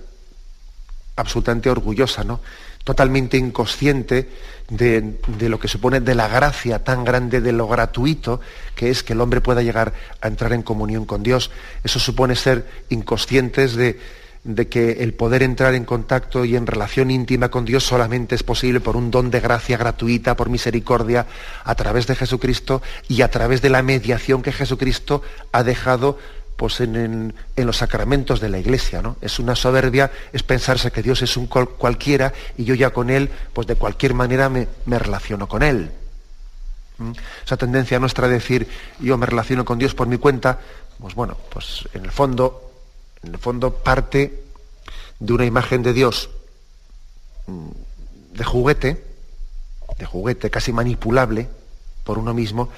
absolutamente 1.16 1.70
orgullosa, 1.70 2.24
¿no? 2.24 2.40
Totalmente 2.84 3.38
inconsciente 3.38 4.28
de, 4.68 5.16
lo 5.48 5.58
que 5.58 5.68
supone 5.68 6.00
de 6.00 6.14
la 6.14 6.28
gracia 6.28 6.84
tan 6.84 7.04
grande, 7.04 7.40
de 7.40 7.52
lo 7.52 7.66
gratuito 7.66 8.40
que 8.74 8.90
es 8.90 9.02
que 9.02 9.14
el 9.14 9.20
hombre 9.20 9.40
pueda 9.40 9.62
llegar 9.62 9.92
a 10.20 10.28
entrar 10.28 10.52
en 10.52 10.62
comunión 10.62 11.04
con 11.04 11.22
Dios. 11.22 11.50
Eso 11.82 11.98
supone 11.98 12.36
ser 12.36 12.66
inconscientes 12.90 13.74
de, 13.74 13.98
de 14.44 14.68
que 14.68 15.02
el 15.02 15.14
poder 15.14 15.42
entrar 15.42 15.74
en 15.74 15.84
contacto 15.84 16.44
y 16.44 16.56
en 16.56 16.66
relación 16.66 17.10
íntima 17.10 17.50
con 17.50 17.64
Dios 17.64 17.84
solamente 17.84 18.34
es 18.34 18.42
posible 18.42 18.80
por 18.80 18.96
un 18.96 19.10
don 19.10 19.30
de 19.30 19.40
gracia 19.40 19.78
gratuita, 19.78 20.36
por 20.36 20.50
misericordia, 20.50 21.26
a 21.64 21.74
través 21.74 22.06
de 22.06 22.14
Jesucristo 22.14 22.82
y 23.08 23.22
a 23.22 23.30
través 23.30 23.62
de 23.62 23.70
la 23.70 23.82
mediación 23.82 24.42
que 24.42 24.52
Jesucristo 24.52 25.22
ha 25.52 25.62
dejado 25.62 26.18
pues 26.56 26.80
en, 26.80 27.34
los 27.56 27.76
sacramentos 27.76 28.40
de 28.40 28.48
la 28.48 28.58
iglesia, 28.58 29.02
¿no? 29.02 29.16
Es 29.20 29.38
una 29.38 29.56
soberbia, 29.56 30.10
es 30.32 30.42
pensarse 30.42 30.90
que 30.90 31.02
Dios 31.02 31.22
es 31.22 31.36
un 31.36 31.46
cualquiera 31.46 32.32
y 32.56 32.64
yo 32.64 32.74
ya 32.74 32.90
con 32.90 33.10
Él, 33.10 33.30
pues 33.52 33.66
de 33.66 33.76
cualquier 33.76 34.14
manera 34.14 34.48
me, 34.48 34.68
relaciono 34.86 35.48
con 35.48 35.62
Él. 35.62 35.90
¿Mm? 36.98 37.12
Esa 37.44 37.56
tendencia 37.56 37.98
nuestra 37.98 38.26
a 38.26 38.30
decir 38.30 38.68
yo 39.00 39.18
me 39.18 39.26
relaciono 39.26 39.64
con 39.64 39.78
Dios 39.78 39.94
por 39.94 40.06
mi 40.06 40.18
cuenta, 40.18 40.60
pues 40.98 41.14
bueno, 41.14 41.36
pues 41.50 41.88
en 41.92 42.04
el 42.04 42.12
fondo, 42.12 42.72
en 43.22 43.34
el 43.34 43.38
fondo 43.38 43.74
parte 43.74 44.44
de 45.18 45.32
una 45.32 45.44
imagen 45.44 45.82
de 45.82 45.92
Dios 45.92 46.30
mm, 47.46 48.36
de 48.36 48.44
juguete, 48.44 49.04
de 49.98 50.06
juguete 50.06 50.50
casi 50.50 50.72
manipulable 50.72 51.48
por 52.04 52.18
uno 52.18 52.32
mismo, 52.32 52.68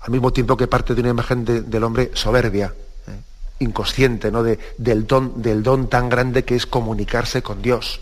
al 0.00 0.10
mismo 0.10 0.32
tiempo 0.32 0.56
que 0.56 0.66
parte 0.66 0.94
de 0.94 1.00
una 1.00 1.10
imagen 1.10 1.44
del 1.44 1.84
hombre 1.84 2.10
soberbia, 2.14 2.74
inconsciente, 3.58 4.30
¿no? 4.30 4.42
del, 4.42 5.06
don, 5.06 5.42
del 5.42 5.62
don 5.62 5.88
tan 5.88 6.08
grande 6.08 6.44
que 6.44 6.56
es 6.56 6.66
comunicarse 6.66 7.42
con 7.42 7.62
Dios. 7.62 8.00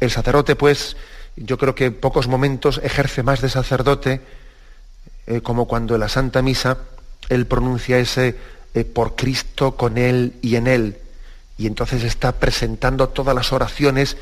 El 0.00 0.10
sacerdote, 0.10 0.56
pues, 0.56 0.96
yo 1.36 1.58
creo 1.58 1.74
que 1.74 1.86
en 1.86 1.94
pocos 1.94 2.28
momentos 2.28 2.80
ejerce 2.82 3.22
más 3.22 3.40
de 3.40 3.48
sacerdote, 3.48 4.20
eh, 5.26 5.40
como 5.40 5.66
cuando 5.66 5.94
en 5.94 6.00
la 6.00 6.08
Santa 6.08 6.42
Misa 6.42 6.78
él 7.28 7.46
pronuncia 7.46 7.98
ese 7.98 8.36
eh, 8.74 8.84
por 8.84 9.16
Cristo, 9.16 9.76
con 9.76 9.98
Él 9.98 10.34
y 10.42 10.56
en 10.56 10.66
Él. 10.66 10.98
Y 11.58 11.66
entonces 11.66 12.02
está 12.04 12.32
presentando 12.32 13.08
todas 13.08 13.34
las 13.34 13.52
oraciones 13.52 14.16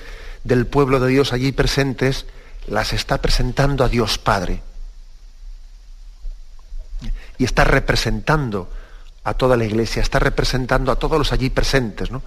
del 0.44 0.66
pueblo 0.66 1.00
de 1.00 1.08
Dios 1.08 1.32
allí 1.32 1.52
presentes, 1.52 2.26
las 2.66 2.92
está 2.92 3.18
presentando 3.18 3.84
a 3.84 3.88
Dios 3.88 4.18
Padre. 4.18 4.62
Y 7.38 7.44
está 7.44 7.64
representando 7.64 8.70
a 9.24 9.34
toda 9.34 9.56
la 9.56 9.64
iglesia, 9.64 10.02
está 10.02 10.18
representando 10.18 10.90
a 10.92 10.96
todos 10.96 11.18
los 11.18 11.32
allí 11.32 11.50
presentes. 11.50 12.10
¿no? 12.10 12.22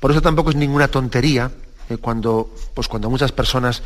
Por 0.00 0.10
eso 0.10 0.22
tampoco 0.22 0.50
es 0.50 0.56
ninguna 0.56 0.88
tontería 0.88 1.50
eh, 1.88 1.96
cuando, 1.96 2.54
pues 2.74 2.88
cuando 2.88 3.10
muchas 3.10 3.32
personas 3.32 3.82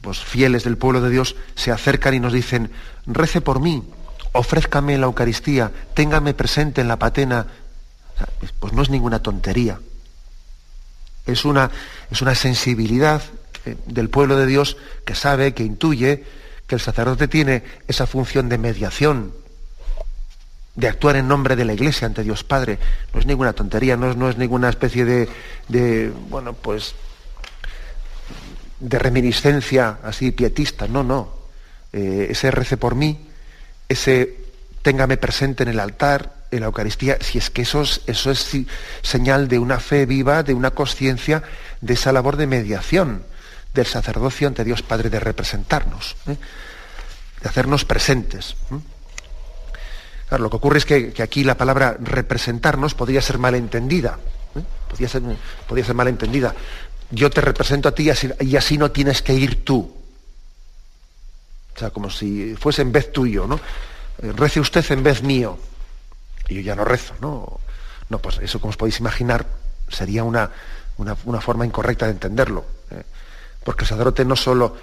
pues, 0.00 0.18
fieles 0.18 0.64
del 0.64 0.76
pueblo 0.76 1.00
de 1.00 1.10
Dios 1.10 1.36
se 1.54 1.70
acercan 1.70 2.14
y 2.14 2.20
nos 2.20 2.32
dicen, 2.32 2.70
rece 3.06 3.40
por 3.40 3.60
mí, 3.60 3.82
ofrézcame 4.32 4.98
la 4.98 5.06
Eucaristía, 5.06 5.70
téngame 5.94 6.34
presente 6.34 6.80
en 6.80 6.88
la 6.88 6.98
patena. 6.98 7.46
Pues 8.58 8.72
no 8.72 8.82
es 8.82 8.90
ninguna 8.90 9.22
tontería. 9.22 9.80
Es 11.26 11.44
una, 11.44 11.70
es 12.10 12.20
una 12.20 12.34
sensibilidad 12.34 13.22
eh, 13.64 13.76
del 13.86 14.10
pueblo 14.10 14.36
de 14.36 14.46
Dios 14.46 14.76
que 15.04 15.14
sabe, 15.14 15.54
que 15.54 15.62
intuye 15.62 16.24
que 16.66 16.74
el 16.74 16.80
sacerdote 16.80 17.28
tiene 17.28 17.64
esa 17.88 18.06
función 18.06 18.48
de 18.48 18.58
mediación, 18.58 19.32
de 20.74 20.88
actuar 20.88 21.16
en 21.16 21.28
nombre 21.28 21.56
de 21.56 21.64
la 21.64 21.72
Iglesia 21.72 22.06
ante 22.06 22.22
Dios 22.22 22.44
Padre. 22.44 22.78
No 23.12 23.20
es 23.20 23.26
ninguna 23.26 23.52
tontería, 23.52 23.96
no 23.96 24.10
es, 24.10 24.16
no 24.16 24.28
es 24.30 24.36
ninguna 24.36 24.68
especie 24.68 25.04
de, 25.04 26.12
bueno, 26.28 26.54
pues, 26.54 26.94
de 28.78 28.98
reminiscencia 28.98 29.98
así 30.02 30.30
pietista. 30.30 30.86
No, 30.86 31.02
no. 31.02 31.40
Eh, 31.92 32.28
ese 32.30 32.50
rece 32.50 32.76
por 32.76 32.94
mí, 32.94 33.28
ese 33.88 34.36
téngame 34.82 35.16
presente 35.16 35.64
en 35.64 35.70
el 35.70 35.80
altar, 35.80 36.40
en 36.50 36.60
la 36.60 36.66
Eucaristía, 36.66 37.18
si 37.20 37.38
es 37.38 37.50
que 37.50 37.62
eso 37.62 37.82
es, 37.82 38.00
eso 38.06 38.30
es 38.30 38.56
señal 39.02 39.48
de 39.48 39.58
una 39.58 39.78
fe 39.78 40.06
viva, 40.06 40.42
de 40.42 40.54
una 40.54 40.70
conciencia, 40.70 41.42
de 41.80 41.94
esa 41.94 42.12
labor 42.12 42.36
de 42.36 42.46
mediación 42.46 43.22
del 43.74 43.86
sacerdocio 43.86 44.48
ante 44.48 44.64
Dios 44.64 44.82
Padre, 44.82 45.10
de 45.10 45.20
representarnos, 45.20 46.16
¿eh? 46.26 46.36
de 47.42 47.48
hacernos 47.48 47.84
presentes. 47.84 48.56
Lo 50.38 50.48
que 50.48 50.56
ocurre 50.56 50.78
es 50.78 50.84
que, 50.86 51.12
aquí 51.22 51.42
la 51.42 51.56
palabra 51.56 51.96
representarnos 52.00 52.94
podría 52.94 53.20
ser 53.20 53.38
malentendida. 53.38 54.18
¿eh? 54.54 54.62
Podría, 54.88 55.08
ser, 55.08 55.22
podría 55.66 55.84
ser 55.84 55.94
malentendida. 55.96 56.54
Yo 57.10 57.30
te 57.30 57.40
represento 57.40 57.88
a 57.88 57.94
ti 57.94 58.04
y 58.04 58.10
así, 58.10 58.30
y 58.40 58.56
así 58.56 58.78
no 58.78 58.92
tienes 58.92 59.22
que 59.22 59.34
ir 59.34 59.64
tú. 59.64 59.92
O 61.74 61.78
sea, 61.78 61.90
como 61.90 62.10
si 62.10 62.54
fuese 62.54 62.82
en 62.82 62.92
vez 62.92 63.10
tuyo, 63.12 63.46
¿no? 63.46 63.56
Eh, 64.22 64.32
rece 64.36 64.60
usted 64.60 64.84
en 64.92 65.02
vez 65.02 65.22
mío. 65.22 65.58
Y 66.48 66.56
yo 66.56 66.60
ya 66.60 66.76
no 66.76 66.84
rezo, 66.84 67.14
¿no? 67.20 67.58
No, 68.08 68.18
pues 68.18 68.38
eso, 68.38 68.60
como 68.60 68.70
os 68.70 68.76
podéis 68.76 69.00
imaginar, 69.00 69.46
sería 69.88 70.22
una, 70.22 70.50
una, 70.96 71.40
forma 71.40 71.66
incorrecta 71.66 72.06
de 72.06 72.12
entenderlo. 72.12 72.64
¿eh? 72.92 73.02
Porque 73.64 73.82
el 73.82 73.88
sacerdote 73.88 74.24
no 74.24 74.36
solo 74.36 74.76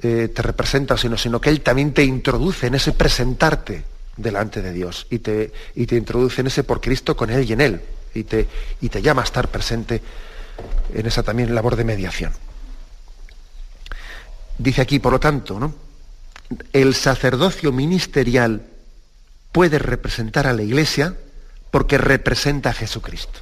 te 0.00 0.30
representa, 0.36 0.96
sino, 0.96 1.16
sino 1.16 1.40
que 1.40 1.50
él 1.50 1.60
también 1.60 1.92
te 1.92 2.04
introduce 2.04 2.68
en 2.68 2.76
ese 2.76 2.92
presentarte 2.92 3.82
delante 4.18 4.60
de 4.60 4.72
Dios 4.72 5.06
y 5.08 5.20
te, 5.20 5.52
y 5.74 5.86
te 5.86 5.96
introduce 5.96 6.42
en 6.42 6.48
ese 6.48 6.64
por 6.64 6.80
Cristo 6.80 7.16
con 7.16 7.30
Él 7.30 7.48
y 7.48 7.52
en 7.54 7.60
Él 7.62 7.80
y 8.14 8.24
te, 8.24 8.48
y 8.80 8.88
te 8.88 9.00
llama 9.00 9.22
a 9.22 9.24
estar 9.24 9.48
presente 9.48 10.02
en 10.92 11.06
esa 11.06 11.22
también 11.22 11.54
labor 11.54 11.76
de 11.76 11.84
mediación. 11.84 12.32
Dice 14.58 14.82
aquí, 14.82 14.98
por 14.98 15.12
lo 15.12 15.20
tanto, 15.20 15.58
¿no? 15.58 15.72
el 16.72 16.94
sacerdocio 16.94 17.72
ministerial 17.72 18.62
puede 19.52 19.78
representar 19.78 20.46
a 20.46 20.52
la 20.52 20.62
Iglesia 20.62 21.14
porque 21.70 21.98
representa 21.98 22.70
a 22.70 22.74
Jesucristo. 22.74 23.40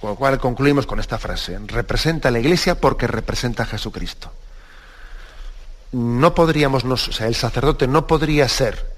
Con 0.00 0.10
lo 0.10 0.16
cual 0.16 0.38
concluimos 0.38 0.86
con 0.86 1.00
esta 1.00 1.18
frase, 1.18 1.58
representa 1.66 2.28
a 2.28 2.30
la 2.30 2.38
Iglesia 2.38 2.80
porque 2.80 3.08
representa 3.08 3.64
a 3.64 3.66
Jesucristo. 3.66 4.30
No 5.90 6.34
podríamos, 6.34 6.84
o 6.84 6.96
sea, 6.96 7.26
el 7.26 7.34
sacerdote 7.34 7.88
no 7.88 8.06
podría 8.06 8.48
ser 8.48 8.91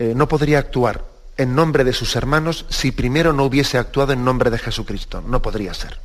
eh, 0.00 0.14
no 0.16 0.28
podría 0.28 0.58
actuar 0.58 1.04
en 1.36 1.54
nombre 1.54 1.84
de 1.84 1.92
sus 1.92 2.16
hermanos 2.16 2.64
si 2.70 2.90
primero 2.90 3.34
no 3.34 3.44
hubiese 3.44 3.76
actuado 3.76 4.14
en 4.14 4.24
nombre 4.24 4.48
de 4.48 4.56
Jesucristo. 4.56 5.20
No 5.20 5.42
podría 5.42 5.74
ser. 5.74 6.00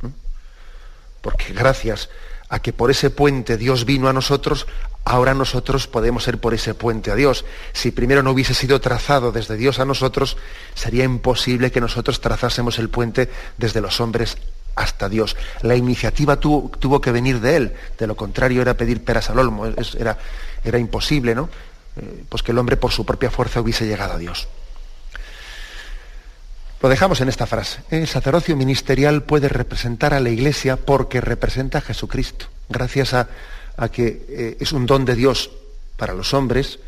¿Mm? 0.00 0.08
Porque 1.20 1.52
gracias 1.52 2.08
a 2.48 2.60
que 2.60 2.72
por 2.72 2.90
ese 2.90 3.10
puente 3.10 3.58
Dios 3.58 3.84
vino 3.84 4.08
a 4.08 4.14
nosotros, 4.14 4.66
ahora 5.04 5.34
nosotros 5.34 5.86
podemos 5.88 6.24
ser 6.24 6.38
por 6.38 6.54
ese 6.54 6.72
puente 6.72 7.10
a 7.10 7.16
Dios. 7.16 7.44
Si 7.74 7.90
primero 7.90 8.22
no 8.22 8.30
hubiese 8.30 8.54
sido 8.54 8.80
trazado 8.80 9.30
desde 9.30 9.56
Dios 9.56 9.78
a 9.78 9.84
nosotros, 9.84 10.38
sería 10.74 11.04
imposible 11.04 11.70
que 11.70 11.82
nosotros 11.82 12.22
trazásemos 12.22 12.78
el 12.78 12.88
puente 12.88 13.28
desde 13.58 13.82
los 13.82 14.00
hombres 14.00 14.38
hasta 14.74 15.10
Dios. 15.10 15.36
La 15.60 15.76
iniciativa 15.76 16.40
tuvo, 16.40 17.00
que 17.02 17.12
venir 17.12 17.40
de 17.40 17.56
Él, 17.56 17.74
de 17.98 18.06
lo 18.06 18.16
contrario 18.16 18.62
era 18.62 18.72
pedir 18.72 19.04
peras 19.04 19.28
al 19.28 19.38
olmo, 19.38 19.66
era 19.66 20.78
imposible, 20.78 21.34
¿no? 21.34 21.50
Eh, 21.96 22.24
pues 22.28 22.42
que 22.42 22.52
el 22.52 22.58
hombre 22.58 22.76
por 22.76 22.92
su 22.92 23.06
propia 23.06 23.30
fuerza 23.30 23.60
hubiese 23.60 23.86
llegado 23.86 24.14
a 24.14 24.18
Dios. 24.18 24.48
Lo 26.82 26.88
dejamos 26.88 27.20
en 27.20 27.28
esta 27.28 27.46
frase. 27.46 27.80
El 27.90 28.06
sacerdocio 28.06 28.54
ministerial 28.54 29.22
puede 29.22 29.48
representar 29.48 30.12
a 30.12 30.20
la 30.20 30.28
Iglesia 30.28 30.76
porque 30.76 31.20
representa 31.20 31.78
a 31.78 31.80
Jesucristo. 31.80 32.46
Gracias 32.68 33.14
a, 33.14 33.28
que 33.90 34.26
eh, 34.28 34.56
es 34.60 34.72
un 34.72 34.86
don 34.86 35.04
de 35.04 35.14
Dios 35.14 35.50
para 35.96 36.12
los 36.12 36.34
hombres, 36.34 36.78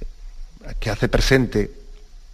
eh, 0.00 0.74
que 0.78 0.90
hace 0.90 1.08
presente 1.08 1.72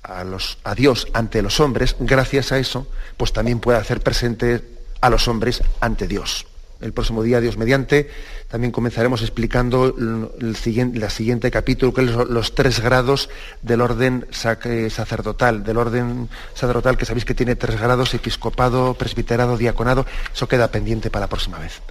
a, 0.02 0.74
Dios 0.74 1.08
ante 1.12 1.42
los 1.42 1.60
hombres, 1.60 1.96
gracias 2.00 2.52
a 2.52 2.58
eso, 2.58 2.86
pues 3.16 3.32
también 3.32 3.60
puede 3.60 3.78
hacer 3.78 4.00
presente 4.00 4.62
a 5.00 5.10
los 5.10 5.28
hombres 5.28 5.62
ante 5.80 6.06
Dios. 6.06 6.46
El 6.80 6.92
próximo 6.92 7.22
día, 7.22 7.40
Dios 7.40 7.58
mediante, 7.58 8.10
también 8.48 8.72
comenzaremos 8.72 9.20
explicando 9.20 9.94
el 10.40 10.56
siguiente, 10.56 11.10
siguiente 11.10 11.50
capítulo, 11.50 11.92
que 11.92 12.04
es 12.04 12.10
los 12.10 12.54
tres 12.54 12.80
grados 12.80 13.28
del 13.60 13.82
orden 13.82 14.26
eh, 14.64 14.88
sacerdotal, 14.90 15.62
del 15.62 15.76
orden 15.76 16.28
sacerdotal 16.54 16.96
que 16.96 17.04
sabéis 17.04 17.24
que 17.26 17.34
tiene 17.34 17.56
tres 17.56 17.78
grados, 17.78 18.14
episcopado, 18.14 18.94
presbiterado, 18.94 19.58
diaconado. 19.58 20.06
Eso 20.32 20.48
queda 20.48 20.68
pendiente 20.68 21.10
para 21.10 21.24
la 21.26 21.28
próxima 21.28 21.58
vez. 21.58 21.82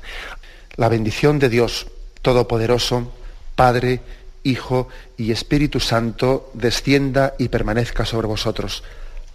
La 0.75 0.89
bendición 0.89 1.37
de 1.37 1.49
Dios 1.49 1.87
Todopoderoso, 2.21 3.11
Padre, 3.55 4.01
Hijo 4.43 4.87
y 5.17 5.31
Espíritu 5.31 5.79
Santo, 5.79 6.49
descienda 6.53 7.35
y 7.37 7.49
permanezca 7.49 8.05
sobre 8.05 8.27
vosotros. 8.27 8.83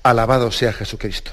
Alabado 0.03 0.51
sea 0.51 0.73
Jesucristo. 0.73 1.33